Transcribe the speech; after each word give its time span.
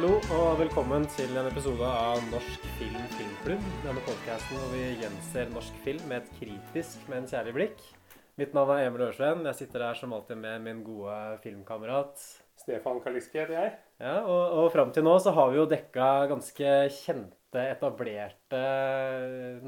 Hallo 0.00 0.16
og 0.32 0.54
velkommen 0.56 1.02
til 1.12 1.34
en 1.36 1.44
episode 1.50 1.84
av 1.84 2.22
Norsk 2.30 2.62
film 2.78 3.02
filmklubb. 3.18 3.64
Denne 3.82 4.00
podcasten 4.06 4.56
hvor 4.56 4.70
vi 4.72 4.94
gjenser 4.96 5.50
norsk 5.52 5.74
film 5.84 6.06
med 6.08 6.22
et 6.22 6.30
kritisk, 6.38 7.02
men 7.12 7.26
kjærlig 7.28 7.52
blikk. 7.52 7.82
Mitt 8.40 8.54
navn 8.56 8.72
er 8.78 8.86
Emil 8.86 9.04
Ørsven. 9.10 9.42
Jeg 9.50 9.58
sitter 9.58 9.84
her 9.84 9.98
som 9.98 10.14
alltid 10.16 10.40
med 10.40 10.64
min 10.64 10.78
gode 10.86 11.18
filmkamerat. 11.42 12.16
Stefan 12.62 13.02
Kaliski 13.04 13.42
heter 13.42 13.58
jeg. 13.58 13.74
Ja, 14.00 14.14
og, 14.22 14.54
og 14.62 14.70
fram 14.72 14.94
til 14.96 15.04
nå 15.04 15.18
så 15.20 15.34
har 15.36 15.52
vi 15.52 15.60
jo 15.60 15.66
dekka 15.68 16.06
ganske 16.32 16.72
kjente, 16.96 17.66
etablerte 17.66 18.62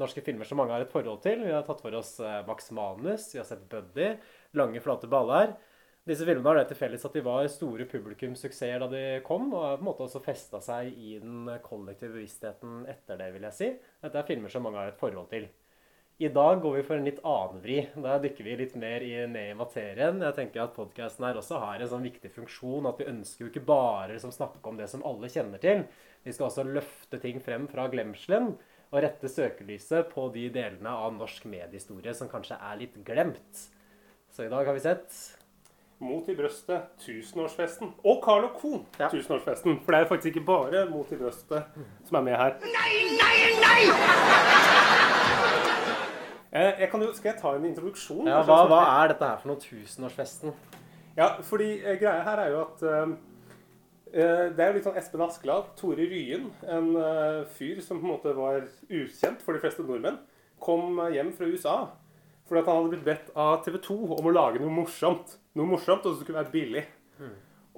norske 0.01 0.25
filmer 0.25 0.49
som 0.49 0.57
mange 0.63 0.73
har 0.73 0.87
et 0.87 0.95
forhold 0.97 1.21
til. 1.27 1.45
Vi 1.45 1.53
har 1.53 1.61
tatt 1.69 1.85
for 1.85 1.93
oss 2.01 2.15
eh, 2.25 2.41
Max 2.49 2.73
Manus, 2.73 3.29
vi 3.35 3.43
har 3.43 3.45
sett 3.51 3.69
Buddy, 3.69 4.15
Lange, 4.57 4.81
flate 4.81 5.13
baller. 5.13 5.53
Disse 6.03 6.25
filmene 6.27 6.49
har 6.49 6.57
det 6.59 6.65
til 6.67 6.79
felles 6.81 7.05
at 7.07 7.13
de 7.15 7.21
var 7.23 7.45
store 7.47 7.85
publikumssuksesser 7.87 8.81
da 8.83 8.89
de 8.91 9.03
kom, 9.23 9.45
og 9.55 9.61
har 9.63 9.77
på 9.77 9.85
en 9.85 9.87
måte 9.87 10.03
også 10.03 10.19
festa 10.23 10.59
seg 10.63 10.89
i 10.91 11.13
den 11.23 11.47
kollektive 11.63 12.17
bevisstheten 12.17 12.81
etter 12.91 13.21
det, 13.21 13.29
vil 13.31 13.45
jeg 13.47 13.55
si. 13.55 13.69
Dette 14.03 14.19
er 14.19 14.27
filmer 14.27 14.51
som 14.51 14.65
mange 14.67 14.81
har 14.81 14.91
et 14.91 14.99
forhold 14.99 15.29
til. 15.31 15.47
I 16.21 16.27
dag 16.29 16.59
går 16.61 16.75
vi 16.75 16.81
for 16.85 16.99
en 16.99 17.07
litt 17.07 17.21
annen 17.25 17.61
vri. 17.63 17.77
Da 18.03 18.17
dykker 18.21 18.45
vi 18.45 18.57
litt 18.59 18.75
mer 18.79 19.01
i, 19.01 19.13
ned 19.31 19.53
i 19.53 19.55
materien. 19.57 20.19
Jeg 20.21 20.35
tenker 20.37 20.61
at 20.65 20.75
podkasten 20.75 21.25
her 21.25 21.39
også 21.39 21.61
har 21.63 21.81
en 21.81 21.89
sånn 21.89 22.05
viktig 22.05 22.29
funksjon 22.35 22.85
at 22.85 22.99
vi 22.99 23.07
ønsker 23.09 23.45
jo 23.45 23.49
ikke 23.49 23.63
bare 23.71 24.11
liksom, 24.11 24.33
snakke 24.35 24.61
om 24.69 24.77
det 24.77 24.89
som 24.91 25.05
alle 25.07 25.31
kjenner 25.31 25.63
til. 25.63 25.85
Vi 26.23 26.35
skal 26.35 26.49
også 26.49 26.67
løfte 26.67 27.19
ting 27.23 27.39
frem 27.43 27.65
fra 27.71 27.87
glemselen 27.91 28.53
og 28.91 28.99
rette 29.01 29.31
søkelyset 29.31 30.11
på 30.11 30.27
de 30.35 30.49
delene 30.53 30.91
av 30.93 31.15
norsk 31.15 31.47
mediehistorie 31.49 32.13
som 32.13 32.29
kanskje 32.31 32.59
er 32.59 32.77
litt 32.83 32.99
glemt. 33.07 33.63
Så 34.29 34.45
i 34.45 34.51
dag 34.53 34.69
har 34.69 34.77
vi 34.77 34.85
sett 34.85 35.17
Mot 36.03 36.27
i 36.29 36.35
brøstet, 36.35 36.89
tusenårsfesten. 36.99 37.93
Og 38.03 38.19
Carl 38.25 38.43
og 38.49 38.57
Co. 38.59 38.73
Ja. 38.99 39.07
Tusenårsfesten. 39.13 39.79
For 39.85 39.95
det 39.95 40.01
er 40.03 40.09
faktisk 40.09 40.33
ikke 40.35 40.45
bare 40.49 40.83
Mot 40.91 41.11
i 41.15 41.19
brøstet 41.19 41.63
som 42.09 42.17
er 42.19 42.25
med 42.27 42.35
her. 42.39 42.57
Nei, 42.75 42.93
Jeg 46.53 46.89
kan 46.91 47.01
jo, 47.01 47.09
skal 47.17 47.31
jeg 47.31 47.39
ta 47.41 47.55
en 47.57 47.65
introduksjon? 47.65 48.27
ja, 48.29 48.41
hva, 48.45 48.59
hva 48.69 48.81
er 49.01 49.13
dette 49.13 49.25
her 49.25 49.39
for 49.41 49.49
noe? 49.53 49.61
Tusenårsfesten? 49.63 50.53
Ja, 51.17 51.31
fordi 51.45 51.69
eh, 51.81 51.95
greia 52.01 52.21
her 52.25 52.41
er 52.43 52.51
jo 52.53 52.59
at 52.65 52.83
eh, 52.89 53.15
eh, 54.13 54.43
Det 54.53 54.61
er 54.61 54.69
jo 54.69 54.77
litt 54.77 54.85
sånn 54.87 54.99
Espen 55.01 55.23
Askeladd, 55.25 55.71
Tore 55.79 56.05
Ryen, 56.09 56.47
en 56.69 56.91
eh, 56.99 57.41
fyr 57.57 57.81
som 57.85 57.99
på 58.01 58.05
en 58.07 58.13
måte 58.15 58.35
var 58.37 58.63
ukjent 58.89 59.41
for 59.45 59.53
de 59.57 59.61
fleste 59.63 59.85
nordmenn, 59.85 60.19
kom 60.61 60.99
eh, 61.07 61.15
hjem 61.17 61.31
fra 61.37 61.49
USA 61.49 61.75
fordi 62.47 62.61
at 62.61 62.69
han 62.69 62.79
hadde 62.79 62.91
blitt 62.91 63.07
bedt 63.07 63.31
av 63.39 63.61
TV 63.65 63.77
2 63.85 63.97
om 64.17 64.27
å 64.29 64.33
lage 64.33 64.61
noe 64.61 64.73
morsomt. 64.73 65.37
Noe 65.57 65.69
morsomt, 65.69 66.05
og 66.05 66.15
som 66.15 66.25
skulle 66.25 66.41
være 66.41 66.53
billig. 66.53 66.83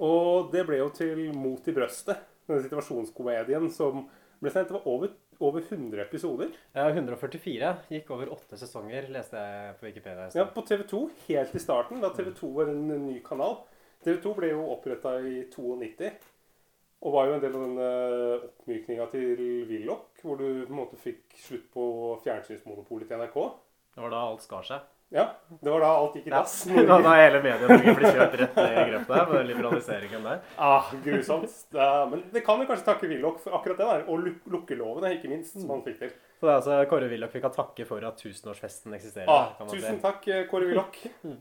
Og 0.05 0.49
det 0.51 0.65
ble 0.67 0.79
jo 0.81 0.89
til 0.95 1.21
Mot 1.37 1.67
i 1.69 1.75
brøstet, 1.75 2.23
denne 2.49 2.63
situasjonskomedien 2.65 3.69
som 3.71 4.05
ble 4.41 4.51
sendt. 4.51 4.71
Det 4.71 4.77
var 4.77 4.89
over, 4.91 5.13
over 5.39 5.63
100 5.63 6.01
episoder. 6.03 6.51
Ja, 6.75 6.89
144. 6.89 7.71
Gikk 7.93 8.11
over 8.15 8.33
åtte 8.35 8.59
sesonger, 8.59 9.07
leste 9.13 9.39
jeg 9.39 9.77
på 9.79 9.87
Wikipedia. 9.89 10.27
Ja, 10.35 10.47
på 10.51 10.65
TV 10.67 10.83
2 10.89 11.01
helt 11.27 11.55
i 11.55 11.63
starten, 11.63 12.01
da 12.03 12.11
TV 12.15 12.33
2 12.35 12.53
var 12.57 12.71
en 12.73 12.87
ny 13.07 13.19
kanal. 13.25 13.61
TV 14.05 14.19
2 14.23 14.33
ble 14.37 14.51
jo 14.51 14.65
oppretta 14.73 15.17
i 15.21 15.45
92. 15.53 16.11
Og 17.05 17.13
var 17.13 17.27
jo 17.29 17.35
en 17.35 17.41
del 17.43 17.55
av 17.55 17.63
den 17.67 17.79
eh, 17.85 18.45
oppmykninga 18.47 19.05
til 19.11 19.41
Willoch, 19.69 20.07
hvor 20.23 20.39
du 20.39 20.45
på 20.65 20.71
en 20.71 20.79
måte 20.79 20.97
fikk 20.97 21.35
slutt 21.37 21.67
på 21.73 21.85
fjernsynsmonopolet 22.23 23.11
til 23.11 23.21
NRK. 23.21 23.37
Det 23.95 24.03
var 24.03 24.11
da 24.11 24.21
alt 24.27 24.43
skar 24.43 24.67
seg. 24.67 24.83
Ja, 25.13 25.29
det 25.61 25.69
var 25.69 25.79
da 25.79 25.89
alt 25.95 26.15
gikk 26.17 26.25
i 26.27 26.31
dass. 26.33 26.53
Da 26.89 26.97
da 26.99 27.11
hele 27.15 27.39
Medie-Norge 27.43 27.93
ble 27.95 28.09
kjørt 28.11 28.33
rett 28.41 28.57
ned 28.57 28.73
i 28.81 28.85
grøfta 28.89 29.19
med 29.29 29.35
den 29.37 29.49
liberaliseringen 29.51 30.25
der. 30.25 30.39
Ah, 30.57 30.89
grusomt. 31.05 31.53
Er, 31.71 32.07
men 32.11 32.23
det 32.33 32.41
kan 32.43 32.59
jo 32.59 32.67
kanskje 32.67 32.87
takke 32.89 33.09
Willoch 33.11 33.37
for 33.43 33.55
akkurat 33.55 33.79
det 33.79 33.87
der. 33.91 34.03
Og 34.11 34.25
luk 34.25 34.49
lukkelovene, 34.51 35.13
ikke 35.15 35.31
minst, 35.31 35.55
som 35.55 35.71
han 35.71 35.85
fikk 35.85 36.01
til. 36.01 36.11
Så 36.41 36.49
det 36.49 36.51
er 36.51 36.57
altså 36.57 36.79
Kåre 36.91 37.07
Willoch 37.11 37.37
vi 37.37 37.43
kan 37.45 37.53
takke 37.55 37.85
for 37.87 38.03
at 38.09 38.19
tusenårsfesten 38.19 38.97
eksisterer. 38.97 39.31
Ah, 39.31 39.53
tusen 39.69 40.01
takk, 40.03 40.27
eh, 40.27 40.47
Kåre 40.51 40.71
Willoch. 40.71 40.99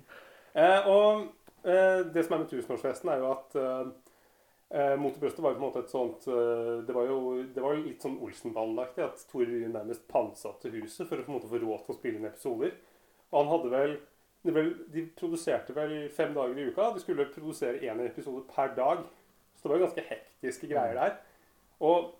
Eh, 0.54 0.84
og 0.86 1.24
eh, 1.66 2.04
det 2.14 2.22
som 2.22 2.36
er 2.36 2.44
med 2.44 2.50
tusenårsfesten, 2.52 3.08
er 3.10 3.18
jo 3.18 3.32
at 3.32 3.56
eh, 3.58 3.88
eh, 4.74 4.94
Mot 5.00 5.16
brøstet 5.20 5.42
var 5.44 5.54
jo 5.54 5.58
på 5.58 5.62
en 5.62 5.68
måte 5.68 5.82
et 5.84 5.92
sånt 5.92 6.26
eh, 6.30 6.72
Det 6.86 6.94
var 6.96 7.06
jo 7.08 7.18
det 7.54 7.62
var 7.62 7.76
jo 7.76 7.84
litt 7.84 8.04
sånn 8.04 8.18
Olsenbanden-aktig. 8.24 9.04
At 9.06 9.22
Tore 9.30 9.48
Ryen 9.50 9.74
nærmest 9.76 10.06
pantsatte 10.10 10.72
huset 10.74 11.08
for 11.08 11.18
å 11.20 11.26
på 11.26 11.32
en 11.32 11.38
måte 11.38 11.50
få 11.50 11.60
råd 11.62 11.84
til 11.86 11.94
å 11.94 11.98
spille 11.98 12.20
inn 12.20 12.28
episoder. 12.28 12.74
Og 13.30 13.38
han 13.40 13.52
hadde 13.52 13.72
vel 13.74 13.96
De 14.44 15.06
produserte 15.16 15.72
vel 15.72 15.94
fem 16.12 16.34
dager 16.36 16.58
i 16.60 16.66
uka. 16.68 16.90
De 16.92 17.00
skulle 17.00 17.30
produsere 17.32 17.80
én 17.80 18.02
episode 18.04 18.44
per 18.50 18.74
dag. 18.76 19.06
Så 19.56 19.64
det 19.64 19.72
var 19.72 19.78
jo 19.80 19.86
ganske 19.86 20.08
hektiske 20.10 20.68
greier 20.68 20.98
der. 20.98 21.14
Og 21.80 22.10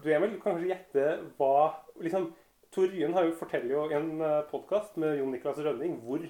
du 0.00 0.06
Emil, 0.08 0.30
vel 0.30 0.38
kan 0.40 0.54
kanskje 0.54 0.70
gjette 0.70 1.04
hva 1.36 1.56
liksom, 2.00 2.30
Tor 2.72 2.88
Ryen 2.88 3.12
forteller 3.36 3.74
jo 3.74 3.82
i 3.90 3.98
en 3.98 4.22
podkast 4.48 4.96
med 4.96 5.18
Jon 5.18 5.34
Niklas 5.34 5.60
Rønning 5.60 5.98
hvor 6.06 6.24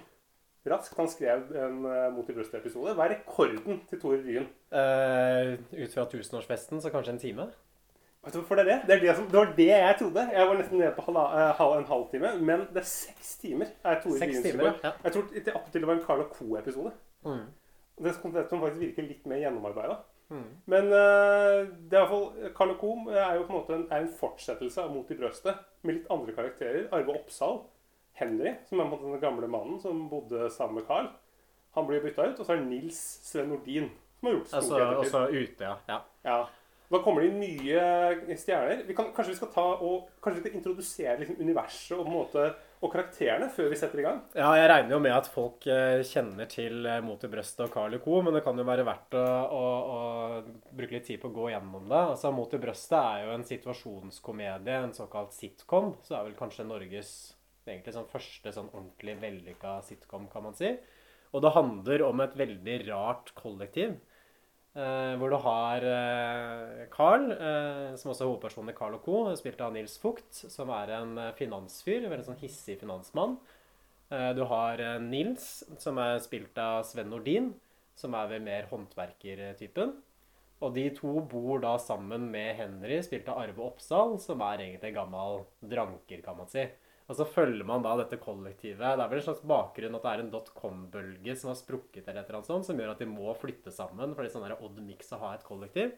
raskt 0.71 0.99
han 0.99 1.11
skrev 1.11 1.51
en 1.59 1.83
uh, 1.87 2.07
Mot 2.15 2.29
i 2.29 2.37
brøstet-episode. 2.37 2.95
Hva 2.99 3.09
er 3.09 3.17
rekorden 3.17 3.83
til 3.91 4.01
Tor 4.03 4.17
Ryen? 4.21 4.49
Uh, 4.73 5.57
ut 5.75 5.95
fra 5.95 6.07
tusenårsfesten 6.11 6.83
så 6.83 6.93
kanskje 6.95 7.17
en 7.17 7.23
time? 7.23 7.51
Vet 8.23 8.37
du 8.37 8.39
hvorfor 8.39 8.55
det 8.55 8.63
er 8.63 8.69
det? 8.69 8.83
Det, 8.87 8.95
er 8.95 9.01
det, 9.01 9.17
som, 9.17 9.25
det 9.27 9.39
var 9.39 9.49
det 9.57 9.67
jeg 9.67 9.95
trodde. 9.99 10.23
Jeg 10.33 10.47
var 10.49 10.55
nesten 10.55 10.79
nede 10.79 10.93
på 10.95 11.03
halva, 11.09 11.25
eh, 11.39 11.49
halv, 11.59 11.73
en 11.79 11.89
halvtime. 11.89 12.29
Men 12.39 12.61
det 12.71 12.85
er 12.85 12.87
seks 12.87 13.33
timer. 13.41 13.73
er 13.85 13.99
Tore 14.05 14.19
Seks 14.19 14.37
Ryens 14.37 14.47
timer, 14.47 14.79
ja. 14.85 14.93
Jeg 15.05 15.13
tror 15.13 15.25
til 15.33 15.51
attpåtil 15.51 15.83
det 15.83 15.89
var 15.89 15.97
en 15.99 16.05
Carl 16.07 16.23
Co-episode. 16.31 16.93
Mm. 17.27 17.43
Det 18.05 18.15
som 18.15 18.33
faktisk 18.63 18.81
virker 18.81 19.09
litt 19.09 19.27
mer 19.27 19.43
gjennomarbeida. 19.43 19.97
Mm. 20.31 20.47
Men 20.71 20.87
uh, 20.95 21.67
det 21.91 21.99
er 21.99 22.05
iallfall 22.05 22.55
Carl 22.55 22.77
Co. 22.79 22.93
er 23.11 23.35
jo 23.41 23.43
på 23.49 23.53
en 23.53 23.59
måte 23.59 23.75
en, 23.81 23.85
er 23.91 24.07
en 24.07 24.15
fortsettelse 24.21 24.85
av 24.85 24.95
Mot 24.95 25.11
i 25.11 25.19
brøstet 25.19 25.59
med 25.83 25.99
litt 25.99 26.15
andre 26.15 26.37
karakterer. 26.39 26.87
Arve 26.95 27.19
Oppsal, 27.19 27.65
Henry, 28.23 28.55
som 28.71 28.81
er 28.81 28.95
den 28.95 29.21
gamle 29.23 29.51
mannen 29.51 29.83
som 29.83 30.07
bodde 30.13 30.49
sammen 30.55 30.81
med 30.81 30.89
Carl. 30.89 31.11
Han 31.77 31.87
blir 31.89 32.03
bytta 32.05 32.31
ut. 32.31 32.41
Og 32.41 32.47
så 32.47 32.55
er 32.55 32.63
det 32.63 32.71
Nils 32.71 32.99
Sven 33.27 33.53
Nordin, 33.53 33.91
som 34.19 34.29
har 34.31 34.39
gjort 34.39 34.51
Altså, 34.59 34.75
storheter. 34.75 35.05
også 35.05 35.23
ute, 35.31 35.71
ja. 35.71 35.77
ja. 35.91 36.03
Ja. 36.25 36.41
Da 36.93 36.99
kommer 37.01 37.23
det 37.25 37.31
inn 37.31 37.39
nye 37.41 38.37
stjerner. 38.37 38.83
Vi 38.85 38.93
kan, 38.93 39.07
kanskje 39.17 39.33
vi 39.33 39.39
skal 39.39 39.49
ta 39.55 39.63
og 39.81 40.11
kanskje 40.21 40.43
vi 40.43 40.43
skal 40.43 40.57
introdusere 40.59 41.15
liksom 41.23 41.39
universet 41.41 41.95
og, 41.97 42.11
måte, 42.13 42.43
og 42.85 42.93
karakterene 42.93 43.47
før 43.55 43.71
vi 43.73 43.79
setter 43.81 44.03
i 44.03 44.05
gang? 44.05 44.19
Ja, 44.37 44.51
jeg 44.61 44.69
regner 44.69 44.93
jo 44.93 45.01
med 45.01 45.15
at 45.17 45.31
folk 45.33 45.65
eh, 45.73 46.03
kjenner 46.05 46.51
til 46.53 46.85
eh, 46.85 46.99
Mot 47.01 47.25
i 47.25 47.31
brøstet 47.33 47.65
og 47.65 47.73
Carl 47.73 47.97
Co., 48.05 48.21
men 48.27 48.37
det 48.37 48.43
kan 48.45 48.61
jo 48.61 48.67
være 48.69 48.85
verdt 48.85 49.17
å, 49.17 49.25
å, 49.57 49.63
å 49.97 50.73
bruke 50.77 50.99
litt 50.99 51.09
tid 51.09 51.23
på 51.23 51.31
å 51.33 51.37
gå 51.39 51.49
gjennom 51.55 51.89
det. 51.89 52.03
Altså, 52.13 52.35
Mot 52.37 52.53
i 52.53 52.61
brøstet 52.61 52.99
er 53.01 53.25
jo 53.25 53.37
en 53.39 53.49
situasjonskomedie, 53.49 54.83
en 54.83 54.93
såkalt 54.93 55.33
sitcom. 55.33 55.95
Så 56.05 56.19
er 56.19 56.29
vel 56.29 56.37
kanskje 56.37 56.69
Norges 56.69 57.15
egentlig 57.69 57.95
sånn 57.95 58.11
første 58.11 58.53
sånn 58.55 58.71
ordentlig 58.73 59.17
vellykka 59.23 59.77
sitcom, 59.87 60.29
kan 60.33 60.47
man 60.49 60.57
si. 60.59 60.75
Og 61.33 61.45
det 61.45 61.55
handler 61.55 62.05
om 62.07 62.21
et 62.25 62.35
veldig 62.37 62.79
rart 62.91 63.33
kollektiv. 63.39 63.97
Eh, 64.73 65.15
hvor 65.21 65.29
du 65.29 65.37
har 65.45 65.85
eh, 65.85 66.85
Carl, 66.93 67.27
eh, 67.33 67.91
som 68.01 68.13
også 68.13 68.25
er 68.25 68.31
hovedpersonen 68.31 68.73
i 68.73 68.77
Carl 68.77 68.97
Co., 69.05 69.27
spilt 69.37 69.61
av 69.61 69.75
Nils 69.75 69.99
Fugt, 70.01 70.33
som 70.33 70.73
er 70.73 70.95
en 70.97 71.19
eh, 71.21 71.35
finansfyr, 71.37 72.01
en 72.01 72.13
veldig 72.13 72.29
sånn 72.31 72.41
hissig 72.41 72.79
finansmann. 72.81 73.37
Eh, 74.13 74.31
du 74.37 74.47
har 74.49 74.81
eh, 74.81 74.97
Nils, 75.05 75.51
som 75.81 76.01
er 76.01 76.17
spilt 76.25 76.57
av 76.61 76.87
Sven 76.89 77.13
Nordin, 77.13 77.53
som 78.01 78.17
er 78.17 78.33
vel 78.33 78.45
mer 78.45 78.71
håndverkertypen. 78.73 79.93
Og 80.63 80.73
de 80.77 80.87
to 80.95 81.19
bor 81.29 81.61
da 81.61 81.75
sammen 81.83 82.29
med 82.33 82.55
Henry, 82.57 83.01
spilt 83.05 83.29
av 83.29 83.43
Arve 83.43 83.65
Oppsal, 83.67 84.17
som 84.23 84.41
er 84.47 84.69
egentlig 84.69 84.93
en 84.93 85.01
gammel 85.03 85.43
dranker, 85.69 86.23
kan 86.25 86.39
man 86.39 86.49
si. 86.49 86.65
Og 87.11 87.19
så 87.19 87.27
følger 87.29 87.67
man 87.67 87.83
da 87.85 87.97
dette 87.99 88.21
kollektivet. 88.23 88.81
Det 88.81 89.05
er 89.05 89.11
vel 89.11 89.21
en 89.21 89.27
slags 89.27 89.45
bakgrunn 89.49 89.99
at 89.99 90.05
det 90.07 90.13
er 90.13 90.23
en 90.23 90.33
dotcom-bølge 90.33 91.35
som 91.39 91.51
har 91.51 91.59
sprukket, 91.59 92.05
eller 92.07 92.23
et 92.23 92.29
eller 92.29 92.39
annet 92.41 92.51
sånt, 92.51 92.69
som 92.69 92.79
gjør 92.79 92.93
at 92.95 93.03
de 93.03 93.09
må 93.11 93.35
flytte 93.39 93.75
sammen. 93.75 94.15
For 94.15 94.23
det 94.23 94.31
er 94.31 94.37
sånn 94.37 94.47
der 94.47 94.59
odd 94.63 94.79
mix 94.85 95.11
ha 95.19 95.33
et 95.35 95.47
kollektiv. 95.47 95.97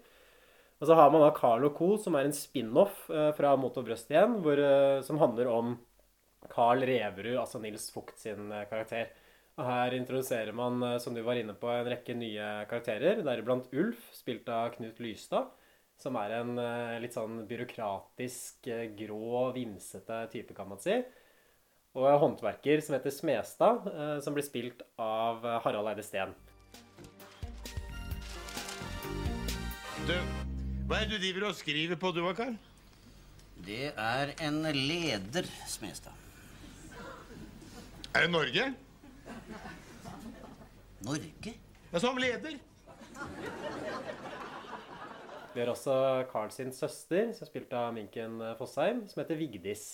Og 0.81 0.89
så 0.89 0.97
har 0.99 1.11
man 1.12 1.23
da 1.23 1.33
Carl 1.37 1.67
Co., 1.77 1.95
som 2.01 2.17
er 2.19 2.29
en 2.29 2.35
spin-off 2.35 3.05
eh, 3.12 3.31
fra 3.37 3.55
Mot 3.61 3.77
og 3.79 3.87
brøst 3.87 4.11
igjen, 4.11 4.41
hvor, 4.45 4.59
eh, 4.59 5.03
som 5.06 5.21
handler 5.21 5.51
om 5.53 5.77
Carl 6.53 6.83
Reverud, 6.85 7.37
altså 7.41 7.61
Nils 7.62 7.87
Fugt 7.95 8.19
sin 8.21 8.50
eh, 8.50 8.67
karakter. 8.71 9.12
Og 9.55 9.69
her 9.69 9.95
introduserer 9.95 10.50
man, 10.57 10.83
som 10.99 11.15
du 11.15 11.21
var 11.23 11.39
inne 11.39 11.55
på, 11.55 11.69
en 11.71 11.87
rekke 11.87 12.17
nye 12.19 12.65
karakterer, 12.67 13.21
deriblant 13.23 13.69
Ulf, 13.71 14.09
spilt 14.17 14.49
av 14.50 14.73
Knut 14.75 14.99
Lystad. 14.99 15.53
Som 16.00 16.17
er 16.20 16.38
en 16.41 16.56
eh, 16.61 16.96
litt 17.02 17.14
sånn 17.17 17.44
byråkratisk, 17.49 18.67
eh, 18.69 18.88
grå, 18.99 19.50
vimsete 19.55 20.25
type, 20.32 20.56
kan 20.56 20.69
man 20.69 20.82
si. 20.82 21.02
og 21.94 22.08
en 22.11 22.19
håndverker 22.19 22.81
som 22.82 22.96
heter 22.96 23.14
Smestad, 23.14 23.87
eh, 23.87 24.17
som 24.20 24.35
blir 24.35 24.44
spilt 24.46 24.82
av 24.99 25.44
Harald 25.64 25.93
Eide 25.93 26.02
Steen. 26.02 26.35
Du, 30.05 30.17
hva 30.88 30.99
er 30.99 31.06
det 31.06 31.14
du 31.14 31.23
driver 31.23 31.49
og 31.49 31.56
skriver 31.56 31.97
på, 31.97 32.11
du, 32.12 32.20
Karl? 32.37 32.58
Det 33.64 33.94
er 33.94 34.35
en 34.44 34.61
leder, 34.75 35.47
Smestad. 35.70 36.12
Er 38.14 38.26
det 38.26 38.31
Norge? 38.31 38.67
Norge? 41.06 41.55
Ja, 41.93 42.00
som 42.02 42.19
leder. 42.19 42.58
Vi 45.55 45.62
har 45.62 45.71
også 45.71 45.95
Carl 46.33 46.51
sin 46.51 46.73
søster, 46.75 47.31
som 47.33 47.47
er 47.47 47.51
spilt 47.51 47.75
av 47.79 47.93
Minken 47.95 48.41
Fossheim, 48.59 49.05
som 49.06 49.23
heter 49.23 49.39
Vigdis. 49.39 49.85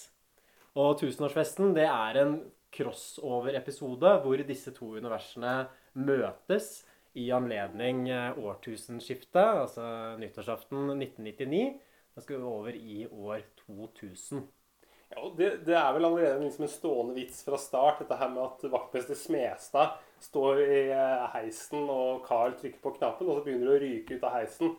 Og 0.78 0.94
Tusenårsfesten 1.02 1.74
det 1.76 1.84
er 1.84 2.20
en 2.22 2.38
crossover-episode 2.72 4.14
hvor 4.22 4.40
disse 4.46 4.72
to 4.72 4.94
universene 4.96 5.66
møtes 5.98 6.78
i 7.18 7.26
anledning 7.34 8.06
eh, 8.08 8.38
årtusenskiftet, 8.38 9.36
altså 9.66 9.84
nyttårsaften 10.20 10.94
1999. 10.94 11.64
Da 12.14 12.22
skal 12.24 12.38
vi 12.38 12.48
over 12.50 12.76
i 12.76 13.04
år 13.10 13.42
2000. 13.66 14.44
Ja, 15.10 15.24
det, 15.36 15.48
det 15.66 15.74
er 15.74 15.88
vel 15.96 16.06
allerede 16.06 16.44
liksom 16.44 16.68
en 16.68 16.70
stående 16.70 17.16
vits 17.16 17.42
fra 17.42 17.58
start, 17.58 18.04
dette 18.04 18.18
her 18.18 18.30
med 18.30 18.44
at 18.44 18.68
vaktmester 18.70 19.18
Smestad 19.18 19.96
står 20.22 20.62
i 20.62 20.84
eh, 20.94 21.26
heisen, 21.34 21.88
og 21.90 22.22
Carl 22.28 22.54
trykker 22.58 22.78
på 22.84 22.94
knappen, 23.00 23.26
og 23.26 23.40
så 23.40 23.46
begynner 23.46 23.72
det 23.72 23.78
å 23.80 23.82
ryke 23.82 24.20
ut 24.20 24.28
av 24.28 24.38
heisen. 24.38 24.76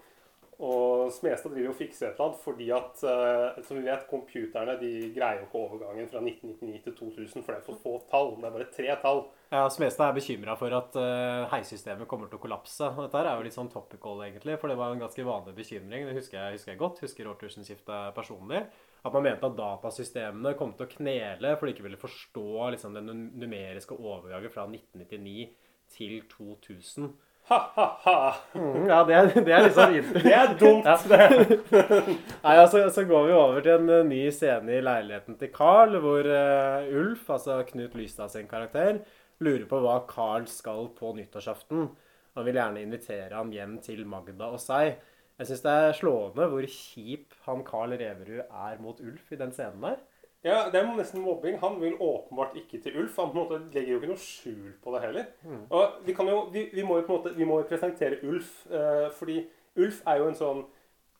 Og 0.61 1.09
Smestad 1.09 1.55
driver 1.55 1.71
og 1.71 1.77
fikser 1.79 2.11
et 2.11 2.19
eller 2.19 2.27
annet 2.27 2.41
fordi 2.43 2.67
at, 2.75 2.99
uh, 3.01 3.61
som 3.65 3.79
vi 3.79 3.85
vet, 3.87 4.03
computerne 4.09 4.75
de 4.77 4.91
greier 5.15 5.39
jo 5.39 5.47
ikke 5.47 5.61
overgangen 5.63 6.09
fra 6.11 6.21
1999 6.21 6.83
til 6.85 6.95
2000, 6.99 7.41
for 7.41 7.49
det 7.49 7.57
er 7.57 7.65
for 7.65 7.79
få 7.81 7.93
tall. 8.11 8.29
Det 8.37 8.45
er 8.45 8.53
bare 8.57 8.67
tre 8.75 8.97
tall. 9.01 9.23
Ja, 9.49 9.63
Smestad 9.73 10.11
er 10.11 10.19
bekymra 10.19 10.53
for 10.59 10.77
at 10.77 10.99
uh, 11.01 11.47
heisystemet 11.55 12.09
kommer 12.11 12.29
til 12.29 12.37
å 12.37 12.43
kollapse. 12.43 12.91
Og 12.93 13.01
dette 13.07 13.23
er 13.23 13.31
jo 13.33 13.47
litt 13.47 13.57
sånn 13.57 13.71
topical, 13.73 14.21
egentlig, 14.27 14.59
for 14.61 14.69
det 14.69 14.77
var 14.77 14.93
en 14.93 15.01
ganske 15.01 15.25
vanlig 15.25 15.55
bekymring. 15.57 16.05
Det 16.11 16.15
husker 16.19 16.37
jeg, 16.37 16.59
husker 16.59 16.73
jeg 16.75 16.81
godt. 16.83 17.01
Husker 17.07 17.33
årtusenskiftet 17.33 18.13
personlig. 18.19 18.61
At 19.01 19.17
man 19.17 19.25
mente 19.25 19.49
at 19.49 19.57
datasystemene 19.57 20.53
kom 20.59 20.75
til 20.77 20.85
å 20.85 20.93
knele 20.93 21.55
for 21.57 21.65
de 21.65 21.73
ikke 21.73 21.87
ville 21.87 21.97
forstå 21.97 22.69
liksom, 22.75 22.99
den 22.99 23.25
numeriske 23.41 23.97
overgangen 23.97 24.53
fra 24.53 24.69
1999 24.69 25.49
til 25.97 26.21
2000. 26.37 27.09
Ha-ha-ha! 27.49 28.35
Mm, 28.55 28.85
ja, 28.87 28.99
det, 29.07 29.15
er- 29.17 29.43
det 29.43 29.53
er 29.55 29.65
liksom 29.65 29.95
Det 30.25 30.33
er 30.37 30.53
dumt, 30.59 30.85
det. 31.09 31.87
Nei, 32.45 32.53
altså, 32.61 32.83
Så 32.93 33.03
går 33.09 33.25
vi 33.27 33.33
over 33.35 33.59
til 33.65 33.73
en 33.75 33.89
eh, 33.97 34.05
ny 34.07 34.21
scene 34.31 34.77
i 34.77 34.83
leiligheten 34.85 35.35
til 35.39 35.51
Carl, 35.55 35.97
hvor 36.03 36.27
uh, 36.29 36.87
Ulf, 37.01 37.25
altså 37.33 37.57
Knut 37.67 37.97
Lystad 37.97 38.31
sin 38.31 38.47
karakter, 38.51 39.01
lurer 39.43 39.65
på 39.67 39.81
hva 39.83 39.97
Carl 40.09 40.45
skal 40.47 40.91
på 40.97 41.11
nyttårsaften. 41.17 41.89
Han 42.37 42.47
vil 42.47 42.55
gjerne 42.61 42.85
invitere 42.85 43.35
ham 43.35 43.51
hjem 43.51 43.79
til 43.83 44.05
Magda 44.07 44.53
og 44.53 44.61
seg. 44.63 44.93
Jeg 45.41 45.49
syns 45.49 45.63
det 45.65 45.73
er 45.89 45.97
slående 45.97 46.47
hvor 46.51 46.67
kjip 46.69 47.33
han 47.47 47.65
Carl 47.67 47.97
Reverud 47.97 48.45
er 48.45 48.79
mot 48.79 49.01
Ulf 49.01 49.33
i 49.33 49.39
den 49.41 49.51
scenen 49.55 49.81
der. 49.83 49.97
Ja, 50.43 50.69
Det 50.73 50.79
er 50.79 50.87
nesten 50.97 51.21
mobbing. 51.21 51.59
Han 51.61 51.79
vil 51.81 51.93
åpenbart 52.01 52.55
ikke 52.57 52.81
til 52.81 52.95
Ulf. 52.97 53.15
Han 53.21 53.29
på 53.31 53.37
en 53.37 53.43
måte 53.45 53.73
legger 53.75 53.93
jo 53.93 53.99
ikke 53.99 54.11
noe 54.13 54.21
skjul 54.21 54.71
på 54.81 54.93
det 54.95 55.01
heller. 55.03 55.25
Og 55.69 56.05
Vi 56.05 56.13
kan 56.17 56.27
jo, 56.27 56.45
vi, 56.53 56.69
vi 56.73 56.83
må 56.83 56.97
jo 56.97 57.05
på 57.05 57.13
en 57.13 57.19
måte, 57.21 57.35
vi 57.37 57.45
må 57.45 57.59
jo 57.61 57.67
presentere 57.69 58.17
Ulf, 58.23 58.65
eh, 58.71 59.09
fordi 59.17 59.43
Ulf 59.77 60.01
er 60.07 60.17
jo 60.17 60.27
en 60.31 60.39
sånn 60.39 60.63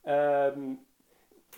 eh, 0.06 0.57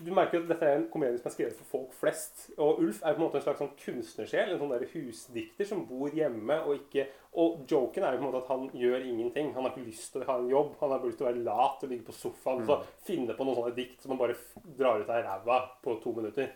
Du 0.04 0.10
merker 0.12 0.42
at 0.42 0.48
dette 0.50 0.66
er 0.66 0.76
en 0.80 0.88
komedie 0.90 1.20
som 1.22 1.28
er 1.30 1.34
skrevet 1.36 1.58
for 1.62 1.70
folk 1.70 1.92
flest. 1.94 2.48
Og 2.58 2.80
Ulf 2.82 3.00
er 3.04 3.14
på 3.14 3.22
en 3.22 3.28
måte 3.28 3.38
en 3.38 3.46
slags 3.46 3.60
sånn 3.62 3.76
kunstnersjel, 3.78 4.50
en 4.56 4.60
sånn 4.60 4.74
der 4.74 4.88
husdikter 4.90 5.68
som 5.70 5.84
bor 5.86 6.10
hjemme 6.10 6.58
og 6.66 6.80
ikke 6.80 7.08
Og 7.38 7.64
joken 7.70 8.04
er 8.04 8.14
jo 8.14 8.20
på 8.20 8.26
en 8.26 8.32
måte 8.32 8.42
at 8.44 8.50
han 8.52 8.66
gjør 8.78 9.06
ingenting. 9.08 9.54
Han 9.56 9.64
har 9.64 9.72
ikke 9.72 9.88
lyst 9.88 10.12
til 10.14 10.22
å 10.22 10.28
ha 10.28 10.36
en 10.42 10.50
jobb. 10.50 10.76
Han 10.82 10.92
har 10.92 11.00
bare 11.00 11.08
lyst 11.10 11.18
til 11.22 11.26
å 11.26 11.30
være 11.32 11.46
lat 11.46 11.86
og 11.86 11.90
ligge 11.90 12.06
på 12.10 12.14
sofaen 12.18 12.62
og 12.62 12.68
så 12.68 12.76
finne 13.08 13.34
på 13.38 13.46
noen 13.48 13.56
sånne 13.58 13.76
dikt 13.78 14.02
som 14.02 14.12
han 14.14 14.20
bare 14.20 14.36
drar 14.78 15.02
ut 15.02 15.10
av 15.10 15.24
ræva 15.26 15.62
på 15.82 15.96
to 16.04 16.14
minutter. 16.14 16.52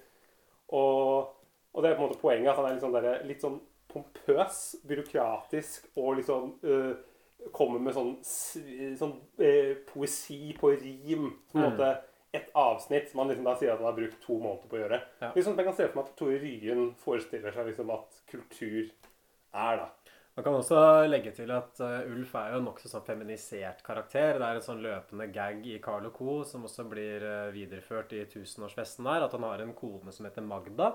Og, 0.75 1.33
og 1.73 1.83
det 1.83 1.91
er 1.91 1.97
på 1.97 2.03
en 2.03 2.09
måte 2.09 2.21
poenget 2.21 2.51
at 2.51 2.59
han 2.59 2.69
er 2.69 2.75
litt 2.75 2.83
sånn, 2.83 2.97
der, 2.97 3.21
litt 3.27 3.43
sånn 3.43 3.59
pompøs, 3.91 4.61
byråkratisk 4.87 5.87
og 5.95 6.17
liksom 6.21 6.57
sånn 6.59 6.73
øh, 6.73 6.95
Kommer 7.53 7.79
med 7.79 7.93
sånn, 7.93 8.15
sånn 8.97 9.11
øh, 9.39 9.75
poesi 9.87 10.49
på 10.57 10.71
rim. 10.81 11.29
På 11.47 11.59
en 11.61 11.67
måte 11.69 11.91
et 12.35 12.49
avsnitt 12.57 13.11
som 13.11 13.21
han 13.21 13.31
liksom 13.31 13.45
da 13.47 13.53
sier 13.55 13.71
at 13.71 13.79
han 13.79 13.87
har 13.87 13.95
brukt 13.95 14.17
to 14.23 14.39
måneder 14.41 14.67
på 14.67 14.75
å 14.75 14.81
gjøre. 14.81 14.99
Ja. 15.21 15.29
Liksom, 15.35 15.55
jeg 15.55 15.67
kan 15.67 15.77
se 15.77 15.87
for 15.87 15.99
meg 15.99 16.09
at 16.09 16.17
Tore 16.19 16.39
Ryen 16.41 16.89
forestiller 17.01 17.55
seg 17.55 17.69
liksom 17.69 17.93
at 17.95 18.19
kultur 18.33 18.81
er, 18.81 19.79
da. 19.79 19.87
Man 20.37 20.45
kan 20.45 20.53
også 20.53 20.79
legge 21.09 21.31
til 21.33 21.49
at 21.49 21.79
uh, 21.81 22.11
Ulf 22.13 22.35
er 22.37 22.51
jo 22.53 22.59
en 22.59 22.67
nokså 22.67 22.91
sånn 22.91 23.05
feminisert 23.07 23.79
karakter. 23.81 24.35
Det 24.37 24.45
er 24.45 24.59
en 24.59 24.65
sånn 24.67 24.83
løpende 24.83 25.25
gag 25.33 25.63
i 25.65 25.79
Carl 25.81 26.11
Co. 26.13 26.43
som 26.45 26.67
også 26.67 26.83
blir 26.91 27.23
uh, 27.25 27.47
videreført 27.55 28.11
i 28.13 28.19
tusenårsfesten 28.29 29.07
her. 29.09 29.25
At 29.25 29.33
han 29.33 29.47
har 29.47 29.63
en 29.63 29.73
kone 29.73 30.13
som 30.13 30.27
heter 30.27 30.45
Magda. 30.45 30.91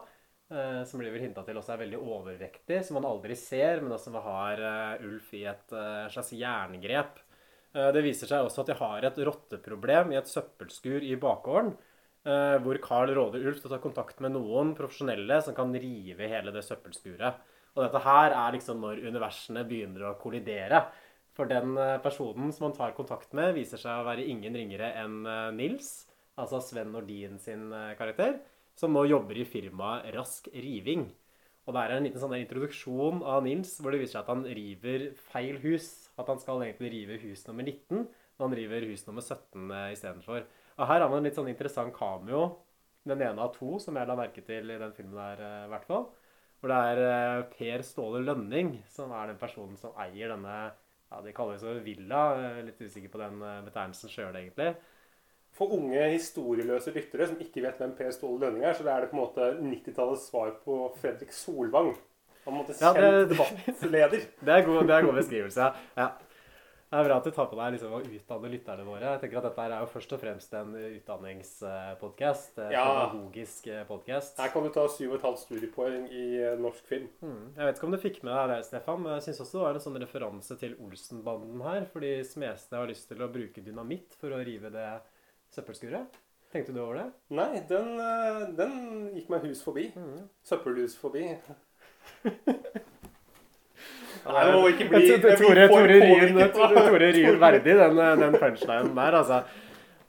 Uh, 0.46 0.84
som 0.86 1.02
blir 1.02 1.10
vel 1.10 1.24
hinta 1.24 1.42
til 1.42 1.58
også 1.58 1.74
er 1.74 1.80
veldig 1.80 1.98
overvektig. 1.98 2.78
Som 2.86 3.00
man 3.00 3.08
aldri 3.10 3.34
ser, 3.40 3.82
men 3.82 3.96
også 3.96 4.22
har 4.22 4.62
Ulf 5.08 5.32
i 5.34 5.42
et 5.50 5.74
slags 6.14 6.30
jerngrep. 6.38 7.18
Det 7.72 8.02
viser 8.04 8.28
seg 8.30 8.44
også 8.46 8.62
at 8.62 8.70
de 8.70 8.76
har 8.78 9.06
et 9.08 9.18
rotteproblem 9.26 10.12
i 10.12 10.20
et 10.20 10.28
søppelskur 10.28 11.02
i 11.02 11.16
bakgården. 11.16 11.72
hvor 12.62 12.78
Carl 12.84 13.10
råder 13.16 13.48
Ulf 13.48 13.62
til 13.62 13.70
å 13.70 13.72
ta 13.72 13.80
kontakt 13.82 14.20
med 14.20 14.36
noen 14.36 14.74
profesjonelle 14.78 15.40
som 15.42 15.56
kan 15.56 15.72
rive 15.72 16.28
hele 16.30 16.52
det 16.54 16.62
søppelskuret. 16.68 17.40
Og 17.72 17.86
dette 17.86 18.02
her 18.04 18.34
er 18.36 18.56
liksom 18.56 18.82
når 18.82 19.00
universene 19.06 19.64
begynner 19.68 20.10
å 20.10 20.16
kollidere. 20.20 20.84
For 21.32 21.48
den 21.48 21.76
eh, 21.80 21.98
personen 22.04 22.52
som 22.52 22.68
han 22.68 22.76
tar 22.76 22.96
kontakt 22.96 23.32
med, 23.36 23.54
viser 23.56 23.80
seg 23.80 24.02
å 24.02 24.08
være 24.08 24.26
ingen 24.28 24.56
ringere 24.58 24.90
enn 25.00 25.22
eh, 25.24 25.48
Nils, 25.56 25.92
altså 26.36 26.60
Sven 26.60 26.92
Nordin 26.92 27.38
sin 27.40 27.70
eh, 27.72 27.94
karakter, 27.96 28.36
som 28.76 28.92
nå 28.92 29.06
jobber 29.08 29.40
i 29.40 29.48
firmaet 29.48 30.12
Rask 30.16 30.50
Riving. 30.52 31.06
Og 31.62 31.76
det 31.76 31.82
er 31.82 31.94
en 31.94 32.06
liten 32.06 32.20
sånn 32.20 32.34
introduksjon 32.36 33.22
av 33.22 33.44
Nils 33.46 33.76
hvor 33.80 33.94
det 33.94 34.02
viser 34.02 34.18
seg 34.18 34.24
at 34.24 34.32
han 34.32 34.44
river 34.44 35.06
feil 35.30 35.60
hus. 35.62 35.88
At 36.18 36.28
han 36.28 36.40
skal 36.42 36.64
egentlig 36.66 36.90
rive 36.92 37.20
hus 37.22 37.46
nummer 37.46 37.64
19, 37.64 38.02
men 38.02 38.44
han 38.44 38.56
river 38.58 38.88
hus 38.90 39.06
nummer 39.06 39.24
17 39.24 39.70
eh, 39.70 39.92
istedenfor. 39.94 40.44
Og 40.76 40.88
her 40.88 41.00
har 41.00 41.08
man 41.08 41.22
en 41.22 41.28
litt 41.28 41.38
sånn 41.38 41.52
interessant 41.52 41.94
cameo, 41.96 42.48
den 43.08 43.22
ene 43.24 43.44
av 43.44 43.54
to, 43.56 43.78
som 43.82 43.96
jeg 43.96 44.08
la 44.08 44.18
merke 44.18 44.44
til 44.44 44.68
i 44.70 44.78
den 44.78 44.92
filmen 44.96 45.16
der, 45.16 45.40
i 45.66 45.70
hvert 45.72 45.88
fall. 45.88 46.10
Hvor 46.62 46.70
det 46.70 46.78
er 46.92 47.00
eh, 47.02 47.42
Per 47.56 47.82
Ståle 47.82 48.20
Lønning 48.22 48.76
som 48.88 49.10
er 49.18 49.32
den 49.32 49.38
personen 49.40 49.74
som 49.80 49.96
eier 49.98 50.30
denne 50.30 50.52
ja, 50.70 51.18
De 51.24 51.32
kaller 51.34 51.58
det 51.58 51.64
så 51.64 51.72
villa. 51.82 52.20
Litt 52.62 52.78
usikker 52.80 53.10
på 53.12 53.18
den 53.20 53.42
eh, 53.42 53.58
betegnelsen 53.66 54.12
sjøl, 54.12 54.36
egentlig. 54.38 54.68
For 55.52 55.74
unge 55.76 56.06
historieløse 56.14 56.94
lyttere 56.94 57.26
som 57.28 57.40
ikke 57.42 57.60
vet 57.66 57.82
hvem 57.82 57.90
Per 57.98 58.14
Ståle 58.14 58.46
Lønning 58.46 58.64
er, 58.64 58.72
så 58.78 58.86
er 58.88 59.02
det 59.04 59.10
på 59.10 59.18
en 59.18 59.24
måte 59.24 59.50
90-tallets 59.58 60.30
svar 60.30 60.54
på 60.64 60.78
Fredrik 61.02 61.34
Solvang. 61.36 61.90
Han 62.46 62.56
måtte 62.56 62.78
Ja, 62.80 62.94
kjent 62.94 63.02
det- 63.04 63.28
debattleder. 63.34 64.22
Det 64.46 64.54
er 64.56 64.64
god, 64.66 64.86
det 64.88 64.94
er 64.96 65.04
god 65.10 65.18
beskrivelse. 65.20 65.68
Ja. 65.98 66.08
Det 66.92 66.98
er 67.00 67.06
bra 67.06 67.14
at 67.16 67.24
du 67.24 67.32
tar 67.32 67.46
på 67.48 67.56
deg 67.56 67.70
liksom, 67.72 67.92
å 67.96 68.02
utdanne 68.04 68.48
lytterne 68.52 68.82
våre. 68.84 69.14
Jeg 69.14 69.20
tenker 69.22 69.38
at 69.38 69.46
Dette 69.46 69.64
er 69.64 69.80
jo 69.80 69.86
først 69.94 70.10
og 70.12 70.18
fremst 70.20 70.50
en 70.58 70.74
utdanningspodkast. 70.76 72.60
Ja. 72.68 72.82
Pedagogisk 72.84 73.70
podkast. 73.88 74.36
Her 74.36 74.52
kan 74.52 74.66
du 74.66 74.68
ta 74.74 74.84
7,5 74.92 75.38
studiepoeng 75.40 76.04
i 76.12 76.26
eh, 76.42 76.58
norsk 76.60 76.90
film. 76.90 77.08
Mm. 77.24 77.46
Jeg 77.56 77.70
vet 77.70 77.80
ikke 77.80 77.88
om 77.88 77.96
du 77.96 78.00
fikk 78.02 78.20
med 78.28 78.36
deg 78.36 78.52
det, 78.52 78.60
Stefan, 78.68 79.00
men 79.06 79.16
jeg 79.16 79.24
syns 79.30 79.40
også 79.46 79.56
det 79.56 79.64
var 79.64 79.80
en 79.80 79.86
sånn 79.86 79.98
referanse 80.04 80.58
til 80.60 80.76
Olsenbanden 80.84 81.64
her. 81.64 81.88
Fordi 81.96 82.12
Smestad 82.28 82.82
har 82.82 82.92
lyst 82.92 83.08
til 83.08 83.24
å 83.24 83.32
bruke 83.32 83.64
dynamitt 83.64 84.20
for 84.20 84.36
å 84.36 84.44
rive 84.44 84.68
det 84.76 84.86
søppelskuret. 85.56 86.20
Tenkte 86.52 86.76
du 86.76 86.84
over 86.84 87.00
det? 87.00 87.08
Nei, 87.40 87.50
den, 87.72 87.92
eh, 88.04 88.44
den 88.60 88.80
gikk 89.16 89.32
meg 89.32 89.48
hus 89.48 89.64
forbi. 89.64 89.88
Søppelhus 90.44 91.00
forbi. 91.00 91.30
Nei, 94.22 94.44
det 94.46 94.54
må 94.54 94.68
ikke 94.70 94.86
bli 94.90 95.02
Jeg 95.02 95.18
jeg 95.18 95.38
Tore, 95.40 95.66
Tore 95.72 95.98
Ryen, 95.98 96.40
Tore, 96.54 96.98
Ryen 97.02 97.38
verdig, 97.42 97.74
den, 97.80 98.00
den 98.20 98.36
punchlinen 98.38 98.94
der, 98.96 99.18
altså. 99.18 99.42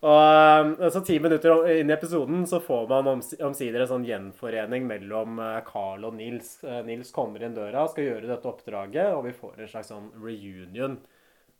Og 0.03 0.83
eh, 0.83 0.89
så 0.91 0.99
Ti 1.05 1.15
minutter 1.23 1.69
inn 1.77 1.91
i 1.91 1.95
episoden 1.95 2.43
så 2.49 2.59
får 2.63 2.89
man 2.91 3.09
omsider 3.15 3.85
en 3.85 3.89
sånn 3.89 4.07
gjenforening 4.07 4.85
mellom 4.89 5.39
eh, 5.39 5.61
Carl 5.67 6.03
og 6.09 6.17
Nils. 6.17 6.57
Eh, 6.67 6.81
Nils 6.87 7.13
kommer 7.15 7.43
inn 7.43 7.55
døra, 7.55 7.85
og 7.85 7.93
skal 7.93 8.09
gjøre 8.09 8.27
dette 8.27 8.49
oppdraget, 8.51 9.13
og 9.15 9.23
vi 9.29 9.35
får 9.37 9.63
en 9.63 9.71
slags 9.71 9.93
sånn 9.93 10.11
reunion. 10.19 10.99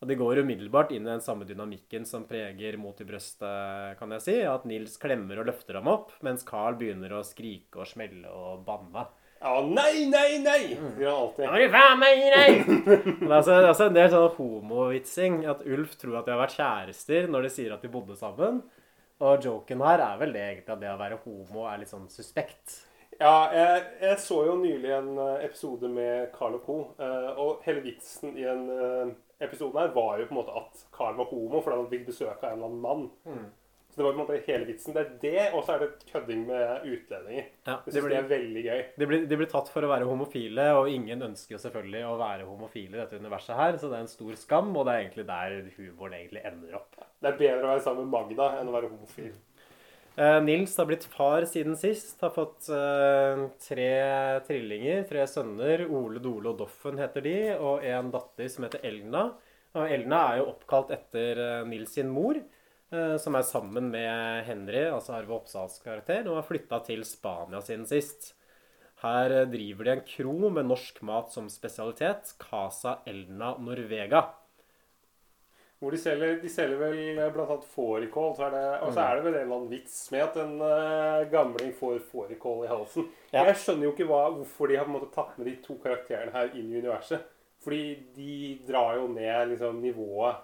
Og 0.03 0.09
De 0.09 0.17
går 0.19 0.41
umiddelbart 0.43 0.91
inn 0.91 1.05
i 1.07 1.13
den 1.13 1.23
samme 1.23 1.47
dynamikken 1.47 2.03
som 2.03 2.25
preger 2.27 2.75
Mot 2.75 2.99
i 2.99 3.07
brøstet, 3.07 3.95
kan 3.95 4.11
jeg 4.17 4.25
si. 4.25 4.35
At 4.43 4.67
Nils 4.67 4.99
klemmer 4.99 5.39
og 5.39 5.47
løfter 5.47 5.79
ham 5.79 5.87
opp, 5.87 6.11
mens 6.27 6.43
Carl 6.43 6.75
begynner 6.75 7.15
å 7.15 7.23
skrike 7.23 7.79
og 7.79 7.87
smelle 7.87 8.27
og 8.27 8.65
banne. 8.67 9.07
Ja, 9.43 9.57
nei, 9.67 10.05
nei, 10.07 10.37
nei! 10.39 10.61
Mm. 10.79 10.93
sier 10.95 11.09
han 11.09 11.17
alltid. 11.19 11.49
Oi, 11.51 11.65
faen 11.73 11.99
meg, 11.99 12.21
nei! 12.31 12.51
Det 12.63 13.27
er 13.27 13.33
altså, 13.35 13.51
det 13.51 13.57
er 13.65 13.67
altså 13.73 13.87
en 13.89 13.97
del 13.97 14.07
sånn 14.13 14.29
homovitsing. 14.37 15.41
At 15.51 15.65
Ulf 15.67 15.97
tror 15.99 16.21
at 16.21 16.29
de 16.29 16.31
har 16.35 16.39
vært 16.45 16.55
kjærester 16.55 17.27
når 17.31 17.47
de 17.47 17.51
sier 17.57 17.73
at 17.75 17.83
de 17.83 17.91
bodde 17.91 18.15
sammen. 18.19 18.61
Og 19.23 19.43
joken 19.45 19.83
her 19.85 20.01
er 20.03 20.17
vel 20.19 20.31
det 20.35 20.41
egentlig 20.47 20.73
at 20.73 20.81
det 20.81 20.89
å 20.93 20.99
være 20.99 21.19
homo 21.25 21.67
er 21.69 21.81
litt 21.83 21.91
sånn 21.91 22.07
suspekt. 22.11 22.79
Ja, 23.19 23.35
jeg, 23.53 23.83
jeg 24.01 24.17
så 24.23 24.39
jo 24.47 24.55
nylig 24.57 24.89
en 24.95 25.11
eh, 25.21 25.43
episode 25.45 25.91
med 25.91 26.31
Carl 26.33 26.55
og 26.57 26.63
Co. 26.65 26.77
eh, 26.97 27.27
Og 27.39 27.61
hele 27.67 27.83
vitsen 27.85 28.33
i 28.39 28.47
en 28.49 28.63
episode 29.43 29.77
her 29.77 29.91
var 29.93 30.17
jo 30.19 30.25
på 30.29 30.33
en 30.33 30.39
måte 30.39 30.55
at 30.57 30.81
Carl 30.95 31.19
var 31.19 31.29
homo 31.29 31.59
fordi 31.61 31.77
han 31.81 31.91
fikk 31.91 32.07
besøk 32.09 32.39
av 32.41 32.49
en 32.49 32.57
eller 32.57 32.71
annen 32.71 32.81
mann. 32.87 33.05
Mm. 33.27 33.45
Så 33.93 33.99
det 33.99 34.05
var 34.07 34.15
på 34.15 34.17
en 34.17 34.21
måte 34.23 34.37
hele 34.47 34.65
vitsen. 34.65 34.95
Det 34.95 35.01
er 35.03 35.09
det, 35.21 35.41
og 35.53 35.59
så 35.67 35.75
er 35.75 35.83
det 35.83 36.07
kødding 36.09 36.47
med 36.47 36.87
utlendinger. 36.89 37.45
Ja, 37.67 37.75
Det 37.85 37.93
de, 37.93 38.01
syns 38.01 38.15
er 38.17 38.27
veldig 38.31 38.63
gøy. 38.65 38.81
de, 38.97 39.07
blir, 39.11 39.25
de 39.29 39.37
blir 39.37 39.49
tatt 39.51 39.69
for 39.69 39.85
å 39.85 39.91
være 39.91 40.07
homofile, 40.09 40.65
og 40.79 40.89
ingen 40.89 41.21
ønsker 41.29 41.61
selvfølgelig 41.61 42.01
å 42.09 42.17
være 42.17 42.47
homofile 42.49 42.97
i 42.97 43.01
dette 43.03 43.21
universet 43.21 43.53
her, 43.59 43.77
så 43.77 43.91
det 43.91 43.99
er 43.99 44.05
en 44.07 44.13
stor 44.15 44.33
skam, 44.41 44.73
og 44.73 44.87
det 44.89 44.95
er 44.95 45.03
egentlig 45.05 45.27
der 45.29 45.59
humoren 45.77 46.17
egentlig 46.17 46.41
ender 46.49 46.79
opp. 46.81 46.97
Det 47.21 47.29
er 47.29 47.37
bedre 47.45 47.67
å 47.67 47.73
være 47.75 47.85
sammen 47.85 48.07
med 48.09 48.15
Magda 48.17 48.49
enn 48.59 48.71
å 48.73 48.77
være 48.79 48.89
homofil. 48.95 49.33
Eh, 50.13 50.39
Nils 50.45 50.75
har 50.77 50.85
blitt 50.89 51.05
far 51.09 51.45
siden 51.49 51.77
sist. 51.79 52.19
Har 52.21 52.33
fått 52.35 52.67
eh, 52.73 53.45
tre 53.65 53.93
trillinger, 54.45 55.05
tre 55.09 55.23
sønner. 55.29 55.87
Ole, 55.89 56.21
Dole 56.21 56.51
og 56.51 56.59
Doffen 56.59 56.99
heter 57.01 57.25
de, 57.25 57.37
og 57.57 57.85
en 57.85 58.11
datter 58.13 58.49
som 58.53 58.67
heter 58.67 58.83
Elna. 58.85 59.23
Og 59.73 59.89
Elna 59.89 60.19
er 60.33 60.41
jo 60.43 60.51
oppkalt 60.51 60.91
etter 60.93 61.41
eh, 61.41 61.63
Nils 61.69 61.95
sin 61.97 62.11
mor, 62.13 62.37
som 63.21 63.35
er 63.35 63.43
sammen 63.47 63.89
med 63.93 64.43
Henry, 64.47 64.85
altså 64.91 65.15
Arve 65.17 65.35
Oppsals 65.39 65.79
karakter, 65.83 66.27
og 66.29 66.39
har 66.41 66.47
flytta 66.47 66.79
til 66.85 67.03
Spania 67.07 67.61
siden 67.65 67.87
sist. 67.89 68.33
Her 69.03 69.33
eh, 69.41 69.47
driver 69.51 69.83
de 69.89 69.91
en 69.97 70.05
kro 70.07 70.49
med 70.49 70.69
norsk 70.69 71.01
mat 71.03 71.33
som 71.33 71.49
spesialitet, 71.51 72.35
Casa 72.39 72.99
Elna 73.09 73.53
Norvega. 73.59 74.21
Hvor 75.83 75.91
de 75.91 75.97
selger, 75.99 76.37
de 76.39 76.47
selger 76.47 76.79
vel 76.79 77.17
blant 77.35 77.49
annet 77.57 77.65
fårikål. 77.73 78.35
så 78.37 78.45
er 78.47 78.51
det- 78.51 78.81
Og 78.87 78.93
så 78.95 79.01
er 79.03 79.15
det 79.15 79.23
vel 79.25 79.33
en 79.35 79.41
eller 79.41 79.55
annen 79.57 79.69
vits 79.73 80.11
med 80.11 80.21
at 80.21 80.37
en 80.37 80.53
uh, 80.61 81.25
gamling 81.29 81.73
får 81.75 81.99
fårikål 82.07 82.63
i 82.63 82.69
halsen. 82.71 83.09
Ja. 83.33 83.43
Jeg 83.49 83.55
skjønner 83.59 83.83
jo 83.83 83.91
ikke 83.91 84.07
hva, 84.07 84.21
hvorfor 84.31 84.67
de 84.69 84.77
har 84.77 84.85
på 84.85 84.93
en 84.93 84.99
måte 85.01 85.11
tatt 85.13 85.37
med 85.37 85.47
de 85.47 85.55
to 85.65 85.75
karakterene 85.83 86.31
her 86.31 86.55
inn 86.55 86.71
i 86.71 86.79
universet. 86.79 87.19
Fordi 87.59 87.81
de 88.15 88.59
drar 88.65 88.95
jo 88.95 89.09
ned 89.11 89.49
liksom, 89.49 89.81
nivået. 89.83 90.35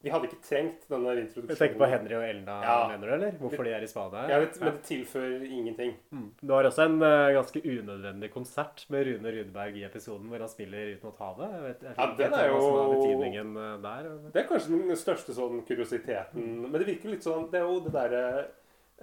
De 0.00 0.08
hadde 0.08 0.28
ikke 0.30 0.38
trengt 0.40 0.86
denne 0.88 1.10
Du 1.12 1.18
introduksjonen. 1.20 1.58
tenker 1.60 1.76
på 1.82 1.88
Henry 1.90 2.14
og 2.16 2.22
Elna, 2.24 2.54
Ja. 2.64 2.76
mener 2.88 3.06
du, 3.06 3.12
eller? 3.18 3.32
Hvorfor 3.36 3.64
de 3.64 3.72
er 3.76 3.82
i 3.84 3.88
Spania? 3.90 4.22
Ja, 4.30 4.38
det, 4.40 4.60
men 4.62 4.72
det 4.72 4.82
tilfører 4.88 5.42
ingenting. 5.44 5.92
Mm. 6.10 6.30
Du 6.40 6.52
har 6.54 6.64
også 6.64 6.86
en 6.86 6.96
uh, 7.02 7.32
ganske 7.36 7.60
unødvendig 7.60 8.30
konsert 8.32 8.86
med 8.88 9.04
Rune 9.10 9.32
Rudberg 9.34 9.76
i 9.76 9.84
episoden 9.84 10.30
hvor 10.32 10.38
han 10.40 10.48
spiller 10.48 10.94
ut 10.94 11.04
mot 11.04 11.18
havet. 11.20 11.52
Jeg 11.52 11.62
vet, 11.66 11.82
jeg 11.82 11.94
Ja, 11.98 12.06
det 12.06 12.16
den 12.30 12.38
er 12.38 12.48
jo 12.48 12.62
er 12.80 12.94
betydningen 12.94 13.52
eh, 13.56 13.76
der. 13.84 14.08
Det 14.32 14.42
er 14.44 14.48
kanskje 14.48 14.80
den 14.88 14.96
største 14.96 15.36
sånn 15.36 15.60
kuriositeten. 15.68 16.48
Men 16.64 16.72
det 16.80 16.86
virker 16.88 17.12
litt 17.12 17.22
sånn 17.28 17.50
Det 17.52 17.60
er 17.60 17.68
jo 17.68 17.80
det 17.84 17.92
derre 17.92 18.24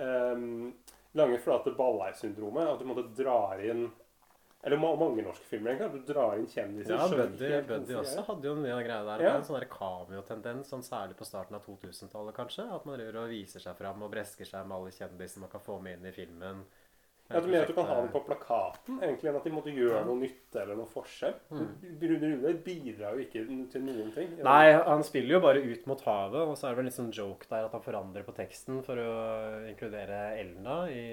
ehm, 0.01 0.74
lange, 1.13 1.38
flate 1.46 1.74
balleisyndromet. 1.77 2.74
At 2.74 2.80
du 2.82 2.86
måtte 2.89 3.06
drar 3.18 3.62
inn 3.63 3.92
Eller 4.68 4.80
mange 4.84 5.24
norske 5.24 5.46
filmer, 5.48 5.78
egentlig. 5.78 6.02
Du 6.04 6.10
drar 6.12 6.36
inn 6.36 6.48
kjendiser. 6.52 6.98
Ja, 6.98 7.06
Buddy, 7.08 7.52
Buddy 7.70 7.96
også 8.02 8.26
hadde 8.28 8.50
jo 8.50 8.56
mye 8.60 8.74
av 8.76 8.82
greia 8.84 9.06
der. 9.08 9.24
Ja. 9.24 9.36
En 9.40 9.46
sånn 9.48 9.64
cameo-tendens, 9.72 10.68
sånn 10.74 10.84
særlig 10.84 11.16
på 11.16 11.28
starten 11.28 11.56
av 11.56 11.64
2000-tallet, 11.64 12.36
kanskje. 12.36 12.66
At 12.76 12.84
man 12.90 13.00
driver 13.00 13.22
og 13.24 13.32
viser 13.32 13.64
seg 13.64 13.78
fram 13.80 14.04
og 14.04 14.12
bresker 14.12 14.50
seg 14.50 14.68
med 14.68 14.76
alle 14.76 14.92
kjendiser 14.92 15.46
man 15.46 15.54
kan 15.54 15.64
få 15.64 15.80
med 15.80 16.02
inn 16.02 16.12
i 16.12 16.14
filmen. 16.18 16.66
Ja, 17.28 17.42
du 17.44 17.48
mener 17.48 17.64
at 17.66 17.72
du 17.72 17.76
kan 17.76 17.88
ha 17.90 17.96
den 18.00 18.12
på 18.12 18.22
plakaten, 18.24 19.00
egentlig, 19.04 19.28
enn 19.28 19.40
at 19.40 19.48
de 19.48 19.52
måtte 19.52 19.72
gjøre 19.76 20.04
noe 20.08 20.20
nytte 20.22 20.62
eller 20.62 20.78
noe 20.80 20.88
forskjell? 20.88 21.34
Rune 21.52 22.30
Rune 22.32 22.54
bidrar 22.64 23.18
jo 23.18 23.26
ikke 23.26 23.44
til 23.72 23.84
noen 23.84 24.14
ting. 24.16 24.38
Nei, 24.48 24.62
han 24.88 25.04
spiller 25.04 25.36
jo 25.36 25.42
bare 25.44 25.64
ut 25.64 25.90
mot 25.92 26.04
havet, 26.08 26.40
og 26.44 26.56
så 26.56 26.70
er 26.70 26.76
det 26.76 26.80
vel 26.80 26.88
litt 26.88 27.00
sånn 27.00 27.12
joke 27.16 27.50
der 27.52 27.68
at 27.68 27.76
han 27.76 27.84
forandrer 27.84 28.24
på 28.28 28.36
teksten 28.38 28.80
for 28.88 29.00
å 29.04 29.12
inkludere 29.68 30.22
Elna 30.40 30.78
i, 30.92 31.04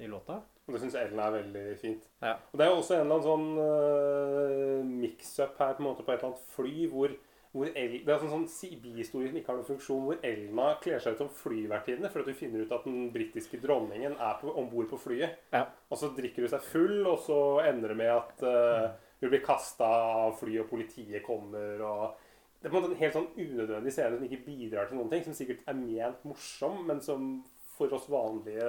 i 0.00 0.08
låta. 0.08 0.40
Og 0.68 0.76
det 0.76 0.80
syns 0.84 0.94
Ellen 0.94 1.18
er 1.18 1.34
veldig 1.34 1.62
fint. 1.80 2.04
Ja. 2.22 2.36
Og 2.52 2.58
det 2.58 2.64
er 2.64 2.70
jo 2.70 2.78
også 2.78 2.94
en 2.94 3.00
eller 3.02 3.16
annen 3.16 3.26
sånn 3.26 3.48
uh, 3.58 4.88
mix-up 5.02 5.58
her 5.58 5.74
på 5.76 5.82
en 5.82 5.88
måte 5.88 6.04
på 6.06 6.12
et 6.12 6.20
eller 6.20 6.30
annet 6.30 6.48
fly 6.54 6.86
hvor, 6.92 7.14
hvor 7.52 7.70
El 7.72 7.96
Det 8.06 8.12
er 8.14 8.20
sånn, 8.22 8.30
sånn 8.30 8.46
si- 8.48 8.78
bihistorie 8.80 9.28
som 9.32 9.38
ikke 9.40 9.50
har 9.50 9.58
noen 9.58 9.68
funksjon, 9.72 10.04
hvor 10.06 10.20
Elna 10.28 10.68
kler 10.84 11.02
seg 11.02 11.16
ut 11.16 11.24
som 11.24 11.32
flyvertinne 11.42 12.10
for 12.12 12.22
at 12.22 12.30
du 12.30 12.38
finner 12.38 12.62
ut 12.62 12.74
at 12.76 12.86
den 12.86 13.10
britiske 13.14 13.58
dronningen 13.64 14.14
er 14.14 14.44
om 14.52 14.70
bord 14.70 14.88
på 14.92 15.00
flyet. 15.02 15.40
Ja. 15.52 15.64
Og 15.90 15.98
så 15.98 16.12
drikker 16.16 16.46
hun 16.46 16.52
seg 16.54 16.68
full, 16.68 17.00
og 17.10 17.18
så 17.26 17.40
ender 17.66 17.92
det 17.92 17.98
med 17.98 18.12
at 18.14 18.46
uh, 18.46 19.10
hun 19.18 19.32
blir 19.34 19.42
kasta 19.44 19.88
av 20.22 20.38
flyet, 20.38 20.62
og 20.62 20.70
politiet 20.70 21.26
kommer 21.26 21.82
og 21.88 22.28
Det 22.62 22.68
er 22.68 22.70
på 22.70 22.78
en 22.78 22.84
måte 22.84 22.94
en 22.94 23.02
helt 23.02 23.16
sånn 23.18 23.30
unødvendig 23.34 23.90
scene 23.90 24.14
som 24.14 24.24
ikke 24.30 24.44
bidrar 24.46 24.86
til 24.86 25.00
noen 25.00 25.10
ting, 25.10 25.26
som 25.26 25.34
sikkert 25.34 25.66
er 25.66 25.74
ment 25.74 26.22
morsom, 26.22 26.84
men 26.86 27.02
som 27.02 27.26
for 27.74 27.90
oss 27.96 28.06
vanlige 28.06 28.68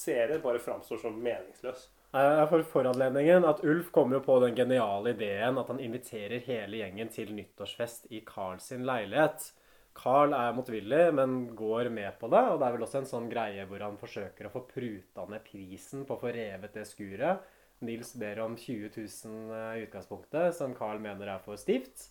seere 0.00 0.40
bare 0.42 0.62
framstår 0.62 1.02
som 1.02 1.16
meningsløs. 1.22 1.88
Jeg 2.10 2.46
får 2.50 2.64
foranledningen 2.72 3.44
at 3.46 3.60
Ulf 3.62 3.92
kommer 3.94 4.18
jo 4.18 4.24
på 4.24 4.40
den 4.42 4.56
geniale 4.58 5.12
ideen 5.14 5.60
at 5.60 5.68
han 5.70 5.78
inviterer 5.82 6.42
hele 6.42 6.80
gjengen 6.80 7.12
til 7.14 7.30
nyttårsfest 7.36 8.08
i 8.10 8.24
Carl 8.26 8.58
sin 8.64 8.82
leilighet. 8.88 9.52
Carl 9.94 10.34
er 10.34 10.56
motvillig, 10.56 11.04
men 11.14 11.38
går 11.56 11.90
med 11.94 12.18
på 12.18 12.30
det. 12.32 12.42
Og 12.50 12.58
det 12.58 12.66
er 12.66 12.74
vel 12.74 12.84
også 12.86 13.00
en 13.02 13.08
sånn 13.10 13.30
greie 13.30 13.66
hvor 13.68 13.84
han 13.84 13.98
forsøker 14.00 14.48
å 14.48 14.52
få 14.54 14.64
pruta 14.70 15.26
ned 15.30 15.44
prisen 15.46 16.06
på 16.06 16.16
å 16.16 16.22
få 16.22 16.34
revet 16.34 16.74
det 16.74 16.86
skuret. 16.88 17.46
Nils 17.86 18.12
ber 18.20 18.42
om 18.44 18.56
20 18.58 18.90
000 18.96 19.78
i 19.78 19.86
utgangspunktet, 19.86 20.56
som 20.56 20.74
Carl 20.76 21.00
mener 21.02 21.30
er 21.32 21.44
for 21.44 21.60
stivt. 21.60 22.10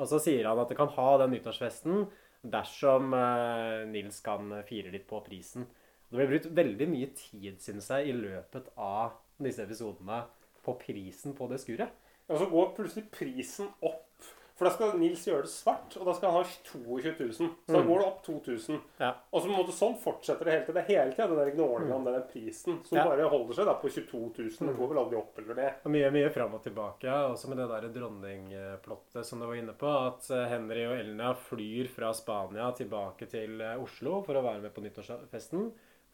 Og 0.00 0.08
så 0.08 0.20
sier 0.22 0.46
han 0.48 0.60
at 0.62 0.70
det 0.70 0.78
kan 0.78 0.92
ha 0.94 1.10
den 1.20 1.34
nyttårsfesten 1.34 2.06
dersom 2.40 3.12
eh, 3.12 3.82
Nils 3.90 4.22
kan 4.24 4.54
fire 4.68 4.92
litt 4.94 5.04
på 5.10 5.20
prisen. 5.26 5.66
Det 6.10 6.18
ble 6.18 6.26
brukt 6.32 6.50
veldig 6.58 6.88
mye 6.90 7.08
tid, 7.14 7.60
synes 7.62 7.88
jeg, 7.94 8.08
i 8.10 8.12
løpet 8.18 8.68
av 8.76 9.12
disse 9.40 9.62
episodene 9.62 10.24
på 10.66 10.74
prisen 10.82 11.32
på 11.38 11.46
det 11.48 11.60
skuret. 11.62 11.90
Og 12.30 12.38
så 12.38 12.46
går 12.50 12.74
plutselig 12.76 13.06
prisen 13.14 13.68
opp. 13.82 14.06
For 14.60 14.68
da 14.68 14.74
skal 14.74 14.98
Nils 15.00 15.22
gjøre 15.24 15.46
det 15.46 15.50
svart, 15.54 15.94
og 15.96 16.04
da 16.04 16.12
skal 16.12 16.34
han 16.34 16.42
ha 16.42 16.48
22 16.68 17.14
000. 17.16 17.32
Så 17.32 17.72
da 17.72 17.78
Mm. 17.80 17.86
går 17.88 17.98
det 18.02 18.06
opp 18.10 18.18
2000. 18.26 18.80
Ja. 19.00 19.14
Og 19.32 19.40
så 19.40 19.48
måte 19.48 19.72
sånn 19.72 19.94
fortsetter 20.02 20.44
det 20.44 20.52
hele 20.52 20.64
tiden. 20.66 20.74
Det 20.74 20.82
er 20.84 20.98
hele 21.00 21.12
tida 21.14 21.26
den 21.30 21.38
der 21.40 21.54
gnålinga 21.56 21.94
om 21.96 22.04
den 22.04 22.26
prisen 22.28 22.76
som 22.84 22.98
Mm. 22.98 23.00
Ja. 23.00 23.04
Mm. 23.06 23.08
bare 23.08 23.30
holder 23.32 23.54
seg 23.56 23.64
da 23.70 23.74
på 23.80 23.88
22 23.88 24.20
000. 24.36 24.68
Det 24.68 24.76
går 24.76 24.88
vel 24.92 24.98
aldri 25.00 25.16
opp 25.16 25.38
eller 25.38 25.54
ned. 25.54 25.72
Mye, 25.88 26.10
mye 26.12 26.30
fram 26.30 26.54
og 26.54 26.62
tilbake, 26.62 27.08
også 27.08 27.48
med 27.48 27.56
det 27.56 27.68
der 27.72 27.88
dronningplottet 28.00 29.24
som 29.24 29.40
du 29.40 29.46
var 29.46 29.54
inne 29.56 29.72
på. 29.72 29.88
At 30.10 30.28
eh, 30.30 30.46
Henry 30.52 30.84
og 30.90 30.98
Elna 30.98 31.32
flyr 31.34 31.88
fra 31.88 32.12
Spania 32.12 32.70
tilbake 32.76 33.26
til 33.30 33.60
eh, 33.64 33.78
Oslo 33.80 34.20
for 34.26 34.34
å 34.36 34.42
være 34.44 34.60
med 34.64 34.74
på 34.74 34.82
nyttårsfesten. 34.84 35.70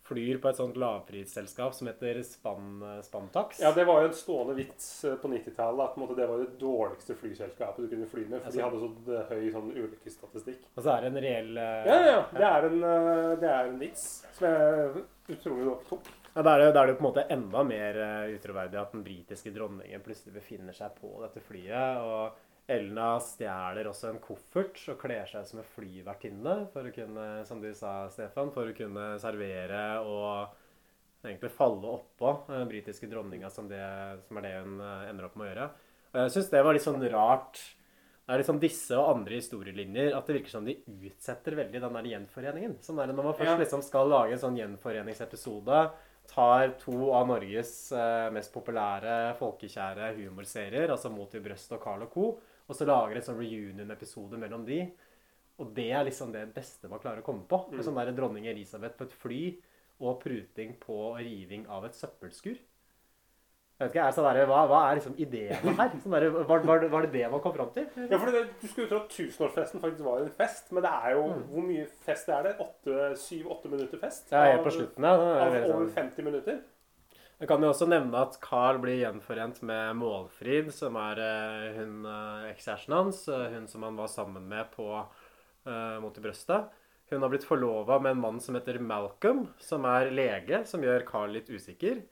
Flyr 0.07 0.39
på 0.43 0.51
et 0.51 0.59
sånt 0.59 0.77
lavprisselskap 0.79 1.75
som 1.75 1.89
heter 1.91 2.21
Span, 2.23 2.83
Spantax. 3.03 3.61
Ja, 3.61 3.73
det 3.75 3.85
var 3.89 4.05
jo 4.05 4.11
en 4.11 4.15
stående 4.15 4.55
vits 4.55 5.05
eh, 5.05 5.17
på 5.19 5.31
90-tallet 5.33 5.97
at 5.97 6.17
det 6.17 6.27
var 6.31 6.43
det 6.43 6.59
dårligste 6.61 7.17
flyselskapet 7.19 7.85
du 7.85 7.91
kunne 7.91 8.07
fly 8.11 8.27
med. 8.29 8.45
For 8.45 8.55
de 8.55 8.63
hadde 8.63 8.83
så 8.83 9.17
eh, 9.17 9.33
høy 9.33 9.51
sånn 9.55 9.73
ulykkesstatistikk. 9.75 10.69
Og 10.75 10.85
så 10.85 10.95
er 10.95 11.05
det 11.05 11.11
en 11.11 11.23
reell 11.27 11.51
uh, 11.59 11.89
Ja, 11.89 11.99
ja. 12.07 12.21
Det 12.37 12.47
er 12.51 12.69
en, 12.69 12.79
uh, 12.85 13.33
det 13.43 13.51
er 13.51 13.73
en 13.73 13.83
vits 13.83 14.07
som 14.37 14.49
jeg 14.49 15.05
utrolig 15.37 15.69
nok 15.71 15.85
tok. 15.91 16.11
Ja, 16.37 16.43
Da 16.45 16.53
er, 16.53 16.61
det, 16.61 16.67
jo 16.69 16.73
er 16.77 16.91
det 16.91 16.97
på 16.99 17.03
en 17.03 17.09
måte 17.09 17.27
enda 17.33 17.63
mer 17.67 18.01
uh, 18.03 18.35
utroverdig 18.37 18.81
at 18.81 18.95
den 18.95 19.05
britiske 19.07 19.53
dronningen 19.55 20.05
plutselig 20.05 20.37
befinner 20.37 20.77
seg 20.77 20.99
på 21.01 21.15
dette 21.25 21.43
flyet. 21.45 22.05
Og 22.05 22.46
Elna 22.67 23.13
stjeler 23.23 23.87
også 23.87 24.09
en 24.11 24.19
koffert 24.23 24.81
og 24.91 24.99
kler 24.99 25.29
seg 25.31 25.47
som 25.47 25.61
en 25.63 25.69
flyvertinne 25.77 26.55
for 26.73 26.89
å 26.89 26.95
kunne, 26.95 27.27
som 27.47 27.61
du 27.63 27.69
sa, 27.79 28.09
Stefan, 28.11 28.51
for 28.55 28.67
å 28.73 28.75
kunne 28.75 29.13
servere 29.23 29.83
og 30.03 30.57
egentlig 31.27 31.53
falle 31.55 31.93
oppå 31.95 32.33
den 32.51 32.67
britiske 32.71 33.07
dronninga, 33.11 33.51
som, 33.55 33.69
det, 33.71 33.83
som 34.27 34.39
er 34.41 34.47
det 34.49 34.55
hun 34.65 34.81
eh, 34.83 35.07
ender 35.13 35.29
opp 35.29 35.39
med 35.39 35.47
å 35.47 35.51
gjøre. 35.53 35.69
Og 36.13 36.19
jeg 36.25 36.35
syns 36.37 36.51
det 36.53 36.63
var 36.67 36.77
litt 36.77 36.87
sånn 36.87 37.07
rart. 37.13 37.63
Det 38.27 38.35
er 38.35 38.43
liksom 38.43 38.59
disse 38.63 38.99
og 38.99 39.13
andre 39.13 39.39
historielinjer 39.39 40.11
at 40.19 40.27
det 40.27 40.37
virker 40.41 40.55
som 40.57 40.67
de 40.67 40.75
utsetter 41.07 41.55
veldig 41.61 41.83
den 41.85 41.99
der 41.99 42.11
gjenforeningen. 42.11 42.77
Sånn 42.83 42.99
er 42.99 43.07
det 43.11 43.15
når 43.15 43.29
man 43.31 43.39
først 43.39 43.53
Ja. 43.53 43.61
liksom 43.63 43.83
skal 43.87 44.11
lage 44.11 44.35
en 44.35 44.43
sånn 44.43 44.59
gjenforeningsepisode, 44.59 45.85
tar 46.27 46.73
to 46.83 47.13
av 47.15 47.29
Norges 47.31 47.93
eh, 47.95 48.27
mest 48.35 48.51
populære 48.55 49.37
folkekjære 49.39 50.11
humorserier, 50.19 50.91
altså 50.91 51.13
Mot 51.15 51.35
i 51.39 51.43
brøstet 51.45 51.79
og 51.79 51.85
Carl 51.87 52.03
og 52.03 52.11
co., 52.11 52.27
og 52.67 52.75
så 52.77 52.87
lager 52.89 53.17
en 53.21 53.27
sånn 53.27 53.39
reunion-episode 53.41 54.39
mellom 54.41 54.65
de. 54.67 54.81
Og 55.63 55.71
det 55.77 55.89
er 55.97 56.05
liksom 56.05 56.33
det 56.35 56.45
beste 56.55 56.89
man 56.91 57.01
klarer 57.01 57.23
å 57.23 57.27
komme 57.27 57.47
på. 57.49 57.63
Med 57.73 57.85
sånn 57.87 57.97
der 57.97 58.13
dronning 58.17 58.49
Elisabeth 58.51 58.99
på 58.99 59.07
et 59.09 59.15
fly 59.17 59.43
og 60.05 60.19
pruting 60.21 60.75
på 60.83 60.97
riving 61.17 61.65
av 61.73 61.87
et 61.89 61.97
søppelskur. 61.97 62.59
Jeg 63.77 63.91
vet 63.91 63.93
ikke, 63.93 64.05
er 64.09 64.15
sånn 64.17 64.25
der, 64.25 64.47
hva, 64.49 64.63
hva 64.71 64.79
er 64.89 64.97
liksom 64.97 65.17
ideene 65.21 65.73
her? 65.77 65.91
Sånn 66.01 66.15
der, 66.17 66.25
var, 66.33 66.63
var, 66.65 66.85
var 66.93 67.05
det 67.05 67.11
det 67.13 67.27
man 67.29 67.43
kom 67.45 67.53
fram 67.53 67.73
til? 67.75 67.85
Ja, 68.09 68.17
for 68.17 68.33
det, 68.33 68.47
Du 68.63 68.65
skulle 68.71 68.87
jo 68.87 68.93
tro 68.95 69.01
at 69.03 69.11
tusenårsfesten 69.13 69.83
faktisk 69.83 70.07
var 70.07 70.23
en 70.25 70.31
fest, 70.39 70.71
men 70.73 70.85
det 70.87 70.93
er 70.97 71.17
jo 71.19 71.27
Hvor 71.51 71.67
mye 71.67 71.85
fest 72.07 72.31
er 72.33 72.49
det? 72.49 72.55
Syv-åtte 73.21 73.69
minutter 73.73 74.01
fest? 74.01 74.33
Ja, 74.33 74.47
helt 74.55 74.65
på 74.65 74.73
slutten, 74.79 75.05
ja. 75.05 75.13
Av 75.13 75.59
over 75.59 75.69
sånn- 75.69 75.93
50 75.93 76.25
minutter? 76.25 76.63
Jeg 77.37 77.50
kan 77.50 77.61
jo 77.61 77.69
også 77.69 77.85
nevne 77.85 78.21
at 78.25 78.38
Carl 78.40 78.78
blir 78.81 78.97
gjenforent 78.97 79.59
med 79.69 79.99
Målfrid, 80.00 80.71
som 80.73 80.95
er 80.97 81.19
eh, 81.21 81.75
hun 81.76 82.07
eh, 82.09 82.47
ekskjæresten 82.55 82.95
hans. 82.97 83.19
eh, 83.28 83.50
hun 83.52 83.66
som 83.69 83.85
han 83.85 83.99
var 83.99 84.09
sammen 84.12 84.49
med 84.49 84.73
på 84.76 84.88
Mot 85.66 86.14
i 86.14 86.23
brøstet. 86.23 86.69
Hun 87.11 87.25
har 87.25 87.31
blitt 87.33 87.43
forlova 87.43 87.97
med 87.99 88.12
en 88.12 88.21
mann 88.23 88.37
som 88.38 88.55
heter 88.55 88.76
Malcolm, 88.78 89.49
som 89.59 89.83
er 89.90 90.12
lege, 90.14 90.61
som 90.71 90.85
gjør 90.85 91.02
Carl 91.09 91.33
litt 91.35 91.49
usikker. 91.50 92.05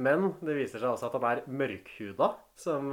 Men 0.00 0.30
det 0.40 0.54
viser 0.56 0.80
seg 0.80 0.94
også 0.94 1.10
at 1.10 1.18
han 1.18 1.26
er 1.28 1.42
mørkhuda, 1.60 2.30
som 2.56 2.88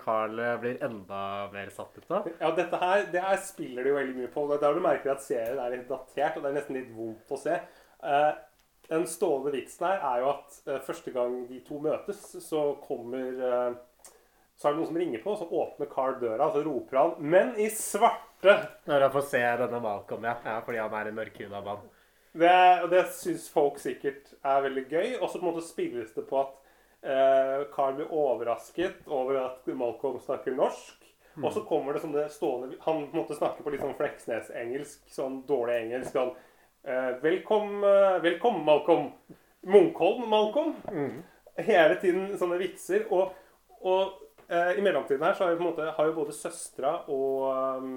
Carl 0.00 0.42
blir 0.58 0.82
enda 0.82 1.20
mer 1.54 1.70
satt 1.70 1.94
ut 2.00 2.10
av. 2.10 2.26
Ja, 2.40 2.50
dette 2.58 2.80
her, 2.82 3.06
det 3.14 3.22
her 3.22 3.38
spiller 3.46 3.86
de 3.86 3.92
jo 3.92 4.00
veldig 4.00 4.16
mye 4.18 4.32
på. 4.34 4.48
Det 4.50 4.58
er 4.58 4.64
der 4.66 4.74
du 4.74 4.82
merker 4.88 5.14
at 5.14 5.22
serien 5.22 5.62
er 5.62 5.76
litt 5.76 5.86
datert, 5.86 6.34
og 6.34 6.42
det 6.42 6.50
er 6.50 6.58
nesten 6.58 6.80
litt 6.80 6.90
vondt 6.98 7.30
å 7.30 7.38
se. 7.44 7.60
Eh, 8.02 8.32
den 8.88 9.06
stående 9.08 9.52
vits 9.54 9.78
der 9.80 10.02
er 10.02 10.22
jo 10.22 10.30
at 10.34 10.60
eh, 10.68 10.80
første 10.84 11.12
gang 11.14 11.42
de 11.48 11.60
to 11.66 11.80
møtes, 11.82 12.20
så 12.44 12.66
kommer 12.84 13.44
eh, 13.48 13.76
Så 14.54 14.68
er 14.68 14.74
det 14.74 14.78
noen 14.78 14.90
som 14.92 14.98
ringer 15.00 15.22
på, 15.24 15.32
så 15.34 15.48
åpner 15.50 15.88
Carl 15.90 16.20
døra, 16.20 16.46
og 16.46 16.54
så 16.54 16.62
roper 16.62 16.98
han 17.00 17.14
'Men 17.18 17.56
i 17.58 17.68
svarte!' 17.68 18.68
Når 18.86 19.00
han 19.00 19.12
får 19.12 19.24
se 19.30 19.40
denne 19.40 19.80
Malcolm, 19.80 20.24
ja. 20.24 20.36
ja 20.44 20.60
fordi 20.60 20.78
han 20.78 20.94
er 20.94 21.08
en 21.08 21.16
mørkhuda 21.16 21.60
mann. 21.64 21.88
Det, 22.34 22.82
og 22.82 22.90
det 22.90 23.06
syns 23.14 23.48
folk 23.50 23.78
sikkert 23.78 24.32
er 24.44 24.62
veldig 24.62 24.84
gøy. 24.90 25.08
Og 25.20 25.28
så 25.28 25.38
på 25.38 25.46
en 25.46 25.52
måte 25.54 25.66
spilles 25.66 26.14
det 26.14 26.26
på 26.28 26.40
at 26.40 26.54
eh, 27.02 27.66
Carl 27.74 27.94
blir 27.98 28.10
overrasket 28.10 29.06
over 29.06 29.38
at 29.42 29.66
Malcolm 29.74 30.20
snakker 30.20 30.54
norsk. 30.54 31.04
Og 31.42 31.52
så 31.52 31.64
kommer 31.66 31.92
det 31.92 32.00
som 32.00 32.12
det 32.14 32.28
stående 32.30 32.76
Han 32.80 33.08
på 33.10 33.16
en 33.16 33.22
måte 33.24 33.34
snakker 33.34 33.64
på 33.64 33.72
litt 33.74 33.82
sånn 33.82 33.96
Fleksnes-engelsk, 33.98 35.00
sånn 35.10 35.40
dårlig 35.48 35.80
engelsk. 35.80 36.14
sånn 36.14 36.34
eh, 36.84 37.16
Velkommen, 37.22 37.84
eh, 37.84 38.22
velkommen, 38.22 38.64
Malcolm. 38.64 39.10
Munkholm, 39.60 40.28
Malcolm. 40.28 40.74
Hele 41.56 41.96
tiden 42.00 42.34
sånne 42.38 42.58
vitser. 42.60 43.06
Og, 43.14 43.34
og 43.80 44.20
eh, 44.48 44.78
i 44.78 44.84
mellomtiden 44.84 45.24
her 45.24 45.36
så 45.36 45.46
har, 45.46 45.54
jo 45.54 45.60
på 45.60 45.64
en 45.64 45.70
måte, 45.70 45.90
har 45.96 46.10
jo 46.10 46.16
både 46.16 46.36
søstera 46.36 46.96
og, 47.08 47.44
um, 47.78 47.94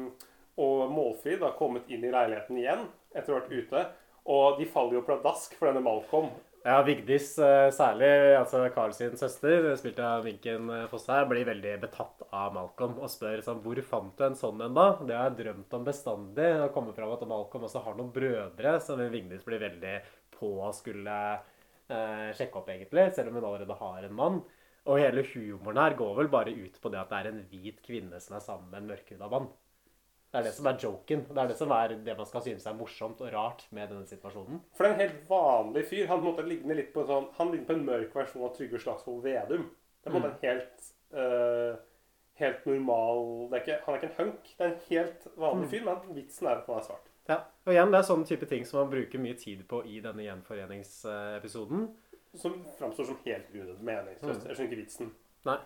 og 0.58 0.91
Målfrid 0.94 1.41
da 1.44 1.53
kommet 1.58 1.89
inn 1.91 2.06
i 2.06 2.13
leiligheten 2.13 2.60
igjen 2.60 2.86
etter 3.15 3.34
å 3.34 3.38
ha 3.38 3.44
vært 3.44 3.58
ute. 3.58 3.84
Og 4.27 4.60
de 4.60 4.67
faller 4.72 5.00
jo 5.00 5.06
pladask 5.08 5.56
for 5.58 5.70
denne 5.70 5.84
Malcolm. 5.84 6.32
Ja, 6.67 6.81
Vigdis 6.83 7.29
eh, 7.39 7.69
særlig, 7.71 8.07
altså 8.36 8.65
Carl 8.75 8.91
sin 8.91 9.13
søster, 9.15 9.69
spilt 9.79 10.01
av 10.03 10.25
Minken 10.27 10.67
eh, 10.75 10.81
Fosse 10.91 11.13
her, 11.13 11.24
blir 11.29 11.45
veldig 11.47 11.77
betatt 11.86 12.25
av 12.36 12.57
Malcolm 12.57 12.97
og 13.00 13.07
spør 13.07 13.39
sånn 13.45 13.62
Hvor 13.63 13.79
fant 13.88 14.17
du 14.19 14.25
en 14.25 14.36
sånn 14.36 14.59
en, 14.65 14.75
da? 14.75 14.88
Det 15.00 15.15
har 15.15 15.29
jeg 15.29 15.38
drømt 15.38 15.75
om 15.77 15.86
bestandig. 15.88 16.50
Det 16.59 16.67
kommer 16.75 16.97
fram 16.97 17.13
at 17.15 17.24
Malcolm 17.29 17.63
også 17.69 17.86
har 17.86 17.95
noen 17.95 18.12
brødre, 18.12 18.74
som 18.83 19.00
Vigdis 19.13 19.47
blir 19.47 19.63
veldig 19.63 19.93
på 20.36 20.50
å 20.67 20.74
skulle 20.75 21.15
eh, 21.38 22.36
sjekke 22.36 22.59
opp, 22.59 22.74
egentlig, 22.75 23.07
selv 23.15 23.31
om 23.31 23.39
hun 23.39 23.47
allerede 23.47 23.79
har 23.86 24.09
en 24.09 24.19
mann. 24.19 24.43
Og 24.91 25.00
hele 25.00 25.24
humoren 25.31 25.79
her 25.86 25.95
går 26.03 26.19
vel 26.19 26.33
bare 26.36 26.51
ut 26.51 26.81
på 26.83 26.91
det 26.91 27.00
at 27.00 27.15
det 27.15 27.21
er 27.21 27.31
en 27.31 27.43
hvit 27.53 27.79
kvinne 27.88 28.19
som 28.19 28.36
er 28.36 28.43
sammen 28.43 28.67
med 28.74 28.83
en 28.83 28.91
mørkhuda 28.91 29.31
mann. 29.31 29.47
Det 30.38 30.44
er 30.44 30.51
det 30.51 30.53
som 30.53 30.67
er 30.70 30.75
joken. 30.77 31.22
Det 31.25 31.41
er 31.41 31.48
det 31.50 31.56
som 31.58 31.72
er 31.74 31.94
det 32.06 32.13
man 32.17 32.27
skal 32.29 32.44
synes 32.46 32.65
er 32.70 32.75
morsomt 32.77 33.22
og 33.25 33.32
rart 33.34 33.63
med 33.74 33.89
denne 33.89 34.06
situasjonen. 34.06 34.60
For 34.77 34.86
det 34.86 34.89
er 34.91 34.94
en 34.94 35.00
helt 35.01 35.29
vanlig 35.32 35.82
fyr. 35.89 36.03
Han 36.12 36.22
måtte 36.22 36.44
ligne 36.46 36.75
litt 36.77 36.91
på 36.94 37.01
en 37.01 37.08
sånn 37.10 37.25
Han 37.39 37.50
ligner 37.50 37.65
på 37.65 37.74
en 37.74 37.86
mørk 37.88 38.13
versjon 38.13 38.44
av 38.46 38.51
Trygve 38.53 38.82
Slagsvold 38.84 39.24
Vedum. 39.24 39.63
Det 40.03 40.12
er 40.12 40.13
på 40.13 40.20
en 40.22 40.27
en 40.27 40.36
helt 40.44 40.84
uh, 41.17 41.79
Helt 42.38 42.67
normal 42.70 43.24
det 43.50 43.58
er 43.58 43.63
ikke, 43.63 43.77
Han 43.86 43.96
er 43.96 43.98
ikke 43.98 44.10
en 44.12 44.20
hunk. 44.20 44.51
Det 44.51 44.65
er 44.67 44.75
en 44.75 44.84
helt 44.91 45.25
vanlig 45.41 45.70
fyr, 45.72 45.88
men 45.88 46.20
vitsen 46.20 46.51
er 46.51 46.62
at 46.62 46.70
han 46.70 46.77
er 46.77 46.86
svart. 46.86 47.10
Ja, 47.27 47.39
og 47.65 47.74
igjen, 47.74 47.96
Det 47.96 47.98
er 47.98 48.10
sånne 48.12 48.29
type 48.29 48.51
ting 48.53 48.67
som 48.70 48.79
man 48.84 48.91
bruker 48.91 49.24
mye 49.24 49.39
tid 49.41 49.63
på 49.67 49.82
i 49.89 49.98
denne 50.06 50.27
gjenforeningsepisoden. 50.27 51.88
Som 52.38 52.62
framstår 52.77 53.10
som 53.10 53.17
helt 53.25 53.50
meningsløst. 53.82 54.46
Jeg 54.46 54.53
skjønner 54.53 54.70
ikke 54.70 54.82
vitsen. 54.84 55.12
Nei. 55.50 55.58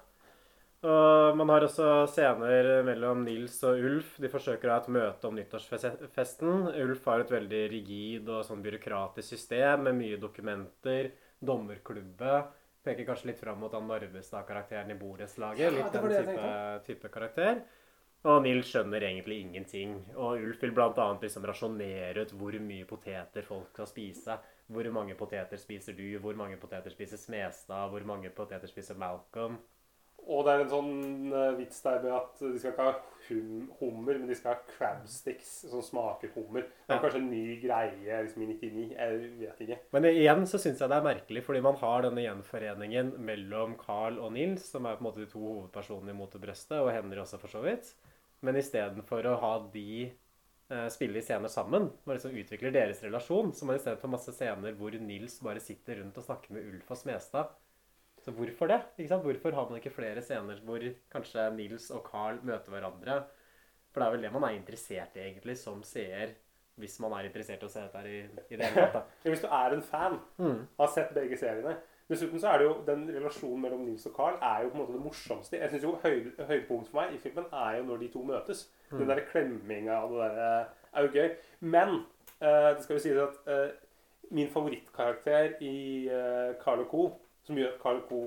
Og 0.82 1.36
man 1.38 1.52
har 1.54 1.62
også 1.62 2.08
scener 2.10 2.82
mellom 2.86 3.22
Nils 3.26 3.60
og 3.70 3.84
Ulf. 3.86 4.16
De 4.18 4.30
forsøker 4.34 4.70
å 4.70 4.74
ha 4.74 4.80
et 4.82 4.88
møte 4.90 5.30
om 5.30 5.36
nyttårsfesten. 5.38 6.72
Ulf 6.82 7.04
har 7.06 7.22
et 7.22 7.34
veldig 7.36 7.60
rigid 7.70 8.32
og 8.34 8.42
sånn 8.48 8.64
byråkratisk 8.66 9.36
system 9.36 9.86
med 9.86 10.00
mye 10.00 10.18
dokumenter. 10.22 11.12
Dommerklubbe. 11.38 12.40
Peker 12.82 13.06
kanskje 13.06 13.30
litt 13.30 13.42
fram 13.42 13.60
mot 13.62 13.74
han 13.78 13.86
Narvestad-karakteren 13.86 14.90
i 14.90 14.98
borettslaget. 14.98 15.62
Ja, 15.62 15.70
litt 15.76 15.94
den 15.94 16.08
type, 16.10 16.56
type 16.88 17.12
karakter. 17.14 17.62
Og 18.26 18.42
Nils 18.42 18.70
skjønner 18.70 19.06
egentlig 19.06 19.40
ingenting. 19.44 19.94
Og 20.16 20.42
Ulf 20.48 20.66
vil 20.66 20.74
bl.a. 20.78 21.06
Liksom 21.22 21.46
rasjonere 21.46 22.26
ut 22.26 22.34
hvor 22.38 22.58
mye 22.58 22.90
poteter 22.90 23.46
folk 23.46 23.70
skal 23.70 23.90
spise. 23.90 24.40
Hvor 24.72 24.90
mange 24.98 25.14
poteter 25.20 25.62
spiser 25.62 25.94
du? 25.94 26.08
Hvor 26.22 26.38
mange 26.38 26.58
poteter 26.58 26.94
spiser 26.94 27.22
Smestad? 27.22 27.94
Hvor 27.94 28.06
mange 28.10 28.34
poteter 28.34 28.70
spiser 28.70 28.98
Malcolm? 28.98 29.62
Og 30.30 30.46
det 30.46 30.54
er 30.54 30.62
en 30.64 30.70
sånn 30.70 31.34
eh, 31.34 31.56
vits 31.58 31.80
der 31.82 32.02
med 32.04 32.12
at 32.14 32.38
de 32.44 32.60
skal 32.62 32.72
ikke 32.76 32.86
ha 32.86 32.92
hum, 33.28 33.72
hummer, 33.80 34.20
men 34.20 34.28
de 34.30 34.36
skal 34.38 34.54
ha 34.54 34.62
crabsticks 34.78 35.50
som 35.72 35.82
smaker 35.82 36.30
hummer. 36.36 36.68
Det 36.86 36.94
er 36.94 37.00
Ja. 37.00 37.02
kanskje 37.02 37.22
en 37.24 37.32
ny 37.32 37.60
greie 37.62 38.20
liksom 38.24 38.44
i 38.44 38.50
99. 38.54 38.86
Jeg 38.96 39.20
vet 39.40 39.60
ikke. 39.66 39.80
Men 39.92 40.04
igjen 40.12 40.46
så 40.46 40.60
syns 40.62 40.80
jeg 40.80 40.90
det 40.90 40.98
er 41.00 41.08
merkelig, 41.10 41.44
fordi 41.44 41.62
man 41.66 41.76
har 41.82 42.02
denne 42.06 42.22
gjenforeningen 42.26 43.14
mellom 43.20 43.78
Carl 43.82 44.20
og 44.20 44.32
Nils, 44.34 44.70
som 44.72 44.86
er 44.86 44.96
på 44.96 45.02
en 45.06 45.10
måte 45.10 45.24
de 45.26 45.32
to 45.32 45.40
hovedpersonene 45.42 46.10
i 46.14 46.18
Mot 46.18 46.36
i 46.36 46.40
brøstet, 46.40 46.78
og 46.80 46.92
Henry 46.94 47.18
også, 47.18 47.40
for 47.42 47.48
så 47.48 47.62
vidt. 47.66 47.94
Men 48.42 48.56
istedenfor 48.56 49.26
å 49.26 49.40
ha 49.42 49.54
de 49.74 50.12
eh, 50.72 50.88
spille 50.90 51.18
i 51.18 51.22
scener 51.26 51.50
sammen, 51.50 51.90
og 52.06 52.14
liksom 52.14 52.32
utvikler 52.38 52.72
deres 52.72 53.02
relasjon, 53.04 53.52
så 53.54 53.66
må 53.66 53.74
man 53.74 53.82
i 53.82 53.84
stedet 53.84 54.00
få 54.02 54.08
masse 54.10 54.32
scener 54.38 54.74
hvor 54.78 54.92
Nils 55.02 55.40
bare 55.44 55.60
sitter 55.60 56.00
rundt 56.02 56.18
og 56.18 56.24
snakker 56.24 56.52
med 56.56 56.66
Ulf 56.72 56.90
og 56.92 56.98
Smestad. 56.98 57.50
Så 58.22 58.34
hvorfor 58.38 58.70
det? 58.70 58.80
Hvorfor 59.10 59.56
har 59.58 59.70
man 59.70 59.80
ikke 59.80 59.94
flere 59.96 60.22
scener 60.22 60.60
hvor 60.66 60.84
kanskje 61.12 61.48
Nils 61.56 61.90
og 61.92 62.06
Carl 62.06 62.42
møter 62.46 62.74
hverandre? 62.74 63.22
For 63.92 64.02
det 64.02 64.08
er 64.08 64.16
vel 64.16 64.26
det 64.28 64.34
man 64.34 64.46
er 64.48 64.56
interessert 64.56 65.18
i, 65.18 65.24
egentlig, 65.26 65.58
som 65.60 65.82
seer, 65.84 66.36
hvis 66.80 67.00
man 67.04 67.16
er 67.18 67.28
interessert 67.28 67.64
i 67.64 67.68
å 67.68 67.72
se 67.72 67.82
dette 67.84 67.98
her 67.98 68.12
i, 68.12 68.20
i 68.54 68.60
det 68.60 68.70
hele 68.70 68.92
tatt. 68.94 69.16
hvis 69.26 69.42
du 69.44 69.50
er 69.50 69.76
en 69.76 69.82
fan, 69.84 70.20
har 70.78 70.94
sett 70.94 71.16
begge 71.18 71.40
seriene 71.40 71.76
Dessuten 72.12 72.42
så 72.44 72.50
er 72.52 72.60
det 72.60 72.66
jo 72.66 72.72
den 72.88 73.04
relasjonen 73.08 73.62
mellom 73.64 73.84
Nils 73.88 74.04
og 74.10 74.16
Carl 74.16 74.40
er 74.44 74.66
jo 74.66 74.72
på 74.72 74.76
en 74.76 74.82
måte 74.82 74.96
det 74.98 75.04
morsomste. 75.04 75.60
Jeg 75.62 75.70
synes 75.70 75.84
jo 75.86 75.92
høy, 76.04 76.18
Høydepunktet 76.50 76.92
for 76.92 77.00
meg 77.00 77.14
i 77.16 77.20
filmen 77.24 77.46
er 77.56 77.78
jo 77.78 77.86
når 77.88 78.02
de 78.02 78.10
to 78.12 78.24
møtes. 78.28 78.64
Den 78.92 79.08
der 79.08 79.22
klemminga 79.30 80.02
og 80.04 80.18
det 80.18 80.26
der 80.26 80.42
eh, 80.48 80.74
er 80.92 81.06
jo 81.06 81.14
gøy. 81.14 81.30
Men 81.62 81.94
uh, 82.42 82.72
det 82.76 82.84
skal 82.84 82.98
jo 82.98 83.04
sies 83.06 83.22
at 83.24 83.40
uh, 83.48 83.70
min 84.36 84.52
favorittkarakter 84.52 85.56
i 85.64 85.78
uh, 86.12 86.52
Carl 86.60 86.84
Co., 86.92 87.06
som 87.48 87.58
gjør 87.58 87.74
at 87.74 87.82
Carl 87.82 88.02
Co. 88.10 88.22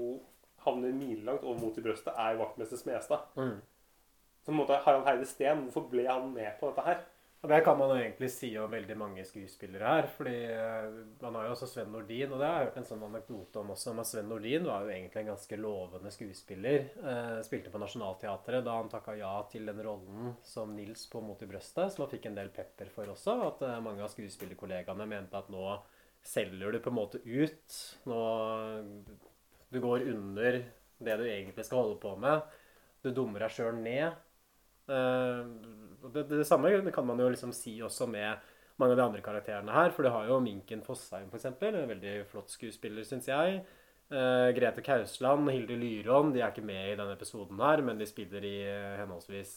havner 0.64 0.94
milelangt 0.96 1.44
over 1.44 1.60
mot 1.60 1.78
i 1.78 1.84
brøstet, 1.84 2.14
er 2.16 2.38
vaktmester 2.40 2.80
Smestad. 2.80 3.26
Mm. 3.36 3.58
Så 4.44 4.50
på 4.50 4.54
en 4.54 4.60
måte 4.60 4.80
Harald 4.84 5.06
Heide 5.08 5.26
Steen, 5.28 5.66
hvorfor 5.66 5.88
ble 5.90 6.06
han 6.08 6.32
med 6.32 6.56
på 6.60 6.70
dette 6.70 6.86
her? 6.86 7.04
Og 7.44 7.50
Det 7.50 7.58
kan 7.60 7.76
man 7.76 7.90
jo 7.92 7.96
egentlig 8.00 8.28
si 8.32 8.48
om 8.56 8.70
veldig 8.72 8.94
mange 8.96 9.24
skuespillere 9.28 9.88
her. 9.88 10.06
fordi 10.16 10.36
eh, 10.48 10.94
Man 11.20 11.34
har 11.34 11.44
jo 11.44 11.50
også 11.52 11.66
Sven 11.68 11.90
Nordin, 11.92 12.32
og 12.32 12.40
det 12.40 12.46
har 12.48 12.54
jeg 12.56 12.70
hørt 12.70 12.78
en 12.80 12.86
sånn 12.88 13.02
anekdote 13.04 13.60
om 13.60 13.72
også. 13.74 13.92
Men 13.92 14.08
Sven 14.08 14.30
Nordin 14.32 14.64
var 14.64 14.86
jo 14.86 14.94
egentlig 14.94 15.20
en 15.20 15.28
ganske 15.34 15.58
lovende 15.60 16.12
skuespiller. 16.14 16.86
Eh, 17.04 17.42
spilte 17.44 17.72
på 17.74 17.82
Nationaltheatret 17.82 18.64
da 18.64 18.78
han 18.78 18.88
takka 18.88 19.18
ja 19.20 19.34
til 19.52 19.68
den 19.68 19.82
rollen 19.84 20.32
som 20.40 20.72
Nils 20.72 21.04
på 21.12 21.20
Mot 21.20 21.44
i 21.44 21.50
brøstet, 21.50 21.92
som 21.92 22.06
han 22.06 22.12
fikk 22.14 22.30
en 22.30 22.40
del 22.40 22.48
pepper 22.48 22.88
for 22.96 23.12
også. 23.12 23.36
At 23.50 23.60
eh, 23.68 23.82
mange 23.84 24.00
av 24.00 24.14
skuespillerkollegaene 24.16 25.08
mente 25.12 25.36
at 25.36 25.52
nå 25.52 25.66
selger 26.24 26.72
du 26.72 26.80
på 26.80 26.90
en 26.92 26.98
måte 26.98 27.20
ut. 27.24 27.78
Nå 28.08 28.20
Du 29.72 29.80
går 29.82 30.06
under 30.10 30.62
det 31.04 31.16
du 31.18 31.24
egentlig 31.26 31.64
skal 31.66 31.82
holde 31.82 32.00
på 32.00 32.14
med. 32.20 32.42
Du 33.02 33.10
dummer 33.12 33.44
deg 33.44 33.52
sjøl 33.52 33.76
ned. 33.82 34.14
Eh, 34.88 35.40
det, 36.12 36.26
det, 36.30 36.44
samme 36.48 36.72
kan 36.92 37.06
man 37.06 37.20
jo 37.20 37.30
liksom 37.32 37.52
si 37.56 37.76
også 37.82 38.06
med 38.08 38.52
mange 38.80 38.94
av 38.94 38.98
de 38.98 39.06
andre 39.06 39.24
karakterene 39.24 39.74
her. 39.74 39.92
For 39.94 40.06
du 40.06 40.12
har 40.14 40.28
jo 40.30 40.42
Minken 40.44 40.84
Fossheim, 40.86 41.30
f.eks. 41.30 41.50
En 41.50 41.80
veldig 41.90 42.14
flott 42.30 42.52
skuespiller, 42.54 43.06
syns 43.08 43.28
jeg. 43.30 43.62
Eh, 44.14 44.48
Grete 44.56 44.84
Kausland, 44.84 45.50
Hilde 45.52 45.78
Lyron 45.80 46.32
de 46.34 46.42
er 46.42 46.52
ikke 46.52 46.66
med 46.66 46.92
i 46.92 46.98
denne 46.98 47.16
episoden 47.16 47.60
her, 47.60 47.82
men 47.84 48.00
de 48.00 48.08
spiller 48.08 48.44
i 48.46 48.58
eh, 48.68 49.00
henholdsvis 49.00 49.56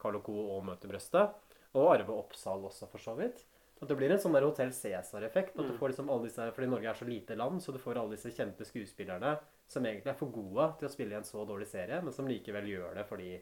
Carl 0.00 0.22
Co. 0.24 0.38
og 0.56 0.64
Møte 0.66 0.90
brøstet. 0.90 1.36
Og 1.76 1.92
Arve 1.92 2.14
Oppsal 2.16 2.64
også, 2.64 2.88
for 2.88 3.02
så 3.02 3.14
vidt. 3.18 3.44
At 3.82 3.88
det 3.88 3.96
blir 3.98 4.10
en 4.10 4.18
sånn 4.18 4.32
der 4.32 4.42
Hotell 4.46 4.70
Cæsar-effekt. 4.72 5.58
at 5.58 5.66
du 5.68 5.74
får 5.76 5.90
liksom 5.92 6.08
alle 6.10 6.24
disse, 6.30 6.46
Fordi 6.52 6.66
Norge 6.70 6.88
er 6.88 6.94
så 6.94 7.04
lite 7.04 7.34
land, 7.36 7.60
så 7.62 7.72
du 7.72 7.78
får 7.78 7.98
alle 8.00 8.16
disse 8.16 8.30
kjente 8.32 8.64
skuespillerne 8.64 9.38
som 9.68 9.84
egentlig 9.84 10.10
er 10.14 10.16
for 10.16 10.30
gode 10.32 10.70
til 10.78 10.88
å 10.88 10.92
spille 10.92 11.12
i 11.12 11.18
en 11.18 11.24
så 11.28 11.44
dårlig 11.46 11.66
serie, 11.68 12.00
men 12.02 12.12
som 12.12 12.26
likevel 12.26 12.64
gjør 12.70 12.94
det 12.94 13.04
fordi 13.06 13.34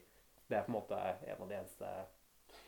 det 0.49 0.57
er 0.57 0.63
på 0.67 0.73
en 0.73 0.75
måte 0.81 0.97
en 0.99 1.41
av 1.41 1.47
de 1.49 1.55
eneste 1.55 1.85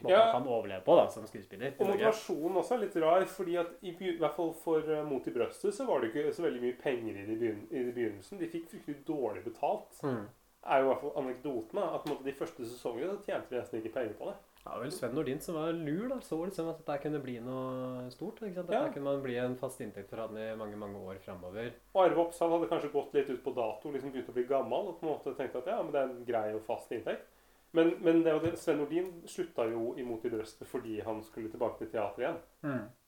måtene 0.01 0.09
Ja. 0.15 0.31
man 0.33 0.41
kan 0.43 0.47
overleve 0.53 0.83
på 0.85 0.95
da, 0.95 1.07
som 1.09 1.27
skuespiller. 1.27 1.73
Og 1.79 1.87
motivasjonen 1.91 2.57
også 2.57 2.73
er 2.75 2.81
litt 2.85 2.95
rar, 3.03 3.25
fordi 3.25 3.57
at 3.57 3.67
i, 3.81 3.91
i 3.99 4.17
hvert 4.17 4.35
fall 4.35 4.53
for 4.53 4.79
uh, 4.87 5.03
Mot 5.03 5.27
i 5.27 5.31
brøstet 5.31 5.73
så 5.73 5.85
var 5.85 6.01
det 6.01 6.13
ikke 6.13 6.33
så 6.33 6.43
veldig 6.47 6.61
mye 6.61 6.77
penger 6.81 7.15
i 7.19 7.25
begyn- 7.35 7.67
i 7.71 7.83
begynnelsen. 7.91 8.39
De 8.39 8.47
fikk 8.47 8.69
fryktelig 8.69 9.03
dårlig 9.05 9.43
betalt. 9.43 9.99
Mm. 10.03 10.27
er 10.67 10.79
jo 10.79 10.85
i 10.85 10.87
hvert 10.93 11.01
fall 11.01 11.23
anekdoten 11.23 11.79
at 11.83 12.01
på 12.03 12.09
en 12.09 12.15
måte, 12.15 12.23
de 12.25 12.33
første 12.33 12.65
sesongene 12.65 13.11
så 13.17 13.23
tjente 13.25 13.49
de 13.49 13.59
nesten 13.59 13.79
ikke 13.81 13.93
penger 13.93 14.13
på 14.19 14.25
det. 14.31 14.35
Ja, 14.67 14.79
vel 14.81 14.91
Sven 14.91 15.13
Nordin 15.15 15.39
som 15.39 15.55
var 15.55 15.71
lur, 15.71 16.09
da. 16.11 16.17
Så 16.23 16.39
liksom 16.43 16.67
at 16.73 16.81
dette 16.81 16.97
kunne 17.05 17.21
bli 17.23 17.37
noe 17.43 18.09
stort. 18.11 18.41
ikke 18.41 18.59
sant? 18.59 18.73
Ja. 18.73 18.81
Dette 18.83 18.97
kunne 18.97 19.13
man 19.13 19.23
bli 19.23 19.37
en 19.39 19.55
fast 19.59 19.79
inntekt 19.83 20.11
for 20.11 20.25
han 20.25 20.35
i 20.41 20.49
mange 20.59 20.79
mange 20.79 20.99
år 20.99 21.21
framover. 21.23 21.71
Og 21.95 22.03
Arve 22.03 22.25
Oppsal 22.25 22.51
hadde 22.51 22.69
kanskje 22.71 22.91
gått 22.91 23.15
litt 23.15 23.31
ut 23.31 23.41
på 23.45 23.55
dato, 23.55 23.93
liksom 23.93 24.11
begynt 24.11 24.33
å 24.33 24.35
bli 24.35 24.45
gammel, 24.49 24.91
og 24.91 24.99
på 24.99 25.07
en 25.07 25.13
måte 25.13 25.35
tenkte 25.39 25.63
at 25.63 25.71
ja, 25.71 25.79
men 25.79 25.95
det 25.95 26.01
er 26.01 26.11
en 26.11 26.27
grei 26.27 26.45
og 26.57 26.65
fast 26.67 26.91
inntekt. 26.91 27.29
Men, 27.75 27.93
men 28.03 28.23
det, 28.25 28.33
var 28.33 28.43
det, 28.43 28.57
Sven 28.59 28.79
Nordin 28.81 29.09
slutta 29.27 29.67
jo 29.71 29.91
i 29.99 30.05
Mot 30.07 30.23
i 30.25 30.31
brøstet 30.31 30.69
fordi 30.71 31.01
han 31.03 31.19
skulle 31.23 31.51
tilbake 31.51 31.81
til 31.81 31.91
teater 31.91 32.23
igjen. 32.23 32.39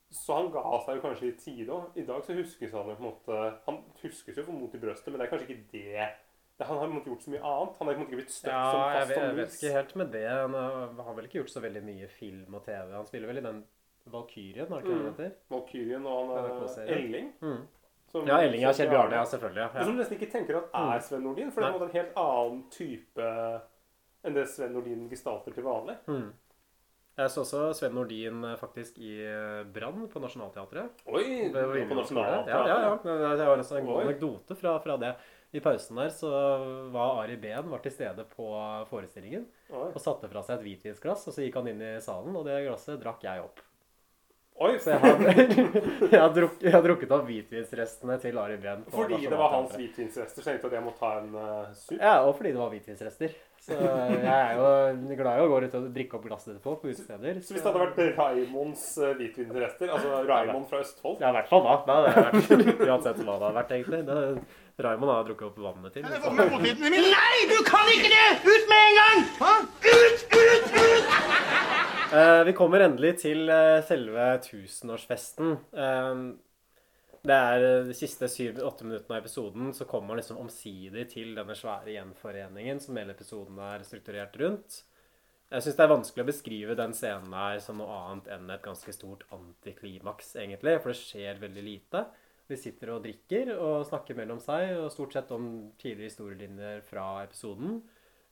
Så 0.09 0.35
han 0.35 0.49
ga 0.53 0.63
seg 0.85 0.97
jo 0.97 1.03
kanskje 1.03 1.29
i 1.29 1.35
tide 1.37 1.73
òg. 1.75 1.93
I 1.99 2.05
dag 2.07 2.23
så 2.25 2.35
huskes 2.37 2.73
han 2.73 2.89
jo 2.89 2.95
på 2.97 3.03
en 3.03 3.07
måte 3.11 3.39
Han 3.67 3.77
huskes 4.01 4.39
jo 4.39 4.45
for 4.45 4.57
mot 4.57 4.73
i 4.73 4.81
brøstet, 4.81 5.11
men 5.11 5.21
det 5.21 5.27
er 5.27 5.31
kanskje 5.33 5.47
ikke 5.49 5.67
det, 5.73 5.83
det 5.85 6.07
Han 6.67 6.77
har 6.77 7.01
gjort 7.05 7.21
så 7.23 7.31
mye 7.31 7.41
annet. 7.41 7.75
Han 7.79 7.87
har 7.87 7.99
ikke 8.03 8.17
blitt 8.19 8.31
støtt 8.33 8.51
Ja, 8.51 8.63
som 8.71 8.79
fast 8.81 9.11
jeg, 9.13 9.19
jeg 9.23 9.35
vet 9.37 9.53
ikke 9.57 9.73
helt 9.77 9.95
med 10.01 10.11
det. 10.11 10.23
Han 10.29 10.53
har 11.05 11.13
vel 11.15 11.25
ikke 11.29 11.39
gjort 11.39 11.53
så 11.53 11.61
veldig 11.63 11.83
mye 11.87 12.07
film 12.11 12.55
og 12.59 12.65
TV. 12.65 12.91
Han 12.97 13.07
spiller 13.07 13.31
vel 13.31 13.37
i 13.41 13.45
den 13.45 13.61
Valkyrien, 14.09 14.67
har 14.71 14.81
ikke 14.81 14.95
Mm. 14.95 15.05
heter? 15.13 15.31
Valkyrien 15.51 16.05
og 16.05 16.31
han 16.35 16.87
eh, 16.87 16.95
Elling. 16.97 17.33
Mm. 17.41 17.67
Ja, 18.25 18.39
Elling 18.41 18.65
og 18.65 18.73
Kjell 18.73 18.89
Bjarne, 18.89 19.13
ja, 19.19 19.23
selvfølgelig. 19.23 19.69
Ja. 19.75 19.83
som 19.83 19.95
du 19.95 20.01
nesten 20.01 20.17
ikke 20.17 20.31
tenker 20.31 20.57
at 20.57 20.69
er 20.73 20.99
Sven 21.05 21.21
Nordin, 21.23 21.51
for 21.51 21.61
det 21.61 21.69
er 21.69 21.83
en 21.85 21.91
helt 21.93 22.15
annen 22.17 22.63
type 22.73 23.27
enn 24.25 24.33
det 24.33 24.47
Sven 24.49 24.73
Nordin 24.73 25.07
gestalter 25.11 25.53
til 25.53 25.63
vanlig. 25.63 25.95
Mm. 26.07 26.31
Jeg 27.19 27.29
så 27.33 27.41
også 27.43 27.61
Sven 27.75 27.93
Nordin 27.93 28.43
eh, 28.47 28.55
faktisk 28.57 28.97
i 29.03 29.13
eh, 29.27 29.63
Brann 29.75 30.07
på 30.09 30.19
Nationaltheatret. 30.23 31.03
Oi! 31.05 31.51
På 31.51 31.65
videregående. 31.69 31.95
Nationaltheatret. 32.01 32.67
Ja, 32.67 32.79
ja, 32.79 32.99
ja. 33.03 33.35
Det 33.35 33.47
var 33.51 33.57
også 33.61 33.77
en 33.77 33.85
god 33.85 34.01
anekdote 34.07 34.55
fra, 34.55 34.77
fra 34.79 34.97
det. 34.97 35.13
I 35.51 35.61
pausen 35.65 35.97
der 35.97 36.11
så 36.13 36.29
var 36.93 37.23
Ari 37.23 37.37
Behn 37.41 37.71
var 37.71 37.81
til 37.81 37.93
stede 37.95 38.25
på 38.35 38.51
forestillingen 38.91 39.47
Oi. 39.73 39.87
og 39.87 39.97
satte 40.03 40.29
fra 40.29 40.43
seg 40.45 40.59
et 40.59 40.67
hvitvinsglass. 40.67 41.25
Og 41.25 41.33
så 41.33 41.41
gikk 41.41 41.57
han 41.57 41.71
inn 41.71 41.81
i 41.81 41.95
salen, 42.05 42.35
og 42.37 42.45
det 42.45 42.61
glasset 42.67 43.01
drakk 43.01 43.25
jeg 43.25 43.41
opp. 43.47 43.63
Oi, 44.59 44.73
Så 44.83 44.91
jeg 44.91 44.99
har, 44.99 45.21
jeg 46.11 46.19
har, 46.19 46.31
drukket, 46.35 46.63
jeg 46.67 46.73
har 46.73 46.81
drukket 46.83 47.11
opp 47.15 47.27
hvitvinsrestene 47.29 48.17
til 48.19 48.39
Ari 48.41 48.57
Behn. 48.59 48.81
Fordi 48.91 49.21
det 49.23 49.37
var 49.39 49.53
hans 49.53 49.71
hvitvinsrester, 49.79 50.43
så 50.43 50.51
jeg 50.51 50.59
tenkte 50.59 50.69
at 50.73 50.75
jeg 50.75 50.85
må 50.85 50.91
ta 50.99 51.11
en 51.21 51.29
uh, 51.37 51.69
sup. 51.71 51.95
Ja, 51.95 52.17
og 52.27 52.33
fordi 52.35 52.51
det 52.51 52.59
var 52.59 52.73
hvitvinsrester. 52.73 53.37
Så 53.63 53.75
jeg 53.75 54.27
er 54.27 54.59
jo 54.59 55.15
glad 55.19 55.39
i 55.39 55.45
å 55.45 55.49
gå 55.51 55.61
ut 55.63 55.77
og 55.79 55.87
drikke 55.95 56.19
opp 56.19 56.27
glasset 56.27 56.51
etterpå 56.53 56.75
på 56.81 56.91
utesteder. 56.91 57.39
Så 57.39 57.55
hvis 57.55 57.63
det 57.63 57.71
hadde 57.71 57.85
vært 57.85 58.19
Raimonds 58.19 58.85
uh, 58.99 59.13
hvitvinsrester, 59.19 59.93
altså 59.95 60.21
Raimond 60.27 60.67
fra 60.71 60.83
Østfold 60.83 61.23
Ja, 61.23 61.31
i 61.31 61.37
hvert 61.39 61.51
fall 61.51 61.63
da. 61.65 61.77
Hadde 61.87 62.25
vært 62.27 62.67
Uansett 62.89 63.23
hva 63.23 63.37
det 63.39 63.39
hadde 63.39 63.55
vært, 63.61 63.73
egentlig. 63.79 64.01
Det, 64.11 64.19
Raymond 64.83 65.11
har 65.11 65.23
drukket 65.27 65.47
opp 65.49 65.57
vannet 65.63 65.93
til. 65.97 66.03
Jeg 66.07 66.21
så- 66.23 66.33
med 66.33 66.51
potetene 66.53 66.89
mine? 66.93 67.11
Nei, 67.13 67.37
du 67.51 67.57
kan 67.67 67.87
ikke 67.93 68.11
det! 68.13 68.27
Ut 68.45 68.69
med 68.71 68.83
en 68.87 68.99
gang! 68.99 69.23
Ut, 69.85 70.19
ut, 70.43 70.77
ut! 70.83 71.17
Eh, 72.19 72.43
vi 72.47 72.53
kommer 72.57 72.81
endelig 72.87 73.17
til 73.21 73.49
eh, 73.53 73.81
selve 73.85 74.29
tusenårsfesten. 74.47 75.51
Eh, 75.73 76.21
det 77.29 77.35
er 77.35 77.65
eh, 77.67 77.83
de 77.89 77.93
siste 77.97 78.29
syv-åtte 78.31 78.87
minuttene 78.87 79.17
av 79.17 79.23
episoden, 79.25 79.73
så 79.75 79.85
kommer 79.85 80.13
man 80.13 80.21
liksom 80.21 80.39
omsider 80.41 81.05
til 81.11 81.35
denne 81.37 81.55
svære 81.57 81.93
gjenforeningen 81.97 82.79
som 82.81 82.95
hele 82.97 83.13
episoden 83.13 83.59
er 83.59 83.83
strukturert 83.85 84.37
rundt. 84.41 84.81
Jeg 85.49 85.65
syns 85.65 85.77
det 85.79 85.83
er 85.85 85.89
vanskelig 85.95 86.23
å 86.23 86.29
beskrive 86.29 86.75
den 86.77 86.91
scenen 86.93 87.33
her 87.33 87.59
som 87.59 87.79
noe 87.81 87.89
annet 88.05 88.27
enn 88.35 88.49
et 88.53 88.61
ganske 88.61 88.93
stort 88.93 89.23
antiklimaks, 89.33 90.35
egentlig. 90.37 90.75
For 90.83 90.93
det 90.93 90.99
skjer 91.01 91.39
veldig 91.41 91.63
lite. 91.65 92.03
De 92.49 92.57
sitter 92.57 92.89
og 92.95 93.03
drikker 93.03 93.51
og 93.55 93.85
snakker 93.85 94.17
mellom 94.17 94.39
seg, 94.41 94.71
og 94.81 94.89
stort 94.93 95.13
sett 95.13 95.29
om 95.35 95.45
tidligere 95.77 96.09
historielinjer 96.09 96.81
fra 96.87 97.05
episoden. 97.21 97.77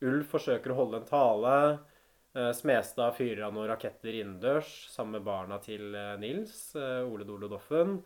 Ulf 0.07 0.33
forsøker 0.33 0.73
å 0.73 0.77
holde 0.79 1.01
en 1.01 1.09
tale. 1.09 1.53
Eh, 2.37 2.51
Smestad 2.57 3.13
fyrer 3.17 3.43
av 3.47 3.53
noen 3.53 3.69
raketter 3.69 4.17
innendørs 4.17 4.71
sammen 4.93 5.19
med 5.19 5.27
barna 5.27 5.59
til 5.61 5.93
eh, 5.93 6.15
Nils, 6.21 6.57
eh, 6.77 7.05
Ole 7.05 7.25
Dole 7.29 7.49
Doffen. 7.51 7.99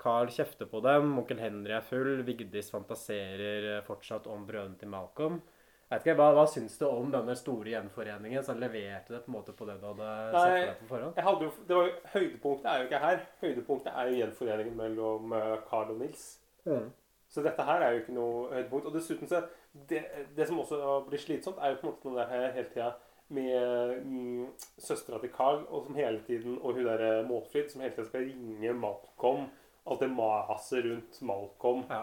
Carl 0.00 0.30
kjefter 0.32 0.68
på 0.70 0.80
dem, 0.84 1.12
onkel 1.20 1.40
Henry 1.42 1.74
er 1.76 1.84
full, 1.84 2.22
Vigdis 2.24 2.68
fantaserer 2.72 3.82
fortsatt 3.86 4.28
om 4.30 4.44
brødrene 4.48 4.78
til 4.78 4.92
Malcolm. 4.92 5.40
Jeg 5.88 5.96
vet 5.96 6.06
ikke, 6.06 6.18
Hva, 6.20 6.28
hva 6.36 6.44
syns 6.52 6.74
du 6.76 6.84
om 6.84 7.12
denne 7.12 7.34
store 7.38 7.70
gjenforeningen 7.72 8.42
som 8.44 8.58
leverte 8.60 9.14
det 9.14 9.22
på 9.24 9.30
en 9.32 9.36
måte 9.38 9.54
på 9.56 9.64
det 9.64 9.78
du 9.80 9.86
hadde 9.88 10.08
sett 10.34 10.34
for 10.36 10.56
deg 10.60 10.80
på 10.82 10.88
forhånd? 10.90 11.14
Jeg 11.16 11.26
hadde 11.28 11.46
jo, 11.46 11.52
det 11.68 11.78
var 11.78 11.86
jo, 11.86 11.94
Høydepunktet 12.12 12.68
er 12.72 12.82
jo 12.82 12.88
ikke 12.88 13.00
her. 13.04 13.22
Høydepunktet 13.40 13.94
er 13.94 14.10
jo 14.10 14.18
gjenforeningen 14.18 14.76
mellom 14.76 15.32
uh, 15.32 15.54
Carl 15.70 15.94
og 15.94 16.02
Nils. 16.02 16.26
Mm. 16.68 16.90
Så 17.32 17.44
dette 17.44 17.64
her 17.64 17.84
er 17.84 17.94
jo 17.94 18.02
ikke 18.02 18.16
noe 18.16 18.50
høydepunkt. 18.52 18.90
Og 18.90 18.94
dessuten 18.96 19.30
så 19.30 19.46
Det, 19.88 20.00
det 20.36 20.46
som 20.48 20.58
også 20.58 21.04
blir 21.06 21.20
slitsomt, 21.20 21.58
er 21.60 21.70
jo 21.70 21.76
på 21.80 21.86
en 21.86 21.92
måte 21.92 22.14
der 22.16 22.30
her 22.32 22.52
hele 22.56 22.70
tida 22.72 22.92
med 23.28 24.00
mm, 24.04 24.46
søstera 24.80 25.20
til 25.20 25.30
Carl 25.30 25.66
og 25.68 25.84
som 25.84 25.94
hele 25.94 26.22
tiden, 26.26 26.56
og 26.62 26.74
hun 26.74 26.86
der 26.86 27.26
Målfrid 27.28 27.68
som 27.68 27.84
hele 27.84 27.94
tida 27.94 28.06
skal 28.08 28.24
ringe 28.24 28.72
Malcolm. 28.72 29.44
Alt 29.86 30.00
det 30.00 30.08
maset 30.10 30.84
rundt 30.84 31.20
Malcolm. 31.22 31.84
Ja. 31.90 32.02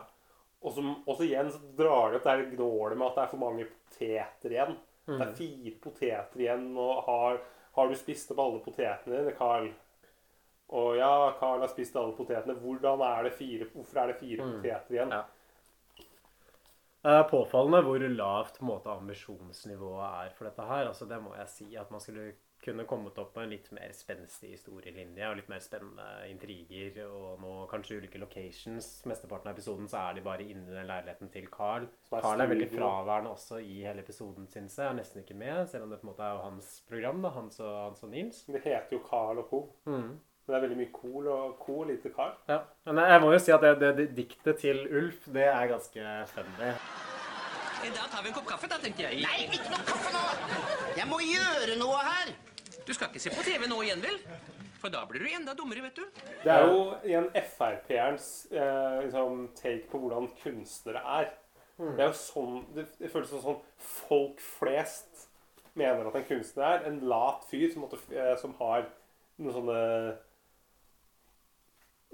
Og 0.66 1.16
så 1.18 1.26
igjen 1.28 1.52
så 1.54 1.62
drar 1.78 2.12
de 2.12 2.18
opp 2.20 2.26
det 2.26 2.50
gnålet 2.56 2.98
med 2.98 3.08
at 3.12 3.18
det 3.18 3.24
er 3.24 3.32
for 3.32 3.44
mange 3.44 3.68
poteter 3.70 4.56
igjen. 4.56 4.78
Det 5.06 5.22
er 5.22 5.36
fire 5.38 5.74
poteter 5.84 6.42
igjen, 6.42 6.70
og 6.82 7.04
har, 7.06 7.42
har 7.78 7.90
du 7.90 7.98
spist 8.00 8.32
opp 8.34 8.42
alle 8.42 8.62
potetene 8.66 9.20
dine, 9.20 9.34
Carl? 9.38 9.70
Og 10.74 10.96
ja, 10.98 11.12
Carl 11.38 11.62
har 11.62 11.70
spist 11.70 11.98
alle 12.02 12.16
potetene. 12.18 12.58
Hvordan 12.58 13.04
er 13.06 13.28
det 13.28 13.36
fire, 13.38 13.68
hvorfor 13.74 14.02
er 14.02 14.12
det 14.12 14.18
fire 14.24 14.48
poteter 14.50 14.98
igjen? 14.98 15.14
Ja. 15.14 15.24
Det 17.06 17.14
er 17.14 17.28
påfallende 17.30 17.84
hvor 17.86 18.02
lavt 18.10 18.58
måte, 18.66 18.90
ambisjonsnivået 18.90 20.08
er 20.08 20.34
for 20.34 20.50
dette 20.50 20.66
her. 20.66 20.88
Altså, 20.90 21.06
det 21.06 21.20
må 21.22 21.36
jeg 21.38 21.52
si. 21.54 21.68
At 21.78 21.92
man 21.94 22.02
skulle 22.02 22.32
kunne 22.66 22.86
kommet 22.90 23.18
opp 23.22 23.36
med 23.38 23.46
en 23.46 23.54
litt 23.54 23.70
mer 23.76 23.94
spenstig 23.96 24.52
historielinje 24.56 25.30
og 25.30 25.38
litt 25.40 25.50
mer 25.52 25.62
spennende 25.64 26.08
intriger. 26.32 27.00
Og 27.08 27.40
nå 27.44 27.54
kanskje 27.72 28.00
ulike 28.02 28.22
locations. 28.22 28.90
Mesteparten 29.10 29.52
av 29.52 29.56
episoden 29.56 29.90
så 29.92 30.02
er 30.10 30.18
de 30.20 30.26
bare 30.26 30.46
inne 30.46 30.66
i 30.68 30.76
den 30.76 30.90
leiligheten 30.90 31.32
til 31.34 31.48
Carl. 31.54 31.88
Er 32.12 32.26
Carl 32.26 32.42
er 32.44 32.52
veldig 32.52 32.70
fraværende 32.74 33.34
også 33.36 33.62
i 33.64 33.82
hele 33.86 34.04
episoden, 34.06 34.48
syns 34.52 34.78
jeg. 34.80 34.90
Er 34.90 35.00
nesten 35.00 35.24
ikke 35.24 35.38
med, 35.38 35.66
selv 35.72 35.88
om 35.88 35.94
det 35.94 36.02
på 36.02 36.08
en 36.10 36.14
måte 36.14 36.28
er 36.28 36.38
jo 36.38 36.46
hans 36.50 36.72
program. 36.90 37.22
da, 37.26 37.34
Hans 37.36 37.60
og, 37.60 37.74
hans 37.90 38.04
og 38.04 38.10
Nils. 38.14 38.46
Det 38.48 38.62
heter 38.64 38.98
jo 38.98 39.04
Carl 39.10 39.44
og 39.44 39.50
co. 39.50 39.62
Mm. 39.86 40.16
Men 40.46 40.54
det 40.54 40.58
er 40.60 40.64
veldig 40.68 40.78
mye 40.78 40.94
cool 40.94 41.28
og 41.34 41.56
co 41.64 41.80
og 41.82 41.88
lite 41.90 42.12
Carl. 42.14 42.36
Ja. 42.50 42.60
Men 42.86 43.02
jeg 43.10 43.22
må 43.24 43.32
jo 43.34 43.40
si 43.42 43.54
at 43.56 43.64
det, 43.66 43.76
det, 43.82 43.92
det 43.98 44.08
diktet 44.18 44.60
til 44.62 44.84
Ulf, 44.94 45.26
det 45.34 45.48
er 45.50 45.68
ganske 45.74 46.18
funny. 46.36 46.74
Da 47.86 48.06
tar 48.10 48.24
vi 48.24 48.30
en 48.32 48.34
kopp 48.34 48.48
kaffe, 48.50 48.70
da, 48.70 48.78
tenkte 48.82 49.04
jeg. 49.06 49.22
Nei, 49.22 49.46
ikke 49.46 49.70
noe 49.70 49.84
kaffe 49.86 50.14
nå! 50.14 50.22
Jeg 50.98 51.06
må 51.10 51.20
gjøre 51.22 51.76
noe 51.82 51.98
her! 52.02 52.32
Du 52.86 52.94
skal 52.94 53.10
ikke 53.10 53.24
se 53.24 53.34
på 53.34 53.44
TV 53.46 53.66
nå 53.70 53.80
igjen, 53.82 54.04
vel? 54.04 54.20
For 54.82 54.94
da 54.94 55.02
blir 55.10 55.24
du 55.24 55.30
enda 55.34 55.56
dummere, 55.58 55.82
vet 55.88 55.98
du. 55.98 56.04
Det 56.44 56.52
er 56.54 56.68
jo 56.70 56.82
igjen 57.08 57.30
Frp-erens 57.34 58.28
eh, 58.54 59.00
liksom, 59.08 59.48
take 59.58 59.88
på 59.90 60.02
hvordan 60.04 60.30
kunstnere 60.44 61.02
er. 61.20 61.32
Det 61.80 62.00
er 62.00 62.08
jo 62.08 62.16
sånn 62.16 62.60
Det, 62.76 62.86
det 63.02 63.10
føles 63.12 63.32
som 63.34 63.42
sånn 63.44 63.58
folk 63.84 64.40
flest 64.40 65.26
mener 65.76 66.08
at 66.08 66.20
en 66.20 66.28
kunstner 66.30 66.68
er. 66.68 66.86
En 66.92 67.02
lat 67.10 67.44
fyr 67.50 67.68
som, 67.74 67.84
måtte, 67.84 68.00
eh, 68.14 68.36
som 68.40 68.54
har 68.62 68.86
noen 69.42 69.58
sånne 69.58 69.82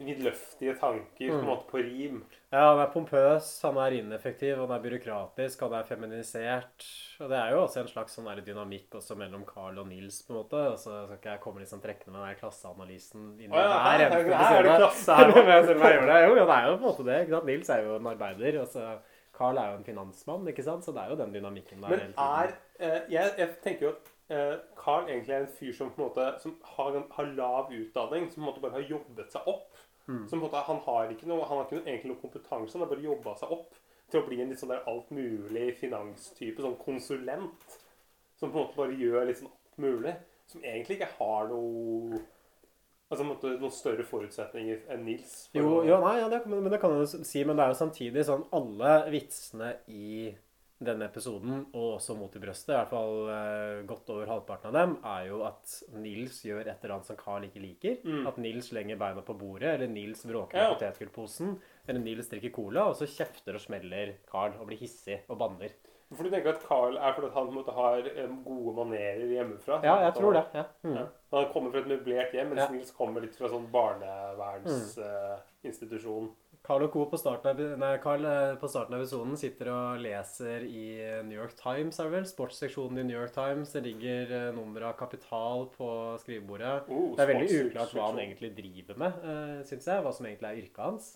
vidløftige 0.02 0.78
tanker 0.80 1.30
på 1.30 1.42
en 1.44 1.50
måte 1.52 1.68
på 1.70 1.84
rim. 1.84 2.24
Ja, 2.52 2.66
han 2.74 2.82
er 2.84 2.90
pompøs, 2.92 3.46
han 3.64 3.78
er 3.80 3.94
ineffektiv, 3.96 4.58
han 4.60 4.72
er 4.76 4.82
byråkratisk, 4.84 5.62
han 5.64 5.76
er 5.78 5.86
feminisert. 5.88 6.84
Og 7.24 7.30
det 7.32 7.38
er 7.40 7.54
jo 7.54 7.62
også 7.64 7.80
en 7.86 7.88
slags 7.88 8.18
sånn 8.18 8.28
dynamikk 8.44 8.98
også 9.00 9.16
mellom 9.16 9.46
Carl 9.48 9.80
og 9.80 9.88
Nils, 9.88 10.18
på 10.28 10.34
en 10.34 10.40
måte. 10.42 10.60
Og 10.74 10.76
så 10.82 10.98
skal 11.06 11.16
ikke 11.16 11.32
jeg 11.38 11.44
komme 11.46 11.64
liksom 11.64 11.80
trekkende 11.86 12.18
med 12.18 12.28
den 12.28 12.42
klasseanalysen 12.42 13.30
inn 13.40 13.48
i 13.48 13.56
Å 13.56 13.64
ja, 13.64 13.80
her- 13.86 14.04
eneste 14.10 14.36
her 14.42 14.58
er 14.60 14.68
det 14.68 14.76
klasse 14.84 15.16
her 15.22 15.32
Men 15.38 15.66
selv 15.70 15.88
jeg 15.88 15.96
gjør 16.02 16.12
det. 16.12 16.20
Jo, 16.28 16.36
ja, 16.42 16.46
det 16.52 16.58
er 16.60 16.68
jo 16.68 16.76
på 16.76 16.82
en 16.82 16.88
måte 16.90 17.08
det. 17.08 17.20
ikke 17.24 17.38
sant? 17.38 17.50
Nils 17.54 17.72
er 17.78 17.86
jo 17.88 17.96
en 18.02 18.12
arbeider, 18.12 18.60
og 18.66 18.68
så 18.76 18.90
Carl 19.42 19.58
er 19.64 19.72
jo 19.72 19.78
en 19.80 19.88
finansmann, 19.88 20.48
ikke 20.52 20.68
sant? 20.68 20.84
Så 20.84 20.92
det 20.92 21.06
er 21.06 21.14
jo 21.16 21.22
den 21.24 21.32
dynamikken 21.40 21.80
der 21.88 21.96
Men 21.96 22.12
er 22.20 22.52
eh, 22.84 23.00
jeg, 23.16 23.32
jeg 23.40 23.56
tenker 23.64 23.88
jo 23.88 23.94
at 23.96 24.11
Carl 24.78 25.08
egentlig 25.10 25.34
er 25.36 25.42
en 25.46 25.48
fyr 25.60 25.74
som 25.76 25.90
på 25.92 26.02
en 26.02 26.08
måte 26.10 26.26
Som 26.42 26.56
har, 26.76 26.98
har 27.18 27.32
lav 27.36 27.72
utdanning, 27.76 28.30
som 28.32 28.42
på 28.44 28.46
en 28.46 28.50
måte 28.54 28.62
bare 28.64 28.78
har 28.80 28.90
jobbet 28.90 29.32
seg 29.32 29.48
opp. 29.52 29.72
Som 30.28 30.40
på 30.40 30.46
en 30.46 30.46
måte, 30.46 30.62
Han 30.68 30.80
har 30.86 31.10
ikke 31.14 31.28
noe, 31.30 31.46
han 31.46 31.58
har 31.58 31.66
ikke 31.68 31.78
noe, 31.80 31.86
egentlig 31.88 32.12
noe 32.12 32.22
kompetanse, 32.22 32.74
han 32.74 32.82
har 32.86 32.90
bare 32.96 33.04
jobba 33.06 33.36
seg 33.40 33.52
opp 33.52 33.76
til 34.12 34.20
å 34.22 34.26
bli 34.28 34.42
en 34.42 34.50
litt 34.52 34.60
sånn 34.60 34.74
der 34.74 34.84
altmulig 34.92 35.70
finanstype, 35.80 36.60
sånn 36.66 36.76
konsulent. 36.82 37.78
Som 38.40 38.52
på 38.52 38.58
en 38.60 38.66
måte 38.66 38.76
bare 38.82 38.98
gjør 39.00 39.28
litt 39.30 39.38
sånn 39.40 39.52
alt 39.54 39.78
mulig. 39.86 40.16
Som 40.52 40.64
egentlig 40.64 40.98
ikke 41.00 41.14
har 41.20 41.48
noe 41.52 42.20
Altså 43.12 43.26
måtte, 43.28 43.50
noen 43.60 43.72
større 43.76 44.04
forutsetninger 44.08 44.86
enn 44.90 45.02
Nils. 45.04 45.50
for 45.52 45.60
Jo, 45.60 45.70
å- 45.82 45.86
jo 45.86 45.98
nei, 46.00 46.14
ja, 46.22 46.30
det, 46.32 46.46
men 46.48 46.70
det 46.72 46.80
kan 46.80 46.94
du 46.98 47.06
si, 47.06 47.44
men 47.44 47.58
det 47.58 47.66
er 47.66 47.74
jo 47.74 47.80
samtidig 47.86 48.24
sånn 48.24 48.46
Alle 48.54 48.94
vitsene 49.12 49.74
i 49.90 50.34
denne 50.82 51.06
episoden, 51.06 51.68
og 51.78 51.92
også 52.00 52.16
mot 52.18 52.34
i 52.36 52.40
brøstet, 52.42 52.72
i 52.74 52.78
hvert 52.80 52.90
fall 52.90 53.30
eh, 53.30 53.84
godt 53.86 54.10
over 54.10 54.26
halvparten 54.32 54.68
av 54.72 54.74
dem, 54.80 54.96
er 55.06 55.28
jo 55.30 55.44
at 55.46 55.76
Nils 56.02 56.40
gjør 56.48 56.66
et 56.66 56.82
eller 56.84 56.96
annet 56.96 57.06
som 57.12 57.18
Carl 57.20 57.44
ikke 57.46 57.62
liker. 57.62 57.98
At 58.28 58.38
Nils 58.42 58.70
slenger 58.72 58.98
beina 58.98 59.22
på 59.22 59.36
bordet, 59.38 59.70
eller 59.76 59.88
Nils 59.94 60.26
bråker 60.26 60.58
med 60.58 60.66
Ja. 60.66 60.74
potetgullposen, 60.74 61.54
eller 61.88 62.00
Nils 62.02 62.30
drikker 62.34 62.50
cola, 62.56 62.88
og 62.90 62.96
så 62.98 63.06
kjefter 63.08 63.54
og 63.56 63.62
smeller 63.62 64.16
Carl 64.32 64.52
og 64.60 64.66
blir 64.72 64.78
hissig 64.82 65.20
og 65.30 65.38
banner. 65.38 65.70
For 66.12 66.24
du 66.28 66.30
tenker 66.34 66.50
at 66.58 66.66
Carl 66.68 66.98
er 67.00 67.14
fordi 67.16 67.30
han 67.38 67.54
måte 67.56 67.72
har 67.72 68.02
gode 68.44 68.74
manerer 68.76 69.30
hjemmefra? 69.32 69.78
Ja, 69.86 69.94
jeg 70.10 70.14
tror 70.18 70.34
det. 70.36 70.42
ja. 70.58 70.64
Mm. 70.84 70.96
Ja. 70.98 71.06
Han 71.32 71.46
kommer 71.54 71.72
fra 71.72 71.80
et 71.80 71.88
møblert 71.88 72.34
hjem, 72.36 72.50
mens. 72.52 72.68
Nils 72.74 72.92
kommer 72.98 73.22
litt 73.24 73.32
fra 73.40 73.48
sånn 73.48 73.70
barnevernsinstitusjon. 73.72 76.28
Carl 76.62 76.84
og 76.86 76.92
Co. 76.94 77.08
på 77.10 77.18
starten 77.18 77.50
av, 77.50 77.62
nei, 77.82 77.96
Carl, 78.04 78.26
eh, 78.30 78.52
på 78.62 78.68
starten 78.70 78.94
av 78.94 79.02
episoden 79.02 79.34
sitter 79.40 79.72
og 79.74 80.02
leser 80.04 80.62
i 80.68 80.84
eh, 81.02 81.24
New 81.26 81.40
York 81.40 81.56
Times, 81.58 81.98
er 81.98 82.10
det 82.10 82.14
vel? 82.20 82.28
Sportsseksjonen 82.30 83.02
i 83.02 83.06
New 83.08 83.18
York 83.18 83.34
Times. 83.34 83.72
Det 83.74 83.82
ligger 83.88 84.34
eh, 84.38 84.52
nummer 84.54 84.86
av 84.92 84.94
Kapital 85.00 85.66
på 85.74 85.90
skrivebordet. 86.22 86.92
Oh, 86.94 87.16
det 87.18 87.26
er 87.26 87.32
veldig 87.34 87.64
uklart 87.66 87.96
hva 87.98 88.12
han 88.12 88.22
egentlig 88.22 88.52
driver 88.60 89.02
med, 89.02 89.26
uh, 89.26 89.58
syns 89.66 89.90
jeg. 89.90 90.06
Hva 90.06 90.14
som 90.14 90.30
egentlig 90.30 90.52
er 90.52 90.62
yrket 90.62 90.86
hans. 90.86 91.10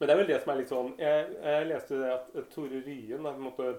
Men 0.00 0.08
det 0.08 0.16
er 0.16 0.20
vel 0.22 0.30
det 0.32 0.40
som 0.40 0.50
er 0.50 0.58
litt 0.62 0.70
sånn 0.72 0.92
Jeg, 0.96 1.24
jeg 1.44 1.64
leste 1.68 1.96
det 2.00 2.12
at 2.14 2.36
Tore 2.54 2.78
Ryen 2.86 3.26
på 3.26 3.32
en 3.34 3.42
måte, 3.44 3.72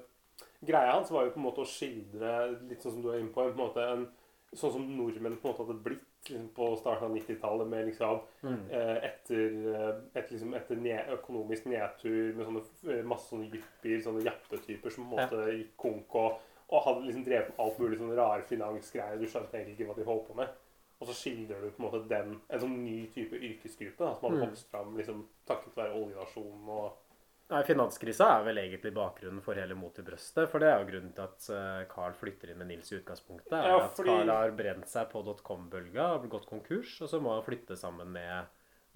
Greia 0.61 0.91
hans 0.93 1.11
var 1.11 1.25
jo 1.25 1.33
på 1.33 1.41
en 1.41 1.47
måte 1.49 1.63
å 1.65 1.67
skildre 1.67 2.35
litt 2.69 2.83
sånn 2.85 2.95
som 2.95 3.03
du 3.03 3.09
er 3.11 3.19
inne 3.19 3.33
på, 3.33 3.43
en, 3.43 3.55
på 3.57 3.59
en 3.59 3.65
måte 3.65 3.87
en, 3.97 4.07
sånn 4.57 4.73
som 4.73 4.87
nordmenn 4.97 5.37
på 5.39 5.47
en 5.47 5.53
måte 5.53 5.63
hadde 5.63 5.83
blitt 5.85 6.29
liksom, 6.29 6.47
på 6.55 6.69
starten 6.79 7.07
av 7.07 7.13
90-tallet, 7.15 7.69
med 7.71 7.85
liksom 7.87 8.23
eh, 8.43 8.97
etter, 9.07 9.59
eh, 9.71 9.91
et, 10.19 10.31
liksom, 10.33 10.55
etter 10.57 10.81
ne 10.81 10.97
økonomisk 11.15 11.69
nedtur 11.71 12.33
med 12.35 12.47
sånne 12.47 12.63
eh, 12.91 13.05
masse 13.07 13.31
sånne 13.31 13.47
jippier, 13.51 14.01
sånne 14.03 14.25
jappetyper 14.25 14.93
som 14.93 15.07
på 15.07 15.15
en 15.15 15.23
måte 15.23 15.55
gikk 15.55 15.77
konk 15.79 16.17
og, 16.19 16.41
og 16.71 16.83
hadde 16.87 17.05
liksom 17.07 17.23
drevet 17.27 17.53
med 17.53 17.63
alt 17.63 17.79
mulig 17.79 18.01
sånne 18.01 18.17
rare 18.19 18.49
finansgreier. 18.49 19.21
Du 19.21 19.29
skjønte 19.29 19.57
egentlig 19.59 19.77
ikke 19.77 19.89
hva 19.91 19.97
de 19.99 20.09
holdt 20.09 20.27
på 20.27 20.37
med. 20.41 20.59
Og 21.01 21.07
så 21.09 21.15
skildrer 21.17 21.63
du 21.63 21.71
på 21.71 21.81
en 21.81 21.87
måte 21.87 22.03
den, 22.11 22.35
en 22.45 22.61
sånn 22.61 22.75
ny 22.83 22.97
type 23.15 23.39
yrkesgruppe 23.39 24.03
da, 24.03 24.11
som 24.13 24.27
hadde 24.27 24.43
vokst 24.43 24.67
fram 24.69 24.91
liksom, 24.99 25.23
takket 25.49 25.79
være 25.79 25.95
oljenasjonen 25.97 26.67
og 26.75 27.00
Nei, 27.51 27.61
Finanskrisa 27.67 28.27
er 28.37 28.45
vel 28.47 28.59
egentlig 28.61 28.93
bakgrunnen 28.95 29.41
for 29.43 29.59
hele 29.59 29.75
Mot 29.75 29.97
i 29.99 30.03
brøstet. 30.07 30.47
For 30.47 30.63
det 30.63 30.69
er 30.71 30.79
jo 30.79 30.87
grunnen 30.87 31.11
til 31.17 31.25
at 31.25 31.47
eh, 31.51 31.81
Carl 31.91 32.13
flytter 32.15 32.53
inn 32.53 32.61
med 32.61 32.69
Nils 32.71 32.91
i 32.93 32.95
utgangspunktet. 33.01 33.51
er 33.57 33.67
Ja, 33.67 33.79
at 33.83 33.97
fordi- 33.97 34.07
Carl 34.13 34.31
har 34.31 34.51
brent 34.55 34.87
seg 34.87 35.09
på 35.11 35.23
dotcom-bølga 35.27 36.05
og 36.15 36.29
gått 36.31 36.47
konkurs. 36.47 36.93
Og 37.03 37.09
så 37.11 37.19
må 37.21 37.33
han 37.35 37.43
flytte 37.43 37.75
sammen 37.75 38.07
med, 38.15 38.45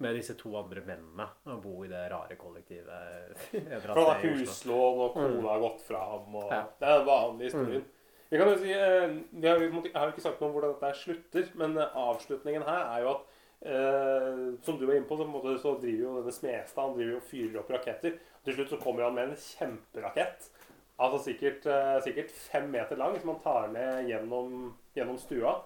med 0.00 0.16
disse 0.16 0.34
to 0.40 0.54
andre 0.56 0.80
mennene 0.88 1.28
og 1.52 1.60
bo 1.66 1.84
i 1.84 1.88
det 1.92 2.06
rare 2.12 2.36
kollektivet. 2.40 3.36
For 3.52 3.92
han 3.92 4.02
har 4.08 4.24
huslån, 4.24 5.04
og 5.04 5.14
kona 5.20 5.52
har 5.52 5.60
gått 5.68 5.84
fra 5.84 6.00
ham. 6.14 6.34
og 6.40 6.50
Ja. 6.50 6.62
Det 6.80 6.88
er 6.88 6.98
den 6.98 7.06
vanlige 7.12 7.50
historien. 7.52 7.84
Vi 8.30 8.38
kan 8.40 8.48
jo 8.48 8.56
si, 8.58 8.72
eh, 8.72 9.06
vi 9.36 9.46
har, 9.46 9.58
jo 9.60 9.82
Jeg 9.84 9.92
har 9.94 10.06
jo 10.08 10.12
ikke 10.16 10.22
sagt 10.24 10.40
noe 10.40 10.48
om 10.50 10.56
hvordan 10.56 10.80
dette 10.80 10.96
slutter, 11.04 11.50
men 11.54 11.76
eh, 11.78 11.92
avslutningen 11.94 12.64
her 12.64 12.96
er 12.96 13.02
jo 13.04 13.10
at 13.18 13.20
eh, 13.60 14.42
Som 14.62 14.78
du 14.78 14.86
var 14.86 14.96
inne 14.96 15.08
på, 15.08 15.16
så, 15.16 15.24
på 15.24 15.32
måte, 15.32 15.56
så 15.62 15.76
driver 15.80 16.02
jo 16.02 16.14
denne 16.18 16.34
Smestad 16.34 16.82
han 16.82 16.94
driver 16.96 17.14
jo 17.14 17.22
og 17.22 17.30
fyrer 17.30 17.58
opp 17.62 17.72
raketter. 17.74 18.18
Til 18.44 18.56
slutt 18.56 18.74
så 18.74 18.80
kommer 18.82 19.06
han 19.06 19.16
med 19.16 19.30
en 19.30 19.40
kjemperakett. 19.40 20.50
Altså 20.96 21.18
sikkert, 21.26 21.66
uh, 21.68 21.98
sikkert 22.04 22.30
fem 22.32 22.70
meter 22.72 22.96
lang, 22.96 23.18
som 23.20 23.34
han 23.34 23.42
tar 23.44 23.66
ned 23.74 24.08
gjennom, 24.08 24.70
gjennom 24.96 25.18
stua. 25.20 25.58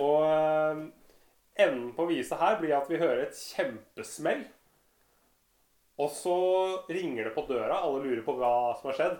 Og 0.00 0.22
uh, 0.24 0.86
enden 1.60 1.90
på 1.96 2.06
viset 2.08 2.40
her 2.40 2.56
blir 2.60 2.76
at 2.78 2.88
vi 2.88 3.00
hører 3.00 3.26
et 3.26 3.36
kjempesmell. 3.36 4.46
Og 6.00 6.08
så 6.14 6.36
ringer 6.88 7.28
det 7.28 7.34
på 7.36 7.44
døra. 7.50 7.82
Alle 7.82 8.00
lurer 8.06 8.24
på 8.24 8.38
hva 8.38 8.54
som 8.78 8.88
har 8.88 8.96
skjedd. 8.96 9.18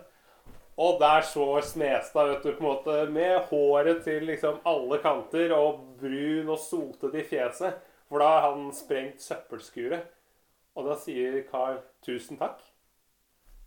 Og 0.77 0.99
der 0.99 1.21
står 1.21 1.61
Smestad 1.67 2.29
vet 2.29 2.43
du, 2.43 2.51
på 2.55 2.63
en 2.63 2.69
måte, 2.69 2.97
med 3.11 3.39
håret 3.49 4.03
til 4.05 4.23
liksom 4.29 4.61
alle 4.65 5.01
kanter 5.03 5.51
og 5.55 5.81
brun 5.99 6.49
og 6.49 6.59
sotet 6.59 7.17
i 7.19 7.25
fjeset. 7.27 7.81
For 8.09 8.23
da 8.23 8.27
har 8.27 8.47
han 8.51 8.71
sprengt 8.75 9.21
søppelskuret. 9.23 10.07
Og 10.75 10.87
da 10.87 10.95
sier 10.95 11.43
Carl 11.51 11.81
'tusen 12.01 12.39
takk'. 12.39 12.63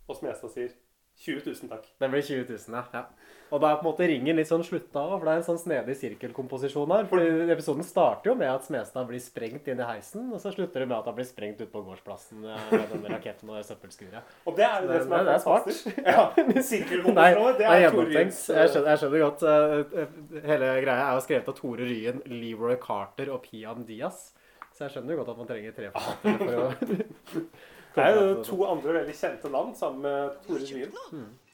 Og 0.07 0.15
Smestad 0.17 0.49
sier 0.53 0.73
20 1.23 1.45
000 1.47 1.69
takk. 1.71 1.85
Det 2.01 2.09
blir 2.11 2.21
20 2.21 2.45
000, 2.49 2.75
ja. 2.75 2.83
ja. 2.93 3.05
Og 3.53 3.61
da 3.61 3.69
er 3.69 3.75
på 3.77 3.85
en 3.85 3.87
måte 3.91 4.07
ringen 4.09 4.35
litt 4.35 4.49
sånn 4.49 4.63
slutta 4.65 4.99
av, 4.99 5.11
for 5.19 5.27
det 5.29 5.31
er 5.35 5.39
en 5.39 5.45
sånn 5.45 5.59
snedig 5.61 5.93
sirkelkomposisjon 5.99 6.91
her. 6.91 7.05
For 7.07 7.21
episoden 7.53 7.85
starter 7.85 8.31
jo 8.31 8.35
med 8.35 8.49
at 8.51 8.65
Smestad 8.65 9.05
blir 9.07 9.21
sprengt 9.23 9.69
inn 9.71 9.79
i 9.79 9.85
heisen, 9.87 10.25
og 10.33 10.41
så 10.43 10.51
slutter 10.51 10.81
det 10.83 10.87
med 10.89 10.97
at 10.97 11.05
han 11.07 11.15
blir 11.15 11.27
sprengt 11.29 11.61
ute 11.61 11.69
på 11.71 11.83
gårdsplassen 11.85 12.41
eh, 12.43 12.65
med 12.73 12.89
denne 12.91 13.13
raketten 13.13 13.51
og 13.53 13.59
det 13.61 13.67
søppelskuret. 13.69 14.33
Og 14.49 14.57
det 14.57 14.65
er 14.65 14.81
jo 14.81 14.89
det, 14.89 14.97
Det- 14.97 15.03
som 15.05 15.13
er, 15.19 15.23
det 15.29 15.35
er 15.37 15.43
smart. 15.45 15.69
fantastisk. 15.69 16.01
Ja, 16.09 16.25
Sirkelkomposisjoner, 16.71 17.51
det 17.53 17.57
det 17.61 17.67
er 17.69 17.75
er 17.77 17.85
gjennomtenkt. 17.85 18.41
Jeg 18.57 18.73
skjønner, 18.73 18.89
jeg 18.91 19.03
skjønner 19.05 19.23
godt 19.27 19.45
eh, 19.53 20.01
eh, 20.03 20.41
Hele 20.51 20.73
greia 20.81 21.05
er 21.05 21.13
jo 21.19 21.25
skrevet 21.29 21.53
av 21.53 21.59
Tore 21.61 21.87
Ryen, 21.93 22.19
Leroy 22.33 22.75
Carter 22.81 23.31
og 23.37 23.45
Pian 23.45 23.85
Diaz. 23.87 24.31
Så 24.75 24.87
jeg 24.89 24.97
skjønner 24.97 25.15
jo 25.15 25.21
godt 25.21 25.31
at 25.31 25.37
man 25.39 25.47
trenger 25.53 25.71
tre 25.77 25.93
forfattere 25.95 26.37
for 26.41 26.55
å 26.59 27.45
Det 27.95 28.03
er 28.03 28.17
jo 28.17 28.43
to 28.43 28.57
andre 28.67 28.93
veldig 28.99 29.15
kjente 29.15 29.49
navn 29.53 29.71
sammen 29.79 30.01
med 30.03 30.35
Tore 30.45 30.65
Lien. 30.67 30.91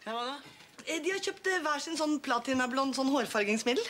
Hva 0.06 0.24
da? 0.26 0.36
Eh, 0.88 0.98
De 1.04 1.12
har 1.14 1.20
kjøpt 1.22 1.48
eh, 1.52 1.60
hver 1.62 1.82
sin 1.84 1.98
sånn 2.00 2.16
platinablond 2.26 2.96
sånn 2.98 3.12
hårfargingsmiddel. 3.14 3.86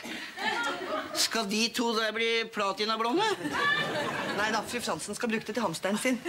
Skal 1.16 1.48
de 1.52 1.62
to 1.76 1.94
der 1.96 2.12
bli 2.16 2.28
platinablonde? 2.52 3.24
Nei 4.36 4.50
da, 4.52 4.60
fru 4.68 4.82
Fransen 4.84 5.16
skal 5.16 5.32
bruke 5.32 5.48
det 5.48 5.56
til 5.56 5.64
hamsteren 5.64 6.00
sin. 6.02 6.20